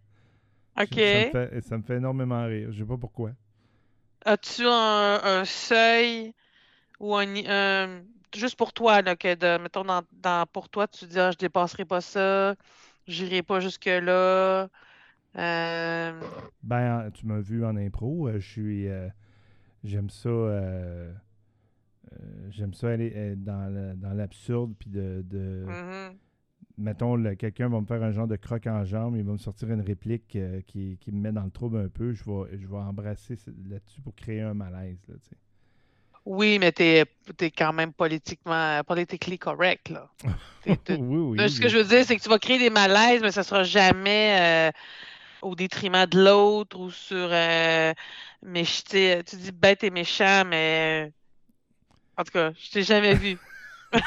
Ok. 0.75 0.97
Ça, 1.03 1.19
me 1.21 1.25
fait, 1.25 1.61
ça 1.61 1.77
me 1.77 1.83
fait 1.83 1.97
énormément 1.97 2.45
rire. 2.45 2.71
Je 2.71 2.79
sais 2.79 2.87
pas 2.87 2.97
pourquoi. 2.97 3.31
As-tu 4.25 4.65
un, 4.67 5.21
un 5.23 5.45
seuil 5.45 6.33
ou 6.99 7.15
un- 7.17 8.03
juste 8.35 8.57
pour 8.57 8.73
toi, 8.73 9.01
là, 9.01 9.15
que 9.15 9.35
de, 9.35 9.57
mettons, 9.61 9.83
dans, 9.85 10.03
dans- 10.13 10.47
pour 10.47 10.69
toi, 10.69 10.87
tu 10.87 11.05
dis, 11.07 11.19
ah, 11.19 11.31
je 11.31 11.37
dépasserai 11.37 11.85
pas 11.85 12.01
ça, 12.01 12.55
j'irai 13.07 13.43
pas 13.43 13.59
jusque-là. 13.59 14.69
Euh, 15.39 16.19
Ben, 16.63 17.07
en- 17.07 17.11
tu 17.11 17.25
m'as 17.25 17.39
vu 17.39 17.65
en 17.65 17.75
impro. 17.77 18.27
euh, 18.27 18.39
je 18.39 18.47
suis. 18.47 18.87
euh, 18.87 19.07
j'aime 19.83 20.09
ça. 20.09 20.29
euh, 20.29 21.11
euh, 22.11 22.17
j'aime 22.49 22.73
ça 22.73 22.89
aller 22.89 23.13
euh, 23.15 23.35
dans 23.35 24.13
l'absurde. 24.13 24.73
Puis 24.77 24.89
de. 24.89 25.23
de 25.25 25.65
mhm. 25.67 26.17
Mettons, 26.77 27.21
quelqu'un 27.35 27.67
va 27.67 27.81
me 27.81 27.85
faire 27.85 28.01
un 28.03 28.11
genre 28.11 28.27
de 28.27 28.37
croc 28.37 28.65
en 28.67 28.85
jambe. 28.85 29.17
Il 29.17 29.23
va 29.23 29.33
me 29.33 29.37
sortir 29.37 29.69
une 29.69 29.81
réplique 29.81 30.37
euh, 30.37 30.61
qui, 30.61 30.97
qui 31.01 31.11
me 31.11 31.19
met 31.19 31.31
dans 31.33 31.43
le 31.43 31.51
trouble 31.51 31.77
un 31.77 31.89
peu. 31.89 32.13
Je 32.13 32.23
vais, 32.23 32.57
je 32.57 32.67
vais 32.67 32.77
embrasser 32.77 33.35
là-dessus 33.69 33.99
pour 34.01 34.15
créer 34.15 34.41
un 34.41 34.53
malaise. 34.53 34.97
Là, 35.09 35.15
tu. 35.27 35.35
Oui, 36.25 36.57
mais 36.59 36.71
t'es 36.71 37.05
es 37.41 37.51
quand 37.51 37.73
même 37.73 37.91
politiquement, 37.91 38.81
politically 38.85 39.37
correct, 39.39 39.89
là. 39.89 40.09
Oui, 40.89 41.17
oui. 41.17 41.37
Là, 41.37 41.47
ce 41.47 41.59
que 41.59 41.69
je 41.69 41.77
veux 41.77 41.83
dire, 41.85 42.05
c'est 42.05 42.15
que 42.15 42.21
tu 42.21 42.29
vas 42.29 42.37
créer 42.37 42.59
des 42.59 42.69
malaises, 42.69 43.21
mais 43.21 43.31
ça 43.31 43.43
sera 43.43 43.63
jamais 43.63 44.69
euh, 44.69 44.71
au 45.41 45.55
détriment 45.55 46.05
de 46.05 46.23
l'autre 46.23 46.79
ou 46.79 46.91
sur. 46.91 47.29
Euh, 47.31 47.93
mais 48.43 48.63
je 48.63 49.21
tu 49.21 49.35
dis 49.35 49.51
bête 49.51 49.83
et 49.83 49.89
méchant, 49.89 50.43
mais. 50.45 51.11
En 52.17 52.23
tout 52.23 52.31
cas, 52.31 52.51
je 52.59 52.71
t'ai 52.71 52.83
jamais 52.83 53.15
vu. 53.15 53.37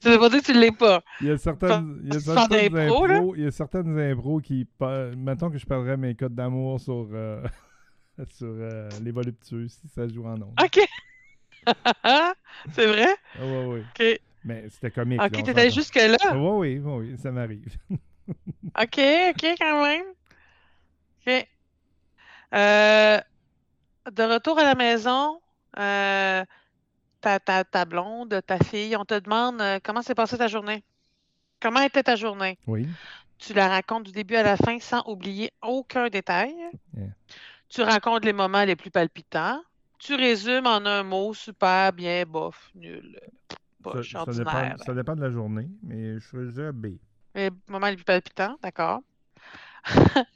Ça 0.00 0.10
veut 0.10 0.18
pas 0.18 0.30
dire 0.30 0.40
que 0.40 0.46
tu 0.46 0.58
l'es 0.58 0.72
pas. 0.72 1.02
Il 1.20 1.26
y 1.26 1.30
a 1.30 1.36
certaines, 1.36 2.00
il 2.04 2.14
y 2.14 2.16
a 2.16 2.20
certaines 2.20 2.78
impros, 2.78 3.04
impros, 3.04 3.34
il 3.36 3.44
y 3.44 3.46
a 3.46 3.50
certaines 3.50 3.98
impros 3.98 4.40
qui. 4.40 4.66
Mettons 5.16 5.50
que 5.50 5.58
je 5.58 5.66
parlerais 5.66 5.96
mes 5.96 6.14
codes 6.14 6.34
d'amour 6.34 6.80
sur, 6.80 7.08
euh, 7.12 7.42
sur 8.30 8.48
euh, 8.48 8.88
les 9.02 9.10
voluptueux 9.10 9.68
si 9.68 9.88
ça 9.88 10.08
joue 10.08 10.24
en 10.24 10.40
ondes. 10.40 10.54
OK. 10.62 10.80
c'est 12.72 12.86
vrai? 12.86 13.14
Ouais, 13.38 13.66
ouais. 13.66 13.80
OK. 13.80 14.20
Mais 14.44 14.64
c'était 14.70 14.90
comique. 14.90 15.20
OK, 15.20 15.36
s'entend. 15.36 15.70
jusque-là? 15.70 16.34
Oui, 16.34 16.78
ouais, 16.78 16.92
oui, 16.96 17.18
ça 17.18 17.30
m'arrive. 17.30 17.76
OK, 18.30 19.00
OK, 19.30 19.46
quand 19.58 19.82
même. 19.84 20.06
OK. 21.26 21.48
Euh, 22.54 23.20
de 24.10 24.22
retour 24.22 24.58
à 24.58 24.64
la 24.64 24.74
maison, 24.74 25.40
euh, 25.78 26.44
ta, 27.20 27.38
ta, 27.38 27.64
ta 27.64 27.84
blonde, 27.84 28.40
ta 28.46 28.58
fille, 28.58 28.96
on 28.96 29.04
te 29.04 29.18
demande 29.18 29.60
euh, 29.60 29.78
comment 29.82 30.02
s'est 30.02 30.14
passée 30.14 30.38
ta 30.38 30.48
journée? 30.48 30.82
Comment 31.60 31.82
était 31.82 32.02
ta 32.02 32.16
journée? 32.16 32.58
Oui. 32.66 32.88
Tu 33.38 33.54
la 33.54 33.68
racontes 33.68 34.04
du 34.04 34.12
début 34.12 34.36
à 34.36 34.42
la 34.42 34.56
fin 34.56 34.78
sans 34.80 35.02
oublier 35.06 35.52
aucun 35.62 36.08
détail. 36.08 36.54
Yeah. 36.96 37.08
Tu 37.68 37.82
racontes 37.82 38.24
les 38.24 38.32
moments 38.32 38.64
les 38.64 38.76
plus 38.76 38.90
palpitants. 38.90 39.62
Tu 39.98 40.14
résumes 40.14 40.66
en 40.66 40.84
un 40.86 41.02
mot, 41.02 41.34
super, 41.34 41.92
bien, 41.92 42.24
bof, 42.26 42.70
nul, 42.74 43.20
Ça, 43.50 43.56
poche, 43.82 44.12
ça 44.12 44.24
dépend, 44.32 44.76
ça 44.78 44.94
dépend 44.94 45.14
de 45.14 45.20
la 45.20 45.30
journée, 45.30 45.68
mais 45.82 46.18
je 46.18 46.26
faisais 46.26 46.72
B. 46.72 46.96
Les 47.34 47.50
moments 47.68 47.88
les 47.88 47.96
plus 47.96 48.04
palpitants, 48.04 48.56
d'accord. 48.62 49.00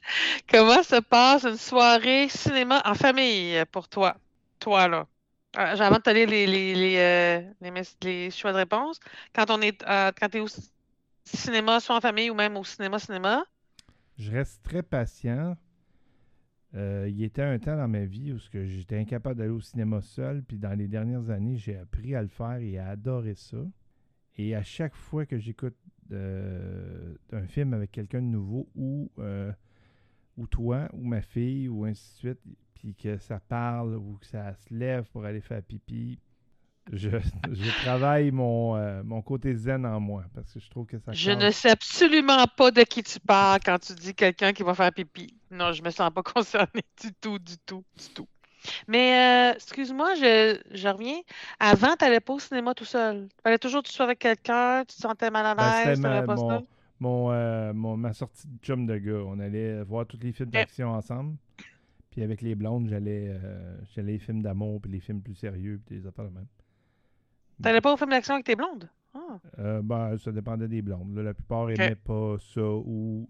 Comment 0.49 0.83
se 0.83 0.99
passe 1.01 1.43
une 1.43 1.57
soirée 1.57 2.29
cinéma 2.29 2.81
en 2.85 2.95
famille 2.95 3.63
pour 3.71 3.87
toi? 3.87 4.15
Toi, 4.59 4.87
là? 4.87 5.07
Euh, 5.57 5.77
avant 5.79 5.97
de 5.97 6.01
te 6.01 6.09
lire 6.09 6.27
les, 8.01 8.31
choix 8.31 8.51
de 8.51 8.57
réponse, 8.57 8.99
quand 9.33 9.49
on 9.49 9.61
est 9.61 9.81
euh, 9.87 10.11
quand 10.19 10.27
tu 10.29 10.37
es 10.37 10.41
au 10.41 10.47
cinéma, 11.23 11.79
soit 11.79 11.95
en 11.95 12.01
famille 12.01 12.29
ou 12.29 12.33
même 12.33 12.57
au 12.57 12.63
cinéma-cinéma, 12.63 13.45
Je 14.17 14.31
reste 14.31 14.63
très 14.63 14.83
patient. 14.83 15.55
Euh, 16.75 17.07
il 17.09 17.23
était 17.23 17.41
un 17.41 17.57
temps 17.57 17.77
dans 17.77 17.87
ma 17.87 18.03
vie 18.03 18.33
où 18.33 18.39
j'étais 18.65 18.99
incapable 18.99 19.35
d'aller 19.37 19.49
au 19.49 19.61
cinéma 19.61 20.01
seul, 20.01 20.43
puis 20.43 20.57
dans 20.57 20.77
les 20.77 20.87
dernières 20.87 21.29
années, 21.29 21.55
j'ai 21.55 21.77
appris 21.77 22.15
à 22.15 22.21
le 22.21 22.27
faire 22.27 22.57
et 22.59 22.77
à 22.77 22.89
adorer 22.89 23.35
ça. 23.35 23.57
Et 24.37 24.55
à 24.55 24.63
chaque 24.63 24.95
fois 24.95 25.25
que 25.25 25.37
j'écoute 25.37 25.77
euh, 26.11 27.15
un 27.31 27.47
film 27.47 27.73
avec 27.73 27.91
quelqu'un 27.91 28.21
de 28.21 28.27
nouveau, 28.27 28.67
ou, 28.75 29.11
euh, 29.19 29.51
ou 30.37 30.47
toi, 30.47 30.87
ou 30.93 31.03
ma 31.03 31.21
fille, 31.21 31.67
ou 31.67 31.85
ainsi 31.85 32.13
de 32.13 32.17
suite, 32.17 32.39
puis 32.73 32.95
que 32.95 33.17
ça 33.17 33.39
parle 33.39 33.95
ou 33.95 34.17
que 34.19 34.25
ça 34.25 34.53
se 34.55 34.73
lève 34.73 35.05
pour 35.11 35.25
aller 35.25 35.41
faire 35.41 35.61
pipi, 35.63 36.19
je, 36.91 37.09
je 37.51 37.81
travaille 37.81 38.31
mon, 38.31 38.75
euh, 38.75 39.01
mon 39.03 39.21
côté 39.21 39.55
zen 39.55 39.85
en 39.85 39.99
moi 39.99 40.25
parce 40.33 40.53
que 40.53 40.59
je 40.59 40.69
trouve 40.69 40.85
que 40.85 40.99
ça 40.99 41.13
je 41.13 41.31
ne 41.31 41.49
sais 41.49 41.71
absolument 41.71 42.45
pas 42.55 42.71
de 42.71 42.83
qui 42.83 43.01
tu 43.01 43.19
parles 43.19 43.59
quand 43.65 43.79
tu 43.79 43.93
dis 43.93 44.13
quelqu'un 44.13 44.53
qui 44.53 44.63
va 44.63 44.75
faire 44.75 44.91
pipi. 44.93 45.33
Non, 45.49 45.71
je 45.71 45.81
me 45.81 45.89
sens 45.89 46.11
pas 46.13 46.23
concernée 46.23 46.85
du 47.01 47.13
tout, 47.13 47.39
du 47.39 47.57
tout, 47.65 47.83
du 47.97 48.13
tout. 48.13 48.27
Mais 48.87 49.51
euh, 49.51 49.55
excuse-moi, 49.55 50.15
je, 50.15 50.59
je 50.71 50.87
reviens. 50.87 51.19
Avant, 51.59 51.95
tu 51.97 52.05
n'allais 52.05 52.19
pas 52.19 52.33
au 52.33 52.39
cinéma 52.39 52.73
tout 52.73 52.85
seul. 52.85 53.27
Il 53.39 53.41
fallait 53.43 53.57
toujours 53.59 53.81
que 53.83 53.87
tu 53.87 53.93
sois 53.93 54.05
avec 54.05 54.19
quelqu'un, 54.19 54.83
tu 54.87 54.95
te 54.95 55.01
sentais 55.01 55.29
mal 55.31 55.45
à 55.45 55.55
Ben, 55.55 55.63
c'était 55.77 55.89
l'aise, 55.89 55.99
n'allais 56.01 56.25
pas 56.25 56.35
mon, 56.35 56.49
seul. 56.49 56.61
mon, 56.99 57.31
euh, 57.31 57.73
mon- 57.73 57.97
ma 57.97 58.13
sortie 58.13 58.47
de 58.47 58.57
chum 58.61 58.85
de 58.85 58.97
gars. 58.97 59.23
On 59.25 59.39
allait 59.39 59.83
voir 59.83 60.05
tous 60.05 60.19
les 60.21 60.31
films 60.31 60.49
d'action 60.49 60.89
ensemble. 60.91 61.35
Puis 62.11 62.23
avec 62.23 62.41
les 62.41 62.55
blondes, 62.55 62.87
j'allais 62.87 63.27
euh, 63.29 63.75
j'allais 63.93 64.13
les 64.13 64.19
films 64.19 64.41
d'amour, 64.41 64.79
puis 64.81 64.89
les 64.91 65.01
films 65.01 65.21
plus 65.21 65.35
sérieux, 65.35 65.81
puis 65.85 65.99
des 65.99 66.07
affaires 66.07 66.25
de 66.25 66.33
même. 66.33 66.47
Tu 67.57 67.63
n'allais 67.63 67.81
pas 67.81 67.93
au 67.93 67.97
film 67.97 68.09
d'action 68.11 68.35
avec 68.35 68.45
tes 68.45 68.55
blondes? 68.55 68.89
Ah. 69.13 69.19
Euh, 69.59 69.81
ben, 69.81 70.17
ça 70.17 70.31
dépendait 70.31 70.67
des 70.67 70.81
blondes. 70.81 71.15
là. 71.15 71.23
la 71.23 71.33
plupart 71.33 71.65
n'aimaient 71.67 71.95
pas 71.95 72.35
ça 72.53 72.61
ou 72.61 73.27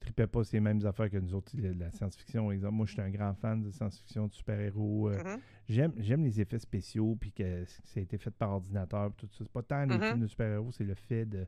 tripaient 0.00 0.26
pas 0.26 0.44
ces 0.44 0.60
mêmes 0.60 0.84
affaires 0.86 1.10
que 1.10 1.16
nous 1.18 1.34
autres. 1.34 1.52
La, 1.56 1.90
science-fiction, 1.90 2.44
par 2.44 2.52
exemple. 2.52 2.74
Moi, 2.74 2.86
je 2.86 2.92
suis 2.92 3.00
un 3.00 3.10
grand 3.10 3.34
fan 3.34 3.62
de 3.62 3.70
science-fiction, 3.70 4.26
de 4.28 4.32
super-héros. 4.32 5.08
euh, 5.10 5.18
Mhm. 5.18 5.40
J'aime, 5.68 5.92
j'aime 5.98 6.24
les 6.24 6.40
effets 6.40 6.58
spéciaux, 6.58 7.16
puis 7.20 7.32
que 7.32 7.64
ça 7.66 8.00
a 8.00 8.02
été 8.02 8.16
fait 8.18 8.30
par 8.30 8.50
ordinateur, 8.50 9.12
tout 9.16 9.26
ça. 9.32 9.44
C'est 9.44 9.52
pas 9.52 9.62
tant 9.62 9.84
les 9.84 9.96
Mhm. 9.96 10.02
films 10.02 10.20
de 10.20 10.26
super-héros, 10.26 10.72
c'est 10.72 10.84
le 10.84 10.94
fait 10.94 11.26
de, 11.26 11.46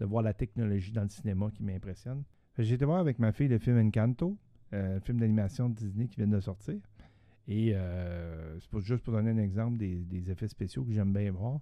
de 0.00 0.04
voir 0.04 0.22
la 0.22 0.34
technologie 0.34 0.92
dans 0.92 1.02
le 1.02 1.08
cinéma 1.08 1.50
qui 1.50 1.62
m'impressionne. 1.62 2.22
J'ai 2.58 2.74
été 2.74 2.84
voir 2.84 2.98
avec 3.00 3.18
ma 3.18 3.32
fille 3.32 3.48
le 3.48 3.58
film 3.58 3.78
Encanto, 3.78 4.36
euh, 4.72 4.96
un 4.96 5.00
film 5.00 5.18
d'animation 5.20 5.68
de 5.68 5.74
Disney 5.74 6.06
qui 6.06 6.16
vient 6.16 6.26
de 6.28 6.40
sortir. 6.40 6.80
Et 7.48 7.72
euh, 7.74 8.58
c'est 8.60 8.80
juste 8.80 9.04
pour 9.04 9.12
donner 9.14 9.30
un 9.30 9.38
exemple 9.38 9.78
des, 9.78 10.04
des 10.04 10.30
effets 10.30 10.48
spéciaux 10.48 10.84
que 10.84 10.92
j'aime 10.92 11.12
bien 11.12 11.30
voir. 11.32 11.60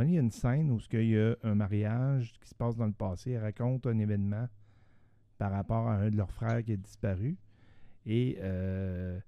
Il 0.00 0.10
y 0.10 0.16
a 0.16 0.20
une 0.20 0.30
scène 0.30 0.70
où 0.70 0.78
il 0.92 1.08
y 1.10 1.18
a 1.18 1.36
un 1.42 1.54
mariage 1.54 2.32
qui 2.40 2.48
se 2.48 2.54
passe 2.54 2.76
dans 2.76 2.86
le 2.86 2.92
passé. 2.92 3.32
Elle 3.32 3.42
raconte 3.42 3.86
un 3.86 3.98
événement 3.98 4.46
par 5.42 5.50
rapport 5.50 5.88
à 5.88 5.94
un 5.94 6.08
de 6.08 6.16
leurs 6.16 6.30
frères 6.30 6.62
qui 6.62 6.70
a 6.70 6.76
disparu. 6.76 7.36
Et 8.06 8.38
euh, 8.42 9.18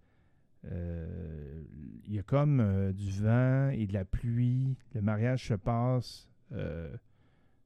euh, 0.71 1.65
il 2.07 2.15
y 2.15 2.21
a 2.21 2.23
comme 2.23 2.61
euh, 2.61 2.93
du 2.93 3.11
vent 3.11 3.71
et 3.71 3.89
de 3.89 3.93
la 3.93 4.05
pluie. 4.05 4.77
Le 4.95 5.03
mariage 5.03 5.49
se 5.49 5.55
passe 5.55 6.29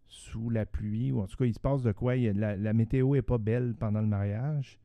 sous 0.07 0.49
la 0.49 0.65
pluie, 0.65 1.13
ou 1.13 1.21
en 1.21 1.27
tout 1.27 1.37
cas, 1.37 1.45
il 1.45 1.53
se 1.53 1.61
passe 1.61 1.83
de 1.83 1.93
quoi. 1.93 2.17
La, 2.17 2.73
météo 2.73 3.17
est 3.17 3.21
pas 3.21 3.37
belle 3.37 3.75
pendant 3.79 4.01
le 4.01 4.07
mariage. 4.07 4.81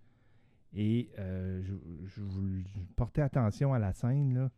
Et 0.74 1.10
je, 1.16 2.22
vous 2.22 2.64
portais 2.98 3.22
attention 3.22 3.74
à 3.74 3.80
la 3.80 3.94
scène. 3.94 4.50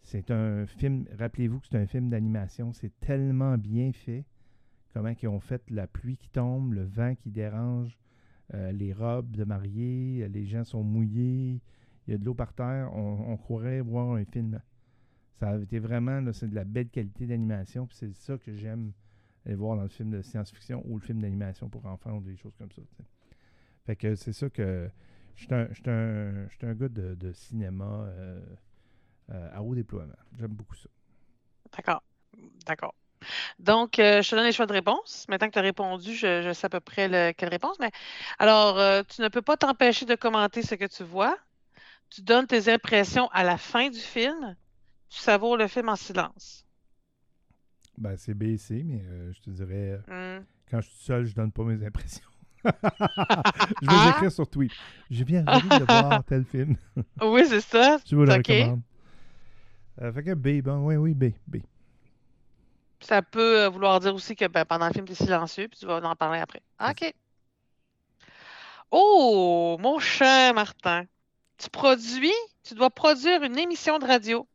C'est 0.00 0.30
un 0.30 0.64
film, 0.64 1.04
rappelez-vous 1.18 1.60
que 1.60 1.66
c'est 1.66 1.76
un 1.76 1.86
film 1.86 2.08
d'animation. 2.08 2.72
C'est 2.72 2.98
tellement 3.00 3.58
bien 3.58 3.92
fait. 3.92 4.24
Comment 4.94 5.12
ils 5.22 5.28
ont 5.28 5.40
fait 5.40 5.62
la 5.68 5.86
pluie 5.86 6.16
qui 6.16 6.30
tombe, 6.30 6.72
le 6.72 6.84
vent 6.84 7.14
qui 7.16 7.30
dérange, 7.30 7.98
euh, 8.54 8.72
les 8.72 8.92
robes 8.92 9.30
de 9.32 9.44
mariée, 9.44 10.28
les 10.28 10.46
gens 10.46 10.64
sont 10.64 10.82
mouillés, 10.82 11.60
il 12.06 12.12
y 12.12 12.14
a 12.14 12.18
de 12.18 12.24
l'eau 12.24 12.34
par 12.34 12.52
terre. 12.52 12.90
On, 12.92 13.36
on 13.48 13.82
voir 13.82 14.12
un 14.12 14.24
film. 14.24 14.60
Ça 15.38 15.50
a 15.50 15.58
été 15.58 15.78
vraiment, 15.78 16.32
c'est 16.32 16.48
de 16.48 16.54
la 16.54 16.64
belle 16.64 16.88
qualité 16.88 17.26
d'animation. 17.26 17.86
Puis 17.86 17.96
c'est 17.98 18.14
ça 18.14 18.38
que 18.38 18.54
j'aime 18.54 18.92
aller 19.44 19.54
voir 19.54 19.76
dans 19.76 19.82
le 19.82 19.88
film 19.88 20.10
de 20.10 20.22
science-fiction 20.22 20.82
ou 20.86 20.98
le 20.98 21.02
film 21.02 21.20
d'animation 21.20 21.68
pour 21.68 21.84
enfants 21.86 22.16
ou 22.16 22.20
des 22.20 22.36
choses 22.36 22.54
comme 22.56 22.70
ça. 22.72 22.82
Fait 23.84 23.96
que 23.96 24.14
c'est 24.14 24.32
ça 24.32 24.48
que. 24.50 24.90
Je 25.36 25.44
suis 25.44 25.54
un, 25.54 25.68
un, 25.92 26.48
un 26.62 26.74
gars 26.74 26.88
de, 26.88 27.32
cinéma 27.32 28.06
euh, 28.06 28.40
euh, 29.30 29.50
à 29.52 29.62
haut 29.62 29.74
déploiement. 29.74 30.16
J'aime 30.38 30.52
beaucoup 30.52 30.74
ça. 30.74 30.88
D'accord. 31.76 32.02
D'accord. 32.66 32.94
Donc, 33.58 33.98
euh, 33.98 34.22
je 34.22 34.30
te 34.30 34.36
donne 34.36 34.44
les 34.44 34.52
choix 34.52 34.66
de 34.66 34.72
réponse. 34.72 35.26
Maintenant 35.28 35.48
que 35.48 35.52
tu 35.54 35.58
as 35.58 35.62
répondu, 35.62 36.14
je, 36.14 36.42
je 36.42 36.52
sais 36.52 36.66
à 36.66 36.68
peu 36.70 36.80
près 36.80 37.08
le- 37.08 37.32
quelle 37.32 37.48
réponse. 37.50 37.78
Mais 37.80 37.90
alors, 38.38 38.78
euh, 38.78 39.02
tu 39.08 39.22
ne 39.22 39.28
peux 39.28 39.42
pas 39.42 39.56
t'empêcher 39.56 40.06
de 40.06 40.14
commenter 40.14 40.62
ce 40.62 40.74
que 40.74 40.86
tu 40.86 41.04
vois. 41.04 41.36
Tu 42.10 42.22
donnes 42.22 42.46
tes 42.48 42.72
impressions 42.72 43.28
à 43.32 43.44
la 43.44 43.58
fin 43.58 43.90
du 43.90 44.00
film. 44.00 44.56
Tu 45.10 45.18
savoures 45.20 45.56
le 45.58 45.68
film 45.68 45.88
en 45.90 45.96
silence. 45.96 46.64
Ben, 47.98 48.16
c'est 48.16 48.34
B 48.34 48.42
et 48.44 48.56
C, 48.58 48.82
mais 48.84 49.02
euh, 49.06 49.32
je 49.32 49.40
te 49.40 49.50
dirais, 49.50 49.98
Hmm. 50.08 50.46
quand 50.70 50.80
je 50.80 50.88
suis 50.90 51.04
seul, 51.04 51.26
je 51.26 51.34
donne 51.34 51.52
pas 51.52 51.64
mes 51.64 51.84
impressions. 51.86 52.28
je 53.80 53.90
vais 53.90 53.98
les 53.98 54.08
écrire 54.08 54.32
sur 54.32 54.48
tweet. 54.48 54.74
J'ai 55.10 55.24
bien 55.24 55.46
envie 55.48 55.72
de 55.72 55.84
voir 55.84 56.24
tel 56.26 56.44
film. 56.44 56.76
Oui, 57.20 57.46
c'est 57.46 57.60
ça. 57.60 57.98
Je 58.06 58.16
vous 58.16 58.24
le 58.24 58.32
OK. 58.32 58.34
recommande. 58.34 58.80
Fait 59.98 60.22
que 60.22 60.34
B, 60.34 60.62
bon, 60.62 60.86
oui, 60.86 60.96
oui, 60.96 61.14
B, 61.14 61.32
B. 61.46 61.56
Ça 63.00 63.22
peut 63.22 63.62
euh, 63.62 63.68
vouloir 63.68 64.00
dire 64.00 64.14
aussi 64.14 64.34
que 64.34 64.46
ben, 64.46 64.64
pendant 64.64 64.86
le 64.86 64.92
film, 64.92 65.06
tu 65.06 65.12
es 65.12 65.16
silencieux, 65.16 65.68
puis 65.68 65.78
tu 65.78 65.86
vas 65.86 65.96
en 65.96 66.16
parler 66.16 66.40
après. 66.40 66.62
OK. 66.80 67.14
Oh, 68.90 69.76
mon 69.80 69.98
cher 69.98 70.54
Martin, 70.54 71.04
tu 71.58 71.68
produis, 71.70 72.32
tu 72.62 72.74
dois 72.74 72.90
produire 72.90 73.42
une 73.42 73.58
émission 73.58 73.98
de 73.98 74.06
radio. 74.06 74.46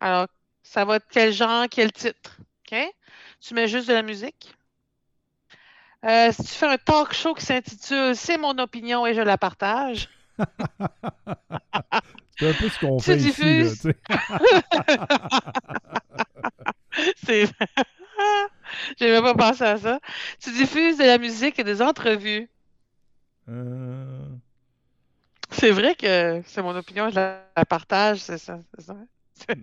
Alors, 0.00 0.26
ça 0.62 0.84
va 0.84 0.96
être 0.96 1.06
quel 1.10 1.32
genre, 1.32 1.66
quel 1.70 1.92
titre? 1.92 2.38
OK? 2.66 2.76
Tu 3.40 3.54
mets 3.54 3.68
juste 3.68 3.88
de 3.88 3.94
la 3.94 4.02
musique. 4.02 4.54
Euh, 6.04 6.32
si 6.32 6.42
tu 6.42 6.50
fais 6.50 6.66
un 6.66 6.76
talk 6.76 7.14
show 7.14 7.34
qui 7.34 7.44
s'intitule 7.44 8.14
C'est 8.14 8.36
mon 8.36 8.56
opinion 8.58 9.06
et 9.06 9.14
je 9.14 9.22
la 9.22 9.38
partage. 9.38 10.10
C'est 12.38 12.50
un 12.50 12.52
peu 12.52 12.68
ce 12.68 12.78
qu'on 12.78 12.96
Tu 12.98 13.04
fait 13.04 13.16
ici. 13.16 13.42
Là, 13.42 13.64
diffuses. 13.64 13.92
C'est. 17.24 17.46
J'ai 18.98 19.10
même 19.10 19.22
pas 19.22 19.34
pensé 19.34 19.64
à 19.64 19.78
ça. 19.78 20.00
Tu 20.40 20.52
diffuses 20.52 20.98
de 20.98 21.04
la 21.04 21.18
musique 21.18 21.58
et 21.58 21.64
des 21.64 21.82
entrevues. 21.82 22.48
Euh, 23.48 24.36
C'est 25.50 25.70
vrai 25.72 25.94
que 25.96 26.42
c'est 26.46 26.62
mon 26.62 26.76
opinion, 26.76 27.08
je 27.10 27.16
la, 27.16 27.44
la 27.56 27.64
partage, 27.64 28.18
c'est 28.20 28.38
ça, 28.38 28.60
ça. 28.78 28.96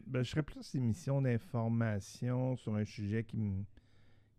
ben, 0.08 0.24
je 0.24 0.30
serais 0.30 0.44
plus 0.44 0.76
émission 0.76 1.22
d'information 1.22 2.56
sur 2.56 2.76
un 2.76 2.86
sujet 2.86 3.24
qui 3.24 3.38
me, 3.38 3.64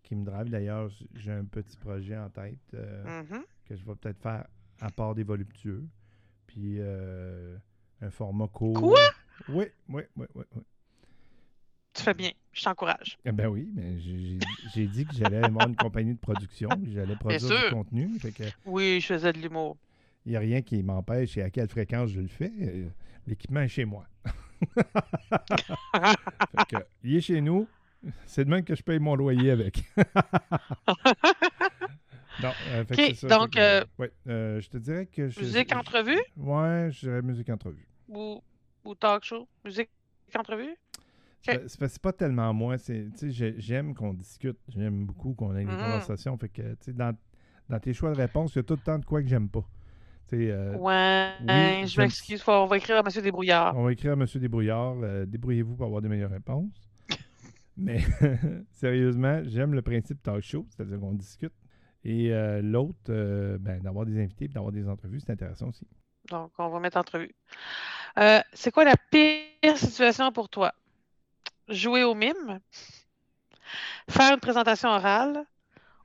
qui 0.03 0.17
me 0.17 0.25
drive. 0.25 0.51
D'ailleurs, 0.51 0.91
j'ai 1.15 1.33
un 1.33 1.45
petit 1.45 1.77
projet 1.77 2.17
en 2.17 2.31
tête 2.31 2.59
euh, 2.75 3.05
Mhm. 3.23 3.45
que 3.67 3.77
je 3.77 3.85
vais 3.85 3.95
peut-être 3.97 4.21
faire 4.23 4.47
à 4.81 4.91
part 4.91 5.15
des 5.15 5.25
voluptueux. 5.25 5.85
Puis 6.47 6.77
euh, 6.81 7.57
un 8.03 8.11
format 8.11 8.49
court. 8.49 8.81
Quoi? 8.81 9.01
Oui, 9.49 9.67
oui, 9.89 10.03
oui, 10.17 10.27
oui. 10.35 10.45
oui. 10.57 10.63
Tu 11.95 12.03
fais 12.03 12.15
bien. 12.15 12.31
Je 12.53 12.63
t'encourage. 12.63 13.19
Eh 13.25 13.33
ben 13.33 13.47
oui, 13.49 13.69
mais 13.75 13.99
j'ai 14.75 14.87
dit 14.87 15.05
que 15.07 15.15
j'allais 15.15 15.45
avoir 15.45 15.69
une 15.69 15.77
compagnie 15.77 16.15
de 16.15 16.19
production, 16.19 16.69
que 16.69 16.91
j'allais 16.93 17.17
produire 17.17 17.41
du 17.49 17.71
contenu. 17.71 18.19
Fait 18.21 18.33
que 18.33 18.45
Oui, 18.65 19.01
je 19.01 19.07
faisais 19.07 19.33
de 19.33 19.39
l'humour. 19.39 19.77
il 20.27 20.31
n'y 20.31 20.37
a 20.37 20.41
rien 20.41 20.63
qui 20.63 20.83
m'empêche 20.83 21.37
et 21.37 21.43
à 21.43 21.51
quelle 21.51 21.69
fréquence 21.69 22.11
je 22.11 22.21
le 22.21 22.29
fais. 22.29 22.53
Euh, 22.61 22.89
L'équipement 23.27 23.61
est 23.61 23.69
chez 23.69 23.85
moi. 23.85 24.07
Fait 25.95 26.65
que, 26.69 26.77
il 27.03 27.17
est 27.17 27.21
chez 27.21 27.41
nous. 27.41 27.67
C'est 28.27 28.45
demain 28.45 28.61
que 28.63 28.75
je 28.75 28.83
paye 28.83 28.99
mon 28.99 29.15
loyer 29.15 29.51
avec. 29.51 29.83
non, 32.43 32.53
euh, 32.69 32.85
fait 32.85 33.09
que 33.11 33.15
ça. 33.15 33.29
donc, 33.29 33.55
Fait 33.55 33.61
que, 33.61 33.61
euh, 33.61 33.85
ouais, 33.99 34.13
euh, 34.29 34.61
je 34.61 34.69
te 34.69 34.77
dirais 34.77 35.07
que 35.07 35.29
je. 35.31 35.41
Musique 35.41 35.75
entrevue? 35.75 36.21
Ouais, 36.37 36.89
je 36.93 37.01
dirais 37.01 37.23
musique 37.23 37.49
entrevue. 37.49 37.87
ou, 38.09 38.43
ou 38.85 38.95
talk 38.95 39.25
show? 39.25 39.49
Musique 39.65 39.89
entrevue? 40.37 40.77
C'est 41.45 41.79
pas- 41.79 41.89
C'est 41.89 42.01
pas, 42.03 42.11
pas 42.11 42.17
tellement 42.17 42.53
moi. 42.55 42.79
c'est- 42.79 43.11
tu 43.13 43.19
sais, 43.19 43.31
j'ai- 43.31 43.55
J'aime 43.59 43.95
qu'on 43.95 44.15
discute. 44.15 44.59
J'aime 44.69 45.05
beaucoup 45.07 45.35
qu'on 45.35 45.55
ait 45.57 45.65
des 45.65 45.71
Mhm. 45.73 45.79
conversations. 45.79 46.37
Fait 46.39 46.49
que, 46.49 46.63
tu 46.63 46.77
sais, 46.81 46.93
dans, 46.93 47.17
dans 47.69 47.79
tes 47.79 47.93
choix 47.93 48.11
de 48.13 48.17
réponse, 48.17 48.55
il 48.55 48.59
y 48.59 48.61
a 48.61 48.63
tout 48.63 48.75
le 48.75 48.81
temps 48.81 48.99
de 48.99 49.05
quoi 49.05 49.23
que 49.23 49.29
j'aime 49.29 49.49
pas. 49.49 49.65
Euh, 50.33 50.77
Ouais, 50.79 51.33
oui, 51.43 51.87
je 51.87 52.01
m'excuse. 52.01 52.43
On 52.49 52.67
va 52.67 52.77
écrire 52.79 52.97
à 52.97 53.01
M. 53.01 53.23
Desbrouillards. 53.23 53.77
On 53.77 53.85
va 53.85 53.93
écrire 53.93 54.13
à 54.13 54.15
M. 54.15 54.27
Débrouillard, 54.35 54.97
euh, 55.03 55.27
débrouillez-vous 55.27 55.77
pour 55.77 55.87
avoir 55.87 56.03
des 56.03 56.09
meilleures 56.09 56.31
réponses. 56.31 56.89
Mais 57.77 57.99
sérieusement, 58.73 59.43
j'aime 59.45 59.75
le 59.75 59.83
principe 59.83 60.23
talk 60.23 60.43
show, 60.43 60.67
c'est-à-dire 60.71 60.99
qu'on 60.99 61.13
discute. 61.13 61.53
Et 62.05 62.33
euh, 62.33 62.61
l'autre, 62.63 63.13
ben, 63.61 63.81
d'avoir 63.81 64.07
des 64.07 64.21
invités 64.21 64.47
et 64.47 64.49
d'avoir 64.49 64.73
des 64.73 64.89
entrevues, 64.89 65.21
c'est 65.21 65.31
intéressant 65.33 65.69
aussi. 65.69 65.87
Donc, 66.31 66.51
on 66.59 66.69
va 66.69 66.81
mettre 66.81 66.97
entrevue. 66.97 67.33
C'est 68.55 68.73
quoi 68.73 68.85
la 68.85 68.97
pire 69.11 69.77
situation 69.77 70.33
pour 70.33 70.49
toi? 70.49 70.73
Jouer 71.69 72.05
au 72.05 72.15
mime? 72.15 72.61
Faire 74.09 74.33
une 74.33 74.41
présentation 74.41 74.89
orale? 74.89 75.45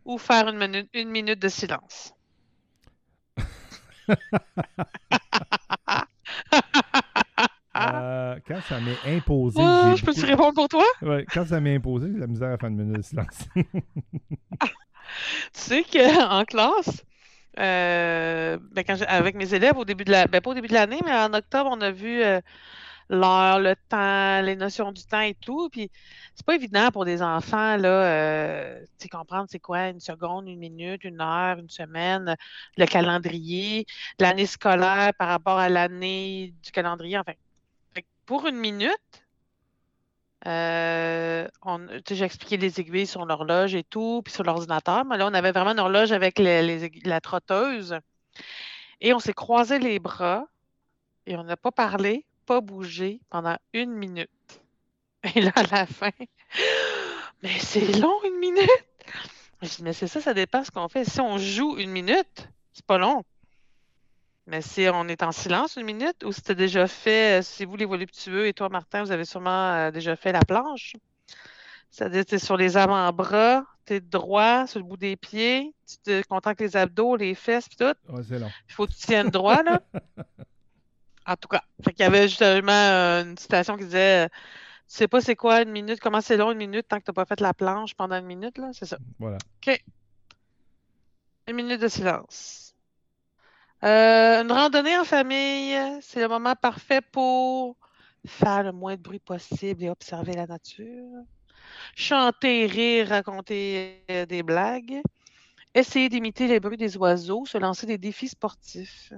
Ou 0.05 0.17
faire 0.17 0.49
une 0.49 0.57
minute, 0.57 0.89
une 0.93 1.09
minute 1.09 1.39
de 1.39 1.49
silence? 1.49 2.13
Euh, 7.77 8.37
quand 8.47 8.61
ça 8.61 8.81
m'est 8.81 8.99
imposé, 9.05 9.61
j'ai 9.81 9.95
je 9.95 10.03
peux-tu 10.03 10.25
répondre 10.25 10.53
pour 10.53 10.67
toi? 10.67 10.83
Ouais, 11.01 11.27
quand 11.31 11.45
ça 11.45 11.61
m'est 11.61 11.75
imposé, 11.75 12.09
j'ai 12.11 12.19
la 12.19 12.27
misère 12.27 12.51
à 12.51 12.57
faire 12.57 12.69
une 12.69 12.75
minute 12.77 12.97
de 12.97 13.01
silence. 13.01 13.45
Tu 15.53 15.59
sais 15.59 15.83
qu'en 15.83 16.43
classe, 16.45 17.03
euh, 17.59 18.57
ben, 18.71 18.83
quand 18.85 18.97
avec 19.07 19.35
mes 19.35 19.53
élèves 19.53 19.77
au 19.77 19.85
début 19.85 20.05
de 20.05 20.11
la, 20.11 20.27
ben, 20.27 20.41
pas 20.41 20.51
au 20.51 20.53
début 20.53 20.67
de 20.67 20.73
l'année, 20.73 20.99
mais 21.05 21.13
en 21.13 21.33
octobre, 21.33 21.69
on 21.73 21.81
a 21.81 21.91
vu 21.91 22.23
euh, 22.23 22.41
l'heure, 23.09 23.59
le 23.59 23.75
temps, 23.89 24.41
les 24.41 24.55
notions 24.55 24.91
du 24.91 25.03
temps 25.03 25.21
et 25.21 25.35
tout. 25.35 25.69
Puis 25.69 25.89
c'est 26.35 26.45
pas 26.45 26.55
évident 26.55 26.91
pour 26.91 27.05
des 27.05 27.21
enfants 27.21 27.77
là, 27.77 27.89
euh, 27.89 28.85
comprendre 29.11 29.47
c'est 29.49 29.59
quoi 29.59 29.89
une 29.89 29.99
seconde, 29.99 30.47
une 30.47 30.59
minute, 30.59 31.03
une 31.03 31.21
heure, 31.21 31.57
une 31.59 31.69
semaine, 31.69 32.35
le 32.77 32.85
calendrier, 32.85 33.85
l'année 34.19 34.45
scolaire 34.45 35.13
par 35.17 35.29
rapport 35.29 35.57
à 35.57 35.69
l'année 35.69 36.53
du 36.63 36.71
calendrier. 36.71 37.17
Enfin, 37.17 37.33
pour 38.25 38.47
une 38.47 38.57
minute. 38.57 38.97
Euh, 40.47 41.47
j'ai 42.09 42.23
expliqué 42.23 42.57
les 42.57 42.79
aiguilles 42.79 43.07
sur 43.07 43.25
l'horloge 43.25 43.75
et 43.75 43.83
tout, 43.83 44.21
puis 44.23 44.33
sur 44.33 44.43
l'ordinateur. 44.43 45.03
Mais 45.05 45.17
là, 45.17 45.27
on 45.27 45.33
avait 45.33 45.51
vraiment 45.51 45.71
une 45.71 45.79
horloge 45.79 46.11
avec 46.13 46.39
les- 46.39 46.89
la 47.03 47.19
trotteuse. 47.21 47.99
Et 49.01 49.13
on 49.13 49.19
s'est 49.19 49.33
croisé 49.33 49.79
les 49.79 49.99
bras 49.99 50.45
et 51.25 51.37
on 51.37 51.43
n'a 51.43 51.57
pas 51.57 51.71
parlé, 51.71 52.25
pas 52.49 52.61
bougé 52.61 53.21
pendant 53.29 53.57
une 53.73 53.91
minute. 53.91 54.31
Et 55.35 55.39
là, 55.39 55.51
à 55.53 55.61
la 55.61 55.85
fin, 55.85 56.09
mais 57.43 57.59
c'est 57.59 57.99
long, 57.99 58.23
une 58.23 58.39
minute! 58.39 58.85
Je 59.61 59.67
dis, 59.67 59.83
mais 59.83 59.93
c'est 59.93 60.07
ça, 60.07 60.19
ça 60.19 60.33
dépend 60.33 60.63
ce 60.63 60.71
qu'on 60.71 60.87
fait. 60.87 61.05
Si 61.05 61.21
on 61.21 61.37
joue 61.37 61.77
une 61.77 61.91
minute, 61.91 62.49
c'est 62.73 62.85
pas 62.87 62.97
long. 62.97 63.23
Mais 64.47 64.63
si 64.63 64.87
on 64.91 65.07
est 65.07 65.21
en 65.21 65.31
silence 65.31 65.75
une 65.75 65.85
minute, 65.85 66.23
ou 66.23 66.31
si 66.31 66.41
tu 66.41 66.55
déjà 66.55 66.87
fait, 66.87 67.39
euh, 67.39 67.41
si 67.43 67.65
vous 67.65 67.75
les 67.75 67.85
voluptueux 67.85 68.47
et 68.47 68.53
toi, 68.53 68.67
Martin, 68.67 69.03
vous 69.03 69.11
avez 69.11 69.25
sûrement 69.25 69.73
euh, 69.75 69.91
déjà 69.91 70.15
fait 70.15 70.31
la 70.31 70.41
planche. 70.41 70.93
C'est-à-dire, 71.91 72.25
tu 72.25 72.33
es 72.33 72.39
sur 72.39 72.57
les 72.57 72.77
avant-bras, 72.77 73.63
tu 73.85 73.93
es 73.93 73.99
droit, 73.99 74.65
sur 74.65 74.79
le 74.79 74.85
bout 74.85 74.97
des 74.97 75.17
pieds, 75.17 75.75
tu 75.87 75.97
te 75.99 76.27
contentes 76.27 76.59
les 76.61 76.75
abdos, 76.75 77.15
les 77.15 77.35
fesses, 77.35 77.69
puis 77.69 77.77
tout. 77.77 78.11
Ouais, 78.11 78.23
c'est 78.27 78.39
long. 78.39 78.49
Il 78.69 78.73
faut 78.73 78.87
que 78.87 78.93
tu 78.93 79.05
tiennes 79.05 79.29
droit, 79.29 79.61
là. 79.61 79.83
En 81.29 81.35
tout 81.35 81.47
cas, 81.47 81.61
fait 81.83 81.93
qu'il 81.93 82.03
y 82.03 82.07
avait 82.07 82.27
justement 82.27 82.71
euh, 82.71 83.23
une 83.23 83.37
citation 83.37 83.77
qui 83.77 83.83
disait 83.83 84.25
euh, 84.25 84.27
Tu 84.27 84.33
sais 84.87 85.07
pas 85.07 85.21
c'est 85.21 85.35
quoi 85.35 85.61
une 85.61 85.69
minute, 85.69 85.99
comment 85.99 86.21
c'est 86.21 86.37
long 86.37 86.51
une 86.51 86.57
minute 86.57 86.87
tant 86.87 86.97
que 86.97 87.03
tu 87.03 87.11
n'as 87.11 87.13
pas 87.13 87.25
fait 87.25 87.39
la 87.39 87.53
planche 87.53 87.93
pendant 87.93 88.15
une 88.15 88.25
minute, 88.25 88.57
là, 88.57 88.71
c'est 88.73 88.87
ça. 88.87 88.97
Voilà. 89.19 89.37
Une 91.47 91.55
minute 91.55 91.79
de 91.79 91.87
silence. 91.87 92.73
Euh, 93.83 94.41
une 94.41 94.51
randonnée 94.51 94.97
en 94.97 95.03
famille, 95.03 95.77
c'est 96.01 96.19
le 96.19 96.27
moment 96.27 96.55
parfait 96.55 97.01
pour 97.01 97.77
faire 98.25 98.63
le 98.63 98.71
moins 98.71 98.95
de 98.95 99.01
bruit 99.01 99.19
possible 99.19 99.83
et 99.83 99.89
observer 99.89 100.33
la 100.33 100.47
nature. 100.47 101.23
Chanter, 101.95 102.65
rire, 102.65 103.09
raconter 103.09 104.03
des 104.27 104.41
blagues. 104.41 104.99
Essayer 105.75 106.09
d'imiter 106.09 106.47
les 106.47 106.59
bruits 106.59 106.77
des 106.77 106.97
oiseaux, 106.97 107.45
se 107.45 107.59
lancer 107.59 107.85
des 107.85 107.99
défis 107.99 108.29
sportifs. 108.29 109.13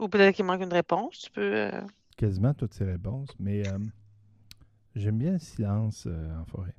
Ou 0.00 0.08
peut-être 0.08 0.34
qu'il 0.34 0.44
manque 0.44 0.62
une 0.62 0.72
réponse. 0.72 1.18
Tu 1.18 1.30
peux. 1.30 1.40
euh, 1.54 1.80
Quasiment 2.16 2.54
toutes 2.54 2.74
ces 2.74 2.84
réponses, 2.84 3.28
mais 3.38 3.66
euh, 3.68 3.78
j'aime 4.94 5.18
bien 5.18 5.32
le 5.32 5.38
silence 5.38 6.04
euh, 6.06 6.36
en 6.38 6.44
forêt. 6.44 6.74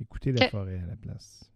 Écouter 0.00 0.32
la 0.32 0.46
Ok. 0.46 0.50
forêt 0.50 0.78
à 0.78 0.86
la 0.86 0.96
place. 0.96 1.50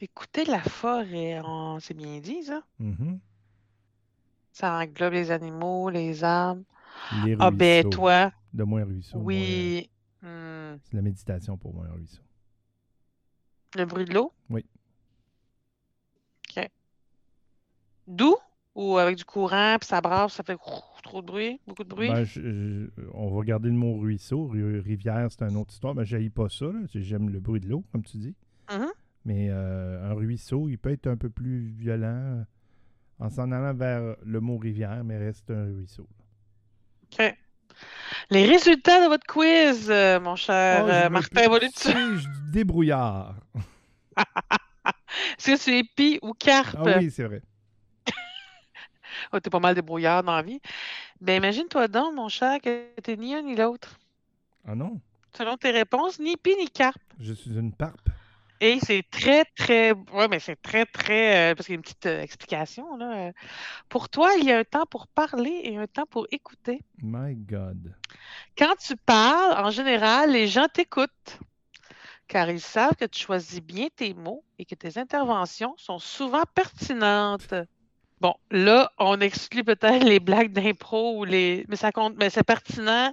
écouter 0.00 0.44
la 0.46 0.60
forêt. 0.62 1.40
on- 1.44 1.78
C'est 1.80 1.94
bien 1.94 2.18
dit, 2.20 2.42
ça. 2.44 2.62
Mhm. 2.80 3.20
Ça 4.52 4.74
englobe 4.78 5.12
les 5.12 5.30
animaux, 5.30 5.88
les 5.90 6.24
arbres. 6.24 6.64
Les 7.24 7.36
Ah, 7.38 7.50
ben, 7.52 7.84
ruisseaux. 7.84 7.90
toi. 7.90 8.32
De 8.52 8.64
moins 8.64 8.84
ruisseau. 8.84 9.18
euh, 9.18 9.22
Oui. 9.22 9.90
Hmm. 10.22 10.76
c'est 10.84 10.94
la 10.94 11.02
méditation 11.02 11.56
pour 11.56 11.72
moins 11.74 11.88
ruisseau. 11.90 12.22
Le 13.76 13.84
bruit 13.86 14.04
de 14.04 14.12
l'eau? 14.14 14.32
Oui. 14.50 14.64
OK. 16.56 16.68
Doux 18.06 18.36
ou 18.74 18.96
avec 18.98 19.16
du 19.16 19.24
courant, 19.24 19.76
puis 19.78 19.86
ça 19.86 20.00
brasse, 20.00 20.34
ça 20.34 20.42
fait 20.42 20.56
trop 21.02 21.20
de 21.20 21.26
bruit, 21.26 21.60
beaucoup 21.66 21.84
de 21.84 21.88
bruit? 21.88 22.08
Ben, 22.08 22.24
je- 22.24 22.40
je- 22.40 22.86
on 23.12 23.34
va 23.34 23.44
garder 23.44 23.68
le 23.68 23.74
mot 23.74 23.98
ruisseau. 23.98 24.46
Ri- 24.46 24.80
Rivière, 24.80 25.28
c'est 25.30 25.42
une 25.42 25.56
autre 25.56 25.72
histoire. 25.72 25.94
Mais 25.94 26.04
je 26.04 26.28
pas 26.28 26.48
ça. 26.48 26.66
J'aime 26.94 27.28
le 27.30 27.40
bruit 27.40 27.60
de 27.60 27.68
l'eau, 27.68 27.84
comme 27.92 28.02
tu 28.02 28.16
dis. 28.16 28.34
Mhm. 28.72 28.86
Mais 29.24 29.48
euh, 29.50 30.10
un 30.10 30.14
ruisseau, 30.14 30.68
il 30.68 30.78
peut 30.78 30.90
être 30.90 31.06
un 31.06 31.16
peu 31.16 31.28
plus 31.30 31.68
violent 31.76 32.06
euh, 32.40 32.44
en 33.18 33.30
s'en 33.30 33.52
allant 33.52 33.74
vers 33.74 34.16
le 34.24 34.40
mot 34.40 34.58
rivière, 34.58 35.04
mais 35.04 35.18
reste 35.18 35.50
un 35.50 35.64
ruisseau. 35.64 36.08
OK. 37.12 37.34
Les 38.30 38.44
résultats 38.46 39.02
de 39.02 39.08
votre 39.08 39.26
quiz, 39.26 39.90
euh, 39.90 40.20
mon 40.20 40.36
cher 40.36 40.84
Oh, 40.84 40.88
euh, 40.88 41.08
Martin 41.10 41.48
Volutu. 41.48 41.88
débrouillard. 42.50 43.36
Est-ce 45.38 45.52
que 45.52 45.64
tu 45.64 45.78
es 45.78 45.84
pie 45.96 46.18
ou 46.22 46.32
carpe? 46.32 46.76
Ah 46.78 46.98
oui, 46.98 47.10
c'est 47.10 47.24
vrai. 47.24 47.42
Oh, 49.32 49.40
t'es 49.40 49.50
pas 49.50 49.60
mal 49.60 49.74
débrouillard 49.74 50.22
dans 50.22 50.34
la 50.36 50.42
vie. 50.42 50.60
Ben, 51.20 51.36
imagine-toi 51.36 51.88
donc, 51.88 52.14
mon 52.14 52.28
cher, 52.28 52.60
que 52.60 52.88
t'es 53.02 53.16
ni 53.16 53.34
un 53.34 53.42
ni 53.42 53.54
l'autre. 53.56 53.98
Ah 54.66 54.74
non, 54.74 55.00
Selon 55.36 55.56
tes 55.56 55.70
réponses, 55.70 56.18
ni 56.20 56.36
pie 56.36 56.56
ni 56.56 56.68
carpe. 56.68 57.00
je 57.18 57.32
suis 57.32 57.52
une 57.58 57.72
parpe. 57.72 58.08
Et 58.60 58.78
c'est 58.80 59.02
très, 59.10 59.44
très. 59.56 59.92
Ouais, 60.12 60.28
mais 60.28 60.38
c'est 60.38 60.54
très, 60.60 60.86
très. 60.86 61.50
euh, 61.50 61.54
parce 61.56 61.66
qu'il 61.66 61.72
y 61.72 61.76
a 61.76 61.78
une 61.78 61.82
petite 61.82 62.06
euh, 62.06 62.20
explication, 62.22 62.96
là. 62.96 63.28
euh. 63.28 63.32
Pour 63.88 64.08
toi, 64.08 64.30
il 64.38 64.44
y 64.44 64.52
a 64.52 64.58
un 64.58 64.62
temps 64.64 64.86
pour 64.86 65.08
parler 65.08 65.62
et 65.64 65.78
un 65.78 65.88
temps 65.88 66.06
pour 66.08 66.28
écouter. 66.30 66.80
My 67.02 67.34
God. 67.34 67.92
Quand 68.56 68.76
tu 68.76 68.94
parles, 68.96 69.64
en 69.66 69.70
général, 69.70 70.30
les 70.30 70.46
gens 70.46 70.68
t'écoutent. 70.72 71.40
Car 72.28 72.50
ils 72.50 72.60
savent 72.60 72.94
que 72.94 73.04
tu 73.06 73.20
choisis 73.20 73.60
bien 73.60 73.88
tes 73.96 74.14
mots 74.14 74.44
et 74.60 74.64
que 74.64 74.76
tes 74.76 74.96
interventions 74.96 75.74
sont 75.76 75.98
souvent 75.98 76.44
pertinentes. 76.54 77.54
Bon, 78.22 78.34
là, 78.52 78.92
on 78.98 79.20
exclut 79.20 79.64
peut-être 79.64 80.04
les 80.04 80.20
blagues 80.20 80.52
d'impro 80.52 81.18
ou 81.18 81.24
les. 81.24 81.66
Mais 81.68 81.74
ça 81.74 81.90
compte. 81.90 82.14
Mais 82.18 82.30
c'est 82.30 82.44
pertinent 82.44 83.12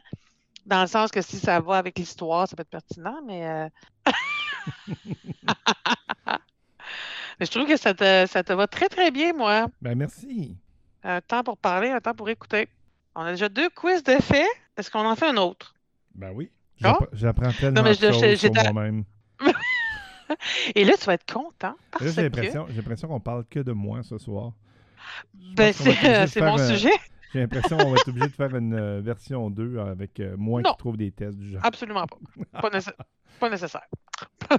dans 0.68 0.82
le 0.82 0.88
sens 0.88 1.10
que 1.10 1.22
si 1.24 1.38
ça 1.40 1.60
va 1.60 1.78
avec 1.78 1.98
l'histoire, 1.98 2.48
ça 2.48 2.56
peut 2.56 2.62
être 2.62 2.70
pertinent, 2.70 3.20
mais. 3.26 3.48
euh, 3.48 3.68
mais 7.40 7.46
je 7.46 7.52
trouve 7.52 7.66
que 7.68 7.76
ça 7.78 7.96
te, 7.96 8.26
ça 8.28 8.44
te 8.44 8.54
va 8.54 8.68
très, 8.68 8.88
très 8.88 9.10
bien, 9.10 9.34
moi. 9.34 9.68
Ben 9.82 9.96
merci. 9.98 10.56
Un 11.04 11.22
temps 11.22 11.44
pour 11.44 11.58
parler, 11.58 11.90
un 11.90 12.02
temps 12.02 12.14
pour 12.14 12.30
écouter. 12.30 12.68
On 13.16 13.22
a 13.22 13.32
déjà 13.32 13.50
deux 13.50 13.70
quiz 13.70 14.04
de 14.04 14.14
fait. 14.22 14.46
Est-ce 14.78 14.92
qu'on 14.92 15.06
en 15.08 15.16
fait 15.16 15.28
un 15.30 15.38
autre? 15.38 15.74
Ben 16.14 16.32
oui. 16.36 16.52
Ah? 16.84 16.98
J'appre- 17.00 17.08
J'apprends 17.14 17.52
tellement 17.54 17.82
de 17.82 17.94
choses 17.94 18.36
sur 18.36 18.54
moi-même. 18.74 19.04
Et 20.76 20.84
là, 20.86 20.94
tu 21.00 21.06
vas 21.06 21.14
être 21.16 21.34
content. 21.34 21.74
J'ai 22.00 22.30
l'impression 22.76 23.08
qu'on 23.08 23.20
parle 23.20 23.44
que 23.50 23.60
de 23.62 23.72
moi 23.72 24.04
ce 24.04 24.18
soir. 24.20 24.52
Ben, 25.34 25.74
c'est 25.74 25.90
obligé 25.90 26.42
euh, 26.42 26.46
mon 26.46 26.60
un- 26.60 26.68
sujet. 26.68 26.92
J'ai 27.34 27.42
l'impression 27.42 27.78
qu'on 27.78 27.92
va 27.92 27.98
être 27.98 28.08
obligé 28.08 28.28
de 28.28 28.34
faire 28.34 28.56
une 28.56 28.74
euh, 28.74 29.02
version 29.02 29.52
2 29.52 29.78
avec 29.80 30.20
euh, 30.20 30.36
moi 30.38 30.62
Non. 30.64 30.72
qui 30.72 30.78
trouve 30.78 30.98
des 30.98 31.12
tests 31.12 31.38
du 31.38 31.52
genre. 31.52 31.62
Absolument 31.64 32.06
pas. 32.08 32.62
Pas, 32.62 32.70
nécess- 32.78 32.96
pas 33.40 33.50
nécessaire. 33.50 33.86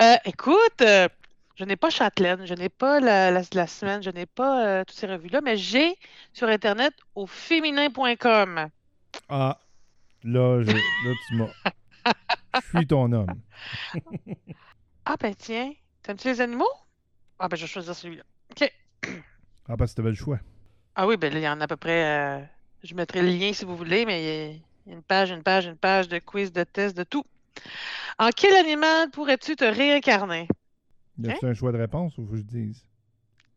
Euh, 0.00 0.14
écoute, 0.24 0.80
euh, 0.82 1.08
je 1.56 1.64
n'ai 1.64 1.76
pas 1.76 1.90
Châtelaine, 1.90 2.46
je 2.46 2.54
n'ai 2.54 2.68
pas 2.68 3.00
la, 3.00 3.30
la- 3.30 3.42
la 3.52 3.66
semaine, 3.66 4.02
je 4.02 4.10
n'ai 4.10 4.26
pas 4.26 4.66
euh, 4.66 4.84
toutes 4.84 4.96
ces 4.96 5.06
revues-là, 5.06 5.40
mais 5.42 5.56
j'ai 5.56 5.94
sur 6.32 6.48
Internet 6.48 6.92
au 7.14 7.26
féminin.com. 7.26 8.68
Ah, 9.28 9.58
là, 10.24 10.62
je- 10.62 10.70
là 10.72 11.14
tu 11.28 11.34
m'as. 11.36 11.48
Je 12.72 12.78
suis 12.78 12.86
ton 12.86 13.10
homme. 13.12 13.34
Ah 15.04 15.16
ben 15.20 15.34
tiens, 15.34 15.72
t'aimes-tu 16.02 16.28
les 16.28 16.40
animaux? 16.40 16.68
Ah 17.38 17.48
ben 17.48 17.56
je 17.56 17.62
vais 17.62 17.68
choisir 17.68 17.94
celui-là. 17.94 18.22
OK. 18.50 18.72
Ah, 19.68 19.76
parce 19.76 19.92
que 19.92 19.96
t'avais 19.96 20.10
le 20.10 20.14
choix. 20.16 20.40
Ah 20.94 21.06
oui, 21.06 21.16
ben 21.16 21.32
là, 21.32 21.38
il 21.40 21.42
y 21.42 21.48
en 21.48 21.60
a 21.60 21.64
à 21.64 21.66
peu 21.66 21.76
près. 21.76 22.04
euh, 22.04 22.44
je 22.82 22.94
mettrai 22.94 23.22
le 23.22 23.28
lien 23.28 23.52
si 23.52 23.64
vous 23.64 23.76
voulez, 23.76 24.04
mais 24.04 24.52
il 24.86 24.90
y 24.90 24.92
a 24.92 24.96
une 24.96 25.02
page, 25.02 25.30
une 25.30 25.42
page, 25.42 25.66
une 25.66 25.76
page 25.76 26.08
de 26.08 26.18
quiz, 26.18 26.52
de 26.52 26.64
tests, 26.64 26.96
de 26.96 27.04
tout. 27.04 27.24
En 28.18 28.30
quel 28.30 28.54
animal 28.56 29.10
pourrais-tu 29.10 29.56
te 29.56 29.64
réincarner? 29.64 30.48
Y 31.18 31.28
a-tu 31.28 31.46
un 31.46 31.54
choix 31.54 31.72
de 31.72 31.78
réponse 31.78 32.18
ou 32.18 32.26
faut 32.26 32.32
que 32.32 32.38
je 32.38 32.42
dise? 32.42 32.84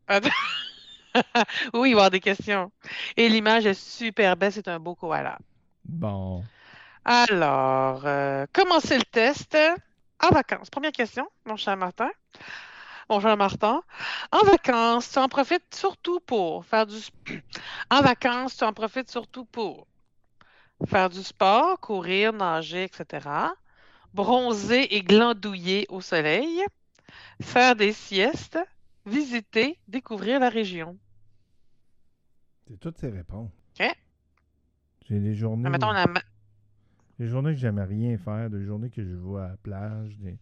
Ah, 0.08 0.20
oui, 1.74 1.74
il 1.74 1.80
va 1.82 1.88
y 1.88 1.92
avoir 1.92 2.10
des 2.10 2.20
questions. 2.20 2.70
Et 3.16 3.28
l'image 3.28 3.66
est 3.66 3.74
super 3.74 4.36
belle, 4.36 4.52
c'est 4.52 4.68
un 4.68 4.78
beau 4.78 4.94
koala. 4.94 5.38
Bon. 5.84 6.48
Alors, 7.04 8.02
euh, 8.04 8.46
commencez 8.52 8.96
le 8.98 9.04
test 9.04 9.56
en 10.22 10.28
vacances. 10.30 10.70
Première 10.70 10.92
question, 10.92 11.26
mon 11.44 11.56
cher 11.56 11.76
Martin. 11.76 12.10
Mon 13.08 13.20
cher 13.20 13.36
Martin. 13.36 13.82
En 14.32 14.44
vacances, 14.44 15.10
tu 15.12 15.18
en 15.18 15.28
profites 15.28 15.74
surtout 15.74 16.18
pour 16.20 16.64
faire 16.64 16.86
du... 16.86 16.96
En 17.90 18.00
vacances, 18.02 18.56
tu 18.56 18.64
en 18.64 18.72
profites 18.72 19.10
surtout 19.10 19.44
pour 19.44 19.86
faire 20.86 21.08
du 21.08 21.22
sport, 21.22 21.78
courir, 21.80 22.32
nager, 22.32 22.84
etc. 22.84 23.28
Bronzer 24.12 24.92
et 24.92 25.02
glandouiller 25.02 25.86
au 25.88 26.00
soleil. 26.00 26.62
Faire 27.40 27.76
des 27.76 27.92
siestes. 27.92 28.58
Visiter, 29.04 29.78
découvrir 29.86 30.40
la 30.40 30.48
région. 30.48 30.98
C'est 32.66 32.80
toutes 32.80 32.98
ces 32.98 33.08
réponses. 33.10 33.52
OK. 33.78 33.86
J'ai 35.08 35.20
des 35.20 35.34
journées. 35.36 35.62
Ah, 35.66 35.70
Mettons, 35.70 35.92
où- 35.92 36.18
Des 37.20 37.28
journées 37.28 37.52
que 37.52 37.60
j'aime 37.60 37.78
rien 37.78 38.18
faire, 38.18 38.50
des 38.50 38.64
journées 38.64 38.90
que 38.90 39.04
je 39.04 39.14
vais 39.14 39.40
à 39.44 39.48
la 39.50 39.56
plage, 39.58 40.16
des, 40.18 40.36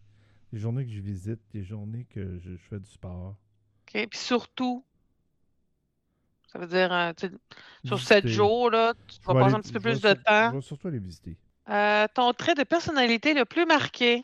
des 0.55 0.61
journées 0.61 0.85
que 0.85 0.91
je 0.93 1.01
visite, 1.01 1.41
des 1.53 1.65
journées 1.65 2.05
que 2.09 2.39
je, 2.39 2.51
je 2.51 2.63
fais 2.69 2.79
du 2.79 2.89
sport. 2.89 3.35
OK. 3.93 4.07
Puis 4.09 4.17
surtout, 4.17 4.85
ça 6.49 6.57
veut 6.59 6.67
dire, 6.67 6.93
euh, 6.93 7.11
sur 7.83 7.99
sept 7.99 8.25
jours, 8.25 8.69
là, 8.71 8.93
tu 9.05 9.17
Je 9.21 9.27
vas 9.27 9.33
passer 9.33 9.45
aller- 9.47 9.55
un 9.55 9.59
petit 9.59 9.73
peu 9.73 9.81
plus 9.81 9.99
de 9.99 10.07
sur- 10.07 10.23
temps. 10.23 10.51
Je 10.51 10.55
vais 10.55 10.61
surtout 10.61 10.87
aller 10.87 10.99
visiter. 10.99 11.35
Euh, 11.67 12.07
ton 12.13 12.31
trait 12.31 12.55
de 12.55 12.63
personnalité 12.63 13.33
le 13.33 13.43
plus 13.43 13.65
marqué, 13.65 14.23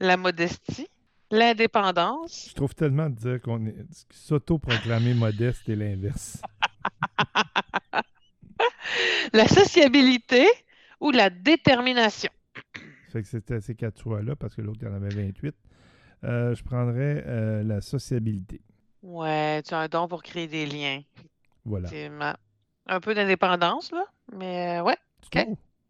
la 0.00 0.16
modestie, 0.16 0.88
l'indépendance, 1.30 2.48
Je 2.50 2.54
trouve 2.54 2.74
tellement 2.74 3.08
de 3.08 3.14
dire 3.14 3.40
qu'on 3.40 3.64
est 3.66 3.76
s'auto-proclamer 4.10 5.14
modeste 5.14 5.68
et 5.68 5.76
l'inverse. 5.76 6.42
la 9.32 9.46
sociabilité 9.46 10.48
ou 10.98 11.12
la 11.12 11.30
détermination? 11.30 12.30
Fait 13.16 13.22
que 13.22 13.28
c'était 13.28 13.62
ces 13.62 13.74
quatre 13.74 13.98
choix-là 13.98 14.36
parce 14.36 14.54
que 14.54 14.60
l'autre, 14.60 14.80
il 14.82 14.88
y 14.88 14.90
en 14.90 14.94
avait 14.94 15.08
28. 15.08 15.54
Euh, 16.24 16.54
je 16.54 16.62
prendrais 16.62 17.24
euh, 17.26 17.62
la 17.62 17.80
sociabilité. 17.80 18.60
Ouais, 19.02 19.62
tu 19.62 19.72
as 19.72 19.78
un 19.78 19.88
don 19.88 20.06
pour 20.06 20.22
créer 20.22 20.46
des 20.46 20.66
liens. 20.66 21.00
Voilà. 21.64 21.88
Un 22.86 23.00
peu 23.00 23.14
d'indépendance, 23.14 23.90
là, 23.90 24.04
mais 24.34 24.80
euh, 24.80 24.82
ouais. 24.82 24.98
Tu? 25.30 25.38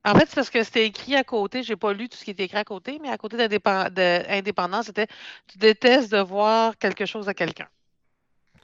En 0.04 0.14
fait, 0.14 0.26
c'est 0.28 0.36
parce 0.36 0.50
que 0.50 0.62
c'était 0.62 0.86
écrit 0.86 1.16
à 1.16 1.24
côté. 1.24 1.64
J'ai 1.64 1.74
pas 1.74 1.92
lu 1.92 2.08
tout 2.08 2.16
ce 2.16 2.24
qui 2.24 2.30
était 2.30 2.44
écrit 2.44 2.58
à 2.58 2.64
côté, 2.64 3.00
mais 3.02 3.08
à 3.08 3.18
côté 3.18 3.36
d'indépen- 3.36 3.90
d'indépendance, 3.90 4.86
c'était 4.86 5.08
tu 5.48 5.58
détestes 5.58 6.12
de 6.12 6.18
voir 6.18 6.78
quelque 6.78 7.06
chose 7.06 7.28
à 7.28 7.34
quelqu'un. 7.34 7.66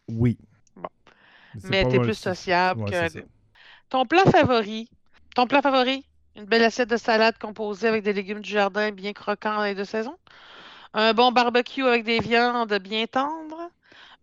Oui. 0.09 0.39
Bon. 0.77 0.89
Mais 1.65 1.83
pas 1.83 1.91
t'es 1.91 1.97
mal- 1.97 2.07
plus 2.07 2.15
sociable 2.15 2.83
ouais, 2.83 3.11
que. 3.11 3.25
Ton 3.89 4.07
plat 4.07 4.23
favori. 4.23 4.89
Ton 5.35 5.49
plat 5.49 5.63
favori? 5.63 6.07
Une 6.35 6.47
belle 6.47 6.65
assiette 6.65 6.89
de 6.89 6.97
salade 6.97 7.37
composée 7.39 7.89
avec 7.89 8.03
des 8.03 8.15
légumes 8.15 8.41
du 8.41 8.51
jardin 8.51 8.91
bien 8.91 9.13
croquants 9.13 9.65
et 9.65 9.75
de 9.75 9.85
saison. 9.85 10.17
Un 10.95 11.13
bon 11.13 11.31
barbecue 11.31 11.85
avec 11.85 12.05
des 12.05 12.21
viandes 12.21 12.73
bien 12.79 13.07
tendres. 13.07 13.71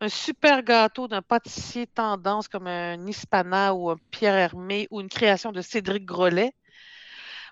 Un 0.02 0.10
super 0.10 0.64
gâteau 0.64 1.08
d'un 1.08 1.22
pâtissier 1.22 1.86
tendance 1.86 2.48
comme 2.48 2.68
un 2.68 3.06
Hispana 3.06 3.76
ou 3.76 3.92
un 3.92 3.98
Pierre 4.10 4.36
Hermé 4.36 4.88
ou 4.90 5.02
une 5.02 5.10
création 5.10 5.52
de 5.52 5.62
Cédric 5.62 6.06
Grolet. 6.06 6.54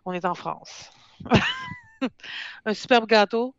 On 0.05 0.14
est 0.14 0.26
en 0.26 0.34
France. 0.34 0.89
un 2.66 2.74
superbe 2.74 3.05
gâteau 3.05 3.53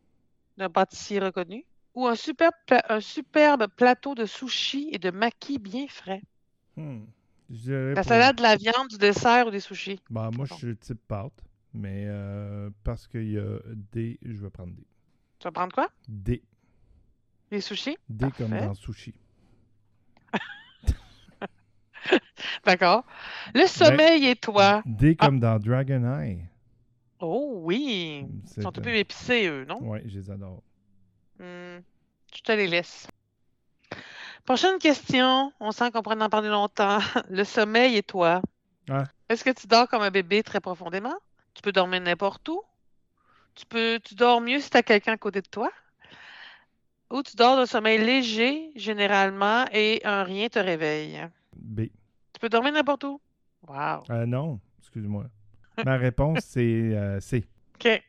d'un 0.57 0.69
pâtissier 0.69 1.19
reconnu. 1.19 1.65
Ou 1.95 2.07
un 2.07 2.15
superbe, 2.15 3.67
plateau 3.75 4.15
de 4.15 4.25
sushi 4.25 4.89
et 4.91 4.97
de 4.97 5.11
maquis 5.11 5.59
bien 5.59 5.87
frais. 5.87 6.21
Hmm. 6.75 7.05
La 7.49 7.95
pour- 7.95 8.03
salade, 8.09 8.39
la 8.39 8.55
viande, 8.55 8.87
du 8.89 8.97
dessert 8.97 9.47
ou 9.47 9.51
des 9.51 9.59
sushis? 9.59 9.99
Ben, 10.09 10.29
moi, 10.31 10.45
je 10.45 10.53
suis 10.53 10.77
type 10.77 10.99
pâte, 11.07 11.43
mais 11.73 12.05
euh, 12.07 12.69
parce 12.83 13.07
qu'il 13.07 13.31
y 13.31 13.39
a 13.39 13.59
D, 13.91 14.19
je 14.21 14.37
vais 14.37 14.49
prendre 14.49 14.73
D. 14.73 14.83
Tu 15.39 15.45
vas 15.45 15.51
prendre 15.51 15.73
quoi? 15.73 15.89
D. 16.07 16.43
Les 17.51 17.61
sushis? 17.61 17.97
D 18.09 18.27
comme 18.37 18.49
dans 18.51 18.73
sushi. 18.75 19.13
D'accord. 22.65 23.03
Le 23.53 23.65
sommeil 23.67 24.25
et 24.27 24.35
toi? 24.35 24.81
D 24.85 25.15
comme 25.15 25.39
dans 25.39 25.59
Dragon 25.59 26.03
Eye. 26.19 26.45
Oh 27.19 27.59
oui! 27.63 28.25
Ils 28.43 28.49
sont 28.63 28.67
un 28.67 28.71
peu 28.71 28.95
épicés, 28.95 29.47
eux, 29.47 29.65
non? 29.65 29.81
Ouais, 29.81 30.01
je 30.05 30.19
les 30.19 30.31
adore. 30.31 30.63
Hmm, 31.39 31.79
Je 32.33 32.41
te 32.43 32.51
les 32.53 32.67
laisse. 32.67 33.07
Prochaine 34.49 34.79
question. 34.79 35.53
On 35.59 35.71
sent 35.71 35.91
qu'on 35.91 36.01
pourrait 36.01 36.19
en 36.19 36.27
parler 36.27 36.49
longtemps. 36.49 36.97
Le 37.29 37.43
sommeil 37.43 37.97
et 37.97 38.01
toi? 38.01 38.41
Est-ce 39.29 39.43
que 39.43 39.51
tu 39.51 39.67
dors 39.67 39.87
comme 39.87 40.01
un 40.01 40.09
bébé 40.09 40.41
très 40.41 40.59
profondément? 40.59 41.13
Tu 41.53 41.61
peux 41.61 41.71
dormir 41.71 42.01
n'importe 42.01 42.49
où? 42.49 42.63
Tu 43.53 43.67
peux, 43.67 43.99
tu 44.03 44.15
dors 44.15 44.41
mieux 44.41 44.59
si 44.59 44.71
tu 44.71 44.77
as 44.77 44.81
quelqu'un 44.81 45.13
à 45.13 45.17
côté 45.17 45.41
de 45.43 45.47
toi? 45.47 45.69
Ou 47.11 47.21
tu 47.21 47.35
dors 47.35 47.57
d'un 47.57 47.67
sommeil 47.67 47.99
léger, 48.03 48.71
généralement, 48.75 49.65
et 49.71 50.01
un 50.03 50.23
rien 50.23 50.49
te 50.49 50.57
réveille? 50.57 51.27
B. 51.55 51.81
Tu 52.33 52.39
peux 52.41 52.49
dormir 52.49 52.71
n'importe 52.71 53.03
où? 53.03 53.21
Wow. 53.67 54.03
Euh, 54.09 54.25
non, 54.25 54.59
excuse-moi. 54.79 55.25
Ma 55.85 55.97
réponse, 55.97 56.39
c'est 56.43 56.59
euh, 56.61 57.19
C. 57.19 57.45
OK. 57.75 58.01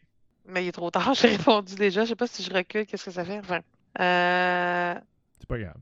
Mais 0.47 0.64
il 0.64 0.68
est 0.68 0.72
trop 0.72 0.91
tard, 0.91 1.12
j'ai 1.20 1.36
répondu 1.36 1.74
déjà. 1.74 2.05
Je 2.05 2.09
sais 2.09 2.16
pas 2.16 2.26
si 2.26 2.43
je 2.43 2.51
recule, 2.51 2.86
qu'est-ce 2.86 3.05
que 3.05 3.11
ça 3.11 3.26
fait? 3.26 3.41
Enfin, 3.41 3.61
euh, 4.01 4.99
C'est 5.38 5.47
pas 5.47 5.59
grave. 5.59 5.76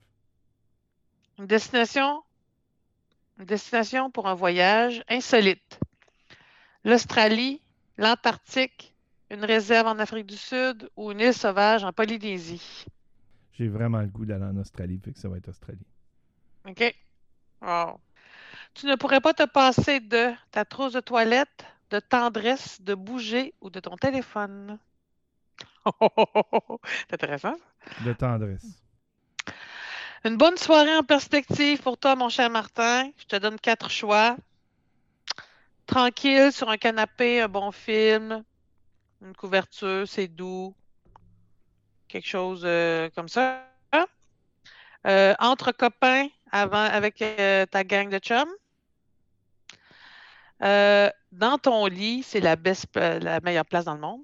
Une 1.39 1.47
destination, 1.47 2.22
une 3.39 3.45
destination 3.45 4.11
pour 4.11 4.26
un 4.26 4.34
voyage 4.34 5.05
insolite. 5.09 5.78
L'Australie, 6.84 7.61
l'Antarctique, 7.97 8.95
une 9.30 9.45
réserve 9.45 9.86
en 9.86 9.99
Afrique 9.99 10.26
du 10.26 10.36
Sud 10.36 10.91
ou 10.97 11.12
une 11.12 11.20
île 11.20 11.34
sauvage 11.34 11.84
en 11.84 11.93
Polynésie. 11.93 12.86
J'ai 13.53 13.68
vraiment 13.68 14.01
le 14.01 14.07
goût 14.07 14.24
d'aller 14.24 14.45
en 14.45 14.57
Australie, 14.57 15.01
fait 15.05 15.12
que 15.12 15.18
ça 15.18 15.28
va 15.28 15.36
être 15.36 15.49
Australie. 15.49 15.86
OK? 16.66 16.95
Wow. 17.61 18.01
Tu 18.74 18.86
ne 18.86 18.95
pourrais 18.95 19.20
pas 19.20 19.34
te 19.34 19.45
passer 19.45 20.01
de 20.01 20.32
ta 20.51 20.64
trousse 20.64 20.93
de 20.93 21.01
toilette, 21.01 21.66
de 21.91 22.01
tendresse, 22.01 22.80
de 22.80 22.95
bouger 22.95 23.55
ou 23.61 23.70
de 23.70 23.80
ton 23.80 23.97
téléphone. 23.97 24.78
C'est 27.09 27.14
intéressant. 27.14 27.57
De 28.05 28.12
tendresse. 28.12 28.88
Une 30.25 30.37
bonne 30.37 30.57
soirée 30.57 30.97
en 30.97 31.05
perspective 31.05 31.81
pour 31.81 31.97
toi, 31.97 32.16
mon 32.16 32.29
cher 32.29 32.51
Martin. 32.51 33.11
Je 33.19 33.25
te 33.25 33.37
donne 33.37 33.59
quatre 33.61 33.89
choix. 33.89 34.37
Tranquille 35.87 36.53
sur 36.53 36.69
un 36.69 36.77
canapé, 36.77 37.41
un 37.41 37.49
bon 37.49 37.71
film, 37.71 38.43
une 39.23 39.35
couverture, 39.35 40.09
c'est 40.09 40.27
doux. 40.27 40.75
Quelque 42.09 42.27
chose 42.27 42.62
euh, 42.64 43.09
comme 43.14 43.29
ça. 43.29 43.64
Euh, 45.07 45.35
entre 45.39 45.71
copains 45.71 46.27
avant, 46.51 46.83
avec 46.83 47.23
euh, 47.23 47.64
ta 47.66 47.85
gang 47.85 48.11
de 48.11 48.19
chums. 48.19 48.53
Dans 50.61 51.59
ton 51.59 51.87
lit, 51.87 52.25
c'est 52.25 52.41
la, 52.41 52.57
meilleure 53.41 53.64
place 53.64 53.85
dans 53.85 53.95
le 53.95 54.01
monde. 54.01 54.23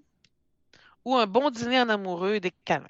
Ou 1.04 1.14
un 1.14 1.26
bon 1.26 1.50
dîner 1.50 1.80
en 1.80 1.88
amoureux 1.88 2.34
et 2.34 2.40
des 2.40 2.50
câlins. 2.50 2.88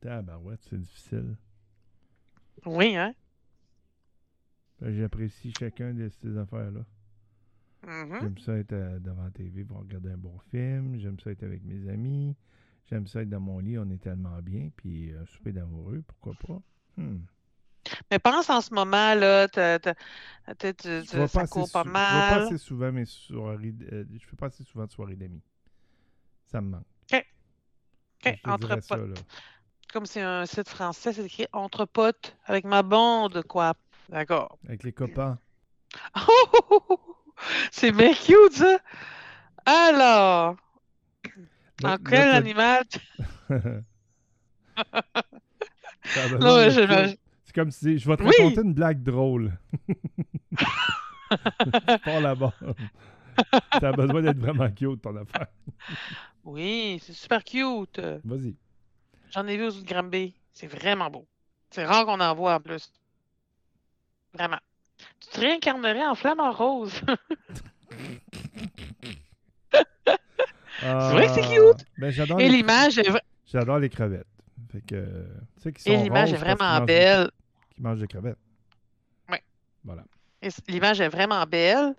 Tabarouette, 0.00 0.60
c'est 0.70 0.78
difficile. 0.78 1.36
Oui, 2.68 2.94
hein? 2.96 3.14
J'apprécie 4.82 5.52
chacun 5.52 5.94
de 5.94 6.08
ces 6.08 6.36
affaires-là. 6.36 6.84
Mhm. 7.82 8.20
J'aime 8.20 8.38
ça 8.38 8.56
être 8.58 8.72
euh, 8.72 8.98
devant 8.98 9.24
la 9.24 9.30
TV 9.30 9.64
pour 9.64 9.78
regarder 9.78 10.10
un 10.10 10.16
bon 10.16 10.38
film. 10.50 10.98
J'aime 10.98 11.18
ça 11.20 11.30
être 11.30 11.42
avec 11.42 11.62
mes 11.64 11.88
amis. 11.88 12.36
J'aime 12.86 13.06
ça 13.06 13.22
être 13.22 13.28
dans 13.30 13.40
mon 13.40 13.58
lit, 13.60 13.78
on 13.78 13.88
est 13.90 14.02
tellement 14.02 14.40
bien. 14.42 14.70
Puis 14.76 15.12
euh, 15.12 15.24
souper 15.26 15.52
d'amoureux, 15.52 16.02
pourquoi 16.06 16.34
pas? 16.34 16.62
Hmm. 16.96 17.18
Mais 18.10 18.18
pense 18.18 18.50
en 18.50 18.60
ce 18.60 18.72
moment, 18.74 19.14
là, 19.14 19.48
tu- 19.48 19.58
ça 21.04 21.18
court 21.18 21.30
pas 21.30 21.46
sou- 21.46 21.90
je 22.06 22.12
vois 22.12 22.22
pas 22.22 22.34
mal. 22.40 22.42
assez 22.44 22.58
souvent 22.58 22.92
mes 22.92 23.04
soirées. 23.04 23.74
euh, 23.92 24.04
je 24.12 24.26
fais 24.26 24.36
pas 24.36 24.46
assez 24.46 24.64
souvent 24.64 24.86
de 24.86 24.92
soirées 24.92 25.16
d'amis. 25.16 25.42
Ça 26.46 26.60
me 26.60 26.70
manque. 26.70 26.86
OK. 27.12 27.24
Je 28.24 28.30
OK, 28.52 28.60
te 28.60 28.72
entre 28.72 28.76
potes. 28.88 29.24
Comme 29.92 30.06
c'est 30.06 30.20
un 30.20 30.46
site 30.46 30.68
français, 30.68 31.12
c'est 31.12 31.24
écrit 31.24 31.46
entre 31.52 31.86
potes 31.86 32.36
avec 32.44 32.64
ma 32.64 32.82
bande, 32.82 33.42
quoi. 33.48 33.74
D'accord. 34.08 34.58
Avec 34.66 34.82
les 34.82 34.92
copains. 34.92 35.38
C'est 37.70 37.92
bien 37.92 38.12
cute, 38.12 38.52
ça. 38.52 38.78
Alors, 39.64 40.56
en 41.84 41.88
là, 41.88 41.98
quel 42.04 42.30
animal? 42.30 42.84
Non, 46.40 46.70
je-. 46.70 47.16
C'est 47.44 47.54
comme 47.54 47.70
si 47.70 47.98
je 47.98 48.08
vais 48.08 48.16
te 48.16 48.22
Oui! 48.22 48.30
raconter 48.38 48.62
une 48.62 48.74
blague 48.74 49.02
drôle. 49.02 49.52
tu 49.88 49.94
pars 52.04 52.20
là-bas. 52.20 52.52
T'as 53.70 53.92
besoin 53.92 54.22
d'être 54.22 54.38
vraiment 54.38 54.70
cute, 54.70 55.02
ton 55.02 55.16
affaire. 55.16 55.46
Oui, 56.44 57.00
c'est 57.02 57.12
super 57.12 57.44
cute. 57.44 58.00
Vas-y. 58.24 58.56
J'en 59.32 59.46
ai 59.46 59.56
vu 59.56 59.64
aux 59.64 59.76
autres 59.76 59.84
Granby. 59.84 60.34
C'est 60.52 60.66
vraiment 60.66 61.10
beau. 61.10 61.26
C'est 61.70 61.84
rare 61.84 62.06
qu'on 62.06 62.20
en 62.20 62.34
voit 62.34 62.54
en 62.54 62.60
plus. 62.60 62.90
Vraiment. 64.34 64.58
Tu 65.20 65.28
te 65.28 65.40
réincarnerais 65.40 66.06
en 66.06 66.14
flamant 66.14 66.52
rose. 66.52 67.00
C'est 70.80 71.12
vrai 71.12 71.26
que 71.26 71.32
c'est 71.32 71.42
cute? 71.42 71.84
Ben, 71.98 72.10
j'adore, 72.10 72.40
Et 72.40 72.48
les, 72.48 72.58
l'image 72.58 72.98
est, 72.98 73.08
j'adore 73.46 73.78
les 73.80 73.88
crevettes. 73.88 74.26
Fait 74.70 74.80
que, 74.82 75.26
sont 75.60 75.70
et 75.86 75.96
l'image 75.96 76.32
est 76.32 76.36
vraiment 76.36 76.80
belle. 76.82 77.30
Qui 77.74 77.82
mangent 77.82 77.98
des 78.00 78.06
crevettes. 78.06 78.38
Ouais. 79.28 79.42
Voilà. 79.84 80.04
Et 80.40 80.50
L'image 80.68 81.00
est 81.00 81.08
vraiment 81.08 81.44
belle. 81.46 81.94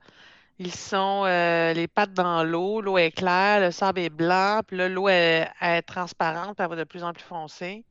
Ils 0.59 0.73
sont 0.75 1.23
euh, 1.25 1.73
les 1.73 1.87
pattes 1.87 2.13
dans 2.13 2.43
l'eau, 2.43 2.81
l'eau 2.81 2.97
est 2.97 3.11
claire, 3.11 3.61
le 3.61 3.71
sable 3.71 3.99
est 4.01 4.09
blanc, 4.09 4.61
puis 4.67 4.77
là, 4.77 4.89
l'eau 4.89 5.07
est, 5.09 5.49
est 5.61 5.81
transparente, 5.83 6.55
puis 6.57 6.63
elle 6.63 6.69
va 6.69 6.75
de 6.75 6.83
plus 6.83 7.03
en 7.03 7.13
plus 7.13 7.23
foncée. 7.23 7.85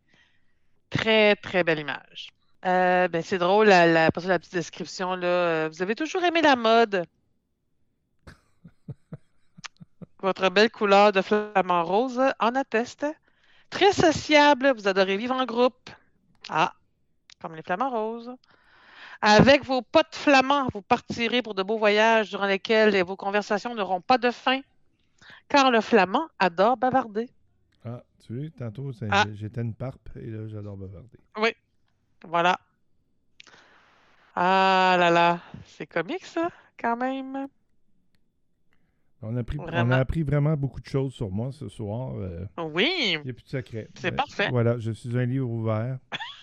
Très, 0.91 1.37
très 1.37 1.65
belle 1.65 1.81
image. 1.81 2.31
Euh, 2.67 3.09
ben, 3.09 3.23
c'est 3.23 3.39
drôle, 3.39 3.69
la, 3.69 3.87
la, 3.87 4.05
la 4.07 4.39
petite 4.39 4.53
description, 4.53 5.15
là. 5.17 5.27
euh, 5.27 5.69
Vous 5.73 5.83
avez 5.83 5.95
toujours 5.95 6.25
aimé 6.25 6.43
la 6.43 6.57
mode. 6.57 7.05
Votre 10.23 10.49
belle 10.51 10.71
couleur 10.71 11.13
de 11.13 11.23
flamant 11.23 11.85
rose 11.85 12.21
en 12.41 12.55
atteste. 12.55 13.07
Très 13.71 13.93
sociable, 13.93 14.73
vous 14.77 14.89
adorez 14.89 15.17
vivre 15.17 15.35
en 15.35 15.45
groupe. 15.47 15.91
Ah, 16.49 16.75
comme 17.41 17.55
les 17.55 17.63
flamants 17.63 17.91
roses. 17.91 18.33
Avec 19.21 19.65
vos 19.65 19.83
potes 19.83 20.15
flamands, 20.15 20.69
vous 20.73 20.83
partirez 20.83 21.43
pour 21.43 21.55
de 21.55 21.63
beaux 21.63 21.79
voyages 21.79 22.31
durant 22.31 22.47
lesquels 22.47 23.03
vos 23.03 23.17
conversations 23.17 23.75
n'auront 23.75 24.01
pas 24.01 24.17
de 24.19 24.31
fin, 24.31 24.61
car 25.49 25.71
le 25.71 25.81
flamand 25.81 26.29
adore 26.39 26.77
bavarder. 26.77 27.29
Ah, 27.85 28.03
tu 28.25 28.39
vois, 28.39 28.51
tantôt, 28.57 28.93
Ah. 29.11 29.25
j'étais 29.35 29.61
une 29.63 29.75
parpe 29.75 30.09
et 30.17 30.27
là, 30.27 30.47
j'adore 30.47 30.77
bavarder. 30.77 31.19
Voilà. 32.25 32.59
Ah 34.37 34.97
là 34.99 35.11
là, 35.11 35.41
c'est 35.67 35.87
comique 35.87 36.25
ça, 36.25 36.49
quand 36.79 36.97
même. 36.97 37.49
On 39.21 39.37
a, 39.37 39.43
on 39.85 39.91
appris 39.91 40.23
vraiment 40.23 40.57
beaucoup 40.57 40.81
de 40.81 40.87
choses 40.87 41.13
sur 41.13 41.29
moi 41.29 41.51
ce 41.51 41.69
soir. 41.69 42.13
euh, 42.15 42.47
Oui, 42.57 42.89
Il 43.15 43.21
n'y 43.25 43.31
a 43.31 43.33
plus 43.35 43.43
de 43.43 43.49
secret. 43.49 43.89
C'est 43.97 44.13
Euh, 44.13 44.17
parfait. 44.17 44.49
Voilà, 44.51 44.79
je 44.79 44.93
suis 44.93 45.19
un 45.19 45.25
livre 45.25 45.51
ouvert. 45.51 45.99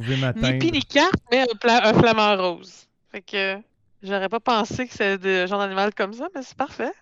Pouvez 0.00 0.14
ni 0.16 0.20
m'atteindre. 0.20 0.58
pis 0.58 0.72
ni 0.72 0.82
carte, 0.82 1.14
mais 1.30 1.40
un, 1.42 1.56
pla- 1.60 1.88
un 1.88 1.94
flamant 1.94 2.36
rose. 2.36 2.86
Fait 3.10 3.22
que 3.22 3.58
j'aurais 4.02 4.28
pas 4.28 4.40
pensé 4.40 4.86
que 4.86 4.94
c'est 4.94 5.18
de 5.18 5.46
genre 5.46 5.58
d'animal 5.60 5.94
comme 5.94 6.12
ça, 6.12 6.28
mais 6.34 6.42
c'est 6.42 6.56
parfait. 6.56 6.92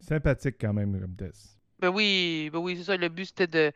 Sympathique 0.00 0.56
quand 0.60 0.72
même 0.72 0.98
comme 1.00 1.14
test. 1.14 1.56
Ben 1.78 1.88
oui, 1.88 2.50
ben 2.52 2.58
oui, 2.58 2.76
c'est 2.76 2.84
ça. 2.84 2.96
Le 2.96 3.08
but, 3.08 3.26
c'était 3.26 3.46
de. 3.46 3.72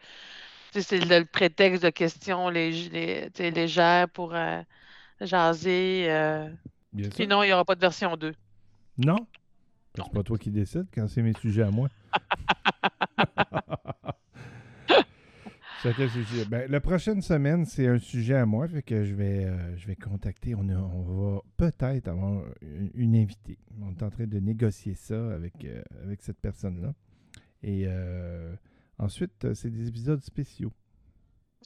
tu 0.73 0.83
sais, 0.83 0.99
C'est 1.01 1.05
le, 1.05 1.25
prétexte 1.25 1.83
de 1.83 1.91
questions 1.91 2.51
lég- 2.51 2.91
légères 3.55 4.09
pour 4.09 4.35
euh, 4.35 4.63
jaser. 5.21 6.07
euh. 6.11 6.49
Bien 6.93 7.05
sûr. 7.07 7.15
Puis 7.15 7.27
non, 7.27 7.43
il 7.43 7.47
n'y 7.49 7.53
aura 7.53 7.65
pas 7.65 7.75
de 7.75 7.81
version 7.81 8.17
2. 8.17 8.35
Non? 8.99 9.17
C'est 9.97 10.13
pas 10.13 10.23
toi 10.23 10.37
qui 10.39 10.51
décides 10.51 10.87
quand 10.95 11.07
c'est 11.09 11.23
mes 11.23 11.35
sujets 11.41 11.63
à 11.63 11.71
moi. 11.71 11.89
Ses 15.93 16.09
sujets. 16.09 16.45
Ben, 16.47 16.71
la 16.71 16.81
prochaine 16.81 17.21
semaine, 17.21 17.67
c'est 17.67 17.87
un 17.87 17.99
sujet 17.99 18.35
à 18.37 18.47
moi, 18.47 18.67
fait 18.69 18.83
que 18.83 19.05
je 19.05 19.15
vais, 19.15 19.45
euh, 19.45 19.77
je 19.77 19.87
vais 19.87 19.97
contacter. 19.97 20.55
On, 20.55 20.69
a- 20.71 20.77
on 20.77 21.03
va 21.03 21.41
peut-être 21.59 22.09
avoir 22.09 22.43
une, 22.63 22.91
une 22.95 23.17
invitée. 23.17 23.59
On 23.83 23.91
est 23.93 24.03
en 24.03 24.11
train 24.11 24.27
de 24.27 24.39
négocier 24.39 24.95
ça 24.95 25.33
avec, 25.35 25.65
euh, 25.65 25.83
avec 26.03 26.23
cette 26.23 26.39
personne-là. 26.41 26.95
Et 27.63 27.85
euh, 27.87 28.55
ensuite, 28.99 29.53
c'est 29.55 29.71
des 29.71 29.89
épisodes 29.89 30.23
spéciaux. 30.23 30.73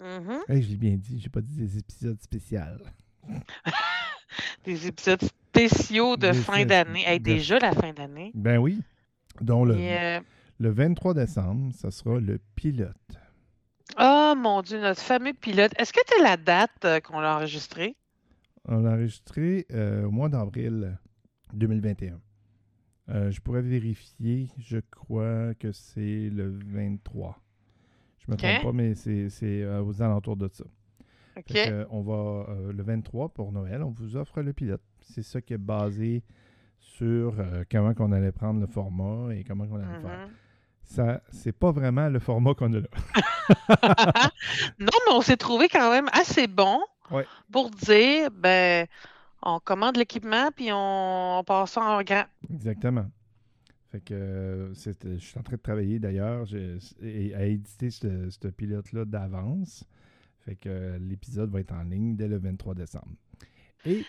Mhm. 0.01 0.39
Hey, 0.49 0.63
je 0.63 0.69
l'ai 0.71 0.77
bien 0.77 0.97
dit, 0.97 1.19
j'ai 1.21 1.29
pas 1.31 1.41
dit 1.41 1.55
des 1.57 1.79
épisodes 1.79 2.21
spéciaux. 2.21 2.61
Des 4.65 4.87
épisodes 4.87 5.23
spéciaux 5.23 6.17
de 6.17 6.29
Des 6.29 6.35
fin 6.35 6.65
d'année. 6.65 7.03
Hey, 7.07 7.19
de- 7.19 7.25
déjà 7.25 7.59
la 7.59 7.73
fin 7.73 7.93
d'année. 7.93 8.31
Ben 8.35 8.59
oui. 8.59 8.81
Donc, 9.41 9.69
le, 9.69 9.79
Et, 9.79 10.21
le 10.59 10.71
23 10.71 11.15
décembre, 11.15 11.73
ça 11.75 11.91
sera 11.91 12.21
le 12.21 12.39
pilote. 12.55 12.95
Oh 13.97 14.35
mon 14.37 14.63
Dieu, 14.63 14.81
notre 14.81 15.01
fameux 15.01 15.33
pilote. 15.33 15.73
Est-ce 15.79 15.93
que 15.93 16.01
tu 16.07 16.21
as 16.21 16.23
la 16.23 16.37
date 16.37 16.85
euh, 16.85 17.01
qu'on 17.01 17.21
l'a 17.21 17.37
enregistrée? 17.37 17.97
On 18.67 18.81
l'a 18.81 18.91
enregistré 18.91 19.67
euh, 19.73 20.05
au 20.05 20.11
mois 20.11 20.29
d'avril 20.29 20.99
2021. 21.55 22.21
Euh, 23.11 23.31
je 23.31 23.41
pourrais 23.41 23.63
vérifier, 23.63 24.51
je 24.59 24.79
crois 24.91 25.55
que 25.55 25.73
c'est 25.73 26.29
le 26.31 26.59
23. 26.67 27.41
Je 28.19 28.31
me 28.31 28.37
trompe 28.37 28.63
pas, 28.63 28.73
mais 28.73 28.95
c'est 28.95 29.65
aux 29.81 30.03
alentours 30.03 30.37
de 30.37 30.49
ça. 30.49 30.65
OK. 31.39 31.45
Fait 31.47 31.71
que, 31.71 31.87
on 31.91 32.03
va, 32.03 32.47
le 32.71 32.83
23 32.83 33.31
pour 33.31 33.53
Noël, 33.53 33.83
on 33.83 33.91
vous 33.91 34.17
offre 34.17 34.43
le 34.43 34.53
pilote. 34.53 34.83
C'est 35.01 35.23
ça 35.23 35.41
qui 35.41 35.55
est 35.55 35.59
basé 35.59 36.23
sur 36.79 37.35
comment 37.71 37.95
qu'on 37.95 38.13
allait 38.13 38.33
prendre 38.33 38.61
le 38.61 38.67
format 38.67 39.35
et 39.35 39.45
comment 39.45 39.67
qu'on 39.67 39.77
allait 39.77 39.95
le 39.95 40.01
faire. 40.03 40.29
Ça, 40.89 41.21
c'est 41.31 41.53
pas 41.53 41.71
vraiment 41.71 42.09
le 42.09 42.19
format 42.19 42.55
qu'on 42.55 42.73
a 42.73 42.81
là. 42.81 42.89
Non, 44.79 44.91
mais 45.07 45.13
on 45.13 45.21
s'est 45.21 45.37
trouvé 45.37 45.69
quand 45.69 45.91
même 45.91 46.09
assez 46.13 46.47
bon 46.47 46.81
Ouais. 47.11 47.27
pour 47.53 47.71
dire, 47.71 48.31
ben, 48.31 48.87
on 49.43 49.61
commande 49.61 49.97
l'équipement 49.97 50.51
puis 50.55 50.71
on, 50.73 51.39
on 51.39 51.45
passe 51.45 51.73
ça 51.73 51.83
en 51.83 52.03
grand. 52.03 52.25
Exactement. 52.53 53.07
Fait 53.91 54.01
que 54.01 54.13
euh, 54.15 54.75
je 54.75 55.19
suis 55.19 55.39
en 55.39 55.43
train 55.43 55.57
de 55.57 55.63
travailler 55.63 55.99
d'ailleurs 55.99 56.47
à 57.03 57.45
éditer 57.45 57.91
ce, 57.91 58.29
ce 58.31 58.49
pilote-là 58.49 59.05
d'avance. 59.07 59.85
Fait 60.45 60.57
que 60.57 60.69
euh, 60.69 60.99
l'épisode 60.99 61.51
va 61.51 61.61
être 61.61 61.73
en 61.73 61.83
ligne 61.83 62.17
dès 62.17 62.29
le 62.29 62.39
23 62.39 62.75
décembre. 62.75 63.13
Et 63.87 64.05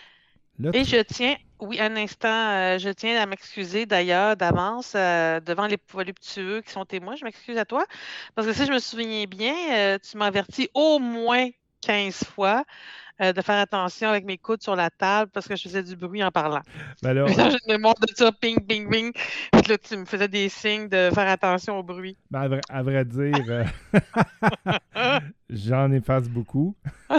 le 0.60 0.76
Et 0.76 0.84
je 0.84 0.97
tiens, 1.01 1.36
oui, 1.60 1.80
un 1.80 1.95
instant, 1.95 2.28
euh, 2.30 2.78
je 2.78 2.89
tiens 2.89 3.22
à 3.22 3.26
m'excuser 3.26 3.86
d'ailleurs 3.86 4.36
d'avance 4.38 4.93
euh, 4.95 5.39
devant 5.39 5.68
les 5.68 5.78
voluptueux 5.91 6.62
qui 6.62 6.72
sont 6.72 6.86
témoins. 6.86 7.16
Je 7.16 7.24
m'excuse 7.26 7.57
à 7.57 7.66
toi. 7.66 7.86
Parce 8.36 8.47
que 8.47 8.53
si 8.53 8.66
je 8.66 8.72
me 8.72 8.80
souviens 8.80 9.26
bien, 9.26 9.55
euh, 9.72 9.97
tu 9.99 10.18
m'as 10.18 10.28
averti 10.28 10.70
au 10.74 10.99
moins 10.99 11.49
15 11.82 12.24
fois 12.26 12.66
euh, 13.22 13.34
de 13.34 13.42
faire 13.42 13.60
attention 13.60 14.10
avec 14.10 14.26
mes 14.26 14.38
coudes 14.38 14.64
sur 14.64 14.76
la 14.76 14.90
table 14.90 15.32
parce 15.34 15.48
que 15.48 15.56
je 15.56 15.64
faisais 15.64 15.84
du 15.84 15.96
bruit 15.96 16.24
en 16.24 16.32
parlant. 16.32 16.62
ben 17.04 17.14
là, 17.14 17.28
J'ai 17.28 17.42
une 17.42 17.58
mémoire 17.68 17.96
de 17.96 18.08
ça, 18.16 18.32
ping, 18.32 18.60
ping, 18.66 18.90
ping. 18.90 19.12
Puis 19.52 19.62
là, 19.68 19.78
tu 19.78 19.98
me 19.98 20.06
faisais 20.06 20.28
des 20.28 20.50
signes 20.50 20.88
de 20.88 21.10
faire 21.14 21.28
attention 21.28 21.78
au 21.80 21.84
bruit. 21.84 22.18
ben, 22.32 22.42
à, 22.42 22.48
vrai, 22.48 22.62
à 22.70 22.84
vrai 22.84 23.06
dire, 23.06 23.36
euh, 23.50 25.20
j'en 25.50 25.92
efface 25.92 26.30
beaucoup. 26.30 26.76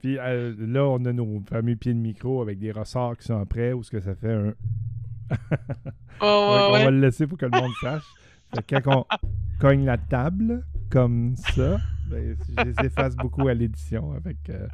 Puis 0.00 0.18
euh, 0.18 0.54
là, 0.58 0.84
on 0.84 1.04
a 1.04 1.12
nos 1.12 1.42
fameux 1.48 1.76
pieds 1.76 1.94
de 1.94 1.98
micro 1.98 2.40
avec 2.40 2.58
des 2.58 2.72
ressorts 2.72 3.16
qui 3.16 3.24
sont 3.24 3.44
prêts 3.46 3.72
ou 3.72 3.82
ce 3.82 3.90
que 3.90 4.00
ça 4.00 4.14
fait 4.14 4.32
un. 4.32 4.52
Oh, 6.20 6.24
on 6.24 6.72
ouais, 6.72 6.78
va 6.78 6.84
ouais. 6.86 6.90
le 6.90 7.00
laisser 7.00 7.26
pour 7.26 7.38
que 7.38 7.46
le 7.46 7.58
monde 7.58 7.72
sache. 7.80 8.04
Fait 8.54 8.62
que 8.62 8.76
quand 8.80 9.06
on 9.10 9.18
cogne 9.60 9.84
la 9.84 9.98
table 9.98 10.64
comme 10.90 11.36
ça, 11.36 11.78
ben, 12.10 12.36
je 12.56 12.64
les 12.64 12.86
efface 12.86 13.16
beaucoup 13.16 13.48
à 13.48 13.54
l'édition. 13.54 14.12
Avec, 14.12 14.36
euh, 14.50 14.66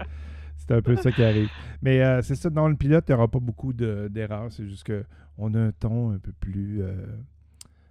c'est 0.57 0.73
un 0.73 0.83
peu 0.83 0.97
ça 0.97 1.13
qui 1.13 1.23
arrive. 1.23 1.49
Mais 1.83 2.03
euh, 2.03 2.23
c'est 2.23 2.35
ça, 2.35 2.51
dans 2.51 2.69
le 2.69 2.75
pilote, 2.77 3.05
il 3.09 3.13
n'y 3.13 3.15
aura 3.17 3.29
pas 3.29 3.39
beaucoup 3.41 3.73
de- 3.73 4.09
d'erreurs. 4.11 4.51
C'est 4.53 4.67
juste 4.69 4.85
qu'on 4.91 5.55
a 5.55 5.59
un 5.61 5.73
ton 5.73 6.13
un 6.13 6.19
peu 6.19 6.33
plus 6.33 6.83
euh, 6.83 6.95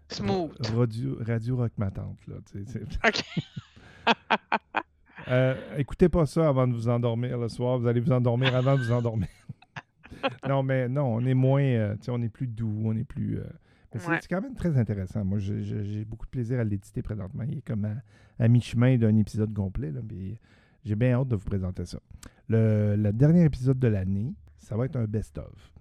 Smooth. 0.09 0.51
radio, 0.75 1.17
radio 1.21 1.55
rock 1.57 1.71
ma 1.77 1.91
tante. 1.91 2.17
Là, 2.27 2.35
OK. 3.07 3.23
Euh, 5.27 5.55
écoutez 5.77 6.07
pas 6.07 6.27
ça 6.27 6.47
avant 6.47 6.67
de 6.67 6.73
vous 6.73 6.87
endormir 6.87 7.39
le 7.39 7.47
soir. 7.49 7.79
Vous 7.79 7.87
allez 7.87 7.99
vous 7.99 8.11
endormir 8.11 8.55
avant 8.55 8.75
de 8.77 8.83
vous 8.83 8.91
endormir. 8.91 9.27
non, 10.47 10.61
mais 10.61 10.87
non, 10.87 11.15
on 11.15 11.25
est 11.25 11.33
moins. 11.33 11.63
euh, 11.63 11.95
on 12.09 12.21
est 12.21 12.29
plus 12.29 12.45
doux, 12.45 12.83
on 12.85 12.95
est 12.95 13.03
plus. 13.03 13.39
euh, 13.39 13.43
Ouais. 13.97 14.17
c'est 14.21 14.27
quand 14.27 14.41
même 14.41 14.55
très 14.55 14.77
intéressant. 14.77 15.23
Moi, 15.25 15.39
j'ai 15.39 16.05
beaucoup 16.05 16.25
de 16.25 16.31
plaisir 16.31 16.59
à 16.59 16.63
l'éditer 16.63 17.01
présentement. 17.01 17.43
Il 17.47 17.57
est 17.59 17.61
comme 17.65 17.85
à, 17.85 17.95
à 18.43 18.47
mi-chemin 18.47 18.97
d'un 18.97 19.15
épisode 19.17 19.53
complet. 19.53 19.91
Là, 19.91 20.01
mais 20.09 20.39
J'ai 20.83 20.95
bien 20.95 21.13
hâte 21.13 21.27
de 21.29 21.35
vous 21.35 21.45
présenter 21.45 21.85
ça. 21.85 21.99
Le, 22.47 22.95
le 22.95 23.11
dernier 23.11 23.43
épisode 23.45 23.79
de 23.79 23.87
l'année, 23.87 24.33
ça 24.57 24.77
va 24.77 24.85
être 24.85 24.95
un 24.97 25.05
best-of. 25.05 25.71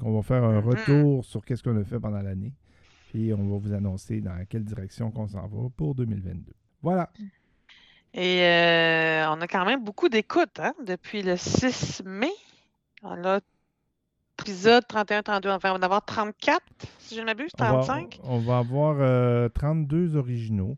Qu'on 0.00 0.12
va 0.14 0.22
faire 0.22 0.44
un 0.44 0.60
Mhm. 0.60 0.66
retour 0.68 1.24
sur 1.24 1.44
qu'est-ce 1.44 1.62
qu'on 1.62 1.76
a 1.76 1.84
fait 1.84 1.98
pendant 2.00 2.22
l'année. 2.22 2.54
Puis 3.08 3.32
on 3.34 3.48
va 3.48 3.58
vous 3.58 3.72
annoncer 3.72 4.20
dans 4.20 4.44
quelle 4.48 4.64
direction 4.64 5.10
qu'on 5.10 5.26
s'en 5.26 5.46
va 5.48 5.68
pour 5.76 5.94
2022. 5.96 6.52
Voilà. 6.82 7.10
Et 8.14 8.42
euh, 8.42 9.28
on 9.30 9.40
a 9.40 9.46
quand 9.48 9.64
même 9.64 9.84
beaucoup 9.84 10.08
d'écoutes 10.08 10.58
hein, 10.60 10.72
depuis 10.86 11.22
le 11.22 11.36
6 11.36 12.02
mai. 12.04 12.30
On 13.02 13.24
a 13.24 13.40
épisode 14.40 14.86
31, 14.86 15.22
32, 15.22 15.48
enfin, 15.50 15.70
on 15.70 15.72
va 15.74 15.78
en 15.78 15.82
avoir 15.82 16.04
34, 16.04 16.60
si 16.98 17.14
je 17.16 17.20
ne 17.20 17.26
m'abuse, 17.26 17.50
On 17.58 17.62
va, 17.64 17.68
35. 17.70 18.20
on 18.24 18.38
va 18.38 18.58
avoir 18.58 18.96
euh, 19.00 19.48
32 19.48 20.16
originaux. 20.16 20.76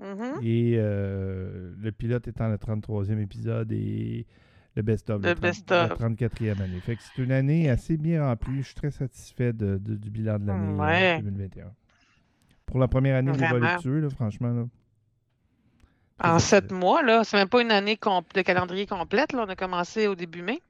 Mhm. 0.00 0.40
Et 0.42 0.74
euh, 0.76 1.72
le 1.78 1.92
pilote 1.92 2.26
étant 2.28 2.48
le 2.48 2.56
33e 2.56 3.18
épisode 3.20 3.70
et 3.72 4.26
le 4.74 4.82
best-of, 4.82 5.22
Le 5.22 5.28
le, 5.28 5.34
30 5.34 5.42
best-of. 5.42 5.88
la 5.90 5.96
34e 5.96 6.60
année. 6.60 6.80
Fait 6.80 6.96
que 6.96 7.02
c'est 7.02 7.22
une 7.22 7.30
année 7.32 7.70
assez 7.70 7.96
bien 7.96 8.24
remplie. 8.26 8.58
Je 8.58 8.66
suis 8.66 8.74
très 8.74 8.90
satisfait 8.90 9.52
de- 9.52 9.78
de- 9.78 9.94
du 9.94 10.10
bilan 10.10 10.38
de 10.40 10.46
l'année 10.46 10.72
euh, 10.74 10.84
Ouais. 10.84 11.22
2021. 11.22 11.72
Pour 12.66 12.80
la 12.80 12.88
première 12.88 13.16
année 13.16 13.30
là, 13.36 14.10
franchement. 14.10 14.48
Là, 14.52 14.64
En 16.34 16.38
sept 16.38 16.72
mois, 16.72 17.02
là, 17.02 17.22
c'est 17.24 17.36
même 17.36 17.48
pas 17.48 17.60
une 17.62 17.70
année 17.72 17.96
de 18.34 18.42
calendrier 18.42 18.86
complète. 18.86 19.32
Là. 19.32 19.44
On 19.46 19.48
a 19.48 19.56
commencé 19.56 20.06
au 20.08 20.14
début 20.14 20.42
mai. 20.42 20.60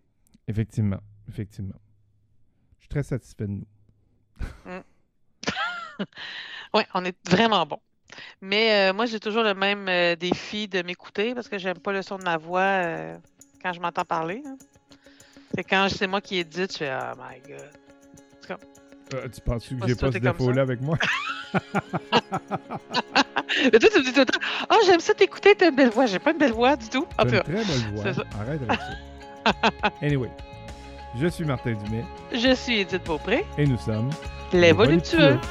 Effectivement. 0.48 1.00
Effectivement. 1.28 1.74
Je 2.84 2.86
suis 2.86 2.88
très 2.88 3.02
satisfait 3.02 3.46
de 3.46 3.52
nous. 3.52 3.66
Oui, 6.74 6.82
on 6.92 7.04
est 7.04 7.16
vraiment 7.30 7.64
bon. 7.64 7.78
Mais 8.40 8.90
euh, 8.90 8.92
moi, 8.92 9.06
j'ai 9.06 9.20
toujours 9.20 9.44
le 9.44 9.54
même 9.54 9.88
euh, 9.88 10.16
défi 10.16 10.66
de 10.66 10.82
m'écouter 10.82 11.32
parce 11.34 11.48
que 11.48 11.56
j'aime 11.56 11.78
pas 11.78 11.92
le 11.92 12.02
son 12.02 12.18
de 12.18 12.24
ma 12.24 12.36
voix 12.36 12.60
euh, 12.60 13.16
quand 13.62 13.72
je 13.72 13.80
m'entends 13.80 14.04
parler. 14.04 14.42
hein. 14.44 14.56
C'est 15.54 15.62
quand 15.62 15.88
c'est 15.88 16.08
moi 16.08 16.20
qui 16.20 16.38
édite, 16.38 16.72
je 16.72 16.78
fais 16.78 16.92
Oh 16.92 17.12
my 17.16 17.40
god. 17.48 17.70
Tu 19.32 19.40
penses 19.40 19.68
que 19.68 19.74
j'ai 19.86 19.94
pas 19.94 20.10
ce 20.12 20.18
défaut-là 20.18 20.62
avec 20.62 20.80
moi? 20.80 20.98
Mais 21.54 21.60
toi, 23.78 23.88
tu 23.92 23.98
me 23.98 24.04
dis 24.04 24.12
tout 24.12 24.20
le 24.20 24.26
temps 24.26 24.40
Oh, 24.70 24.76
j'aime 24.84 25.00
ça 25.00 25.14
t'écouter, 25.14 25.54
t'as 25.54 25.68
une 25.70 25.76
belle 25.76 25.90
voix. 25.90 26.06
J'ai 26.06 26.18
pas 26.18 26.32
une 26.32 26.38
belle 26.38 26.52
voix 26.52 26.74
du 26.76 26.88
tout. 26.88 27.06
T'as 27.16 27.24
une 27.24 27.40
très 27.40 27.52
belle 27.52 27.64
voix. 27.94 28.04
Arrête 28.40 28.60
avec 28.68 28.80
ça. 28.80 28.92
anyway, 30.02 30.30
je 31.16 31.26
suis 31.28 31.44
Martin 31.44 31.72
Dumais 31.72 32.04
je 32.32 32.54
suis 32.54 32.80
Edith 32.80 33.04
Beaupré, 33.04 33.44
et 33.58 33.66
nous 33.66 33.78
sommes 33.78 34.10
les 34.52 34.60
Les 34.60 34.72
voluptueux. 34.72 35.18
voluptueux. 35.18 35.48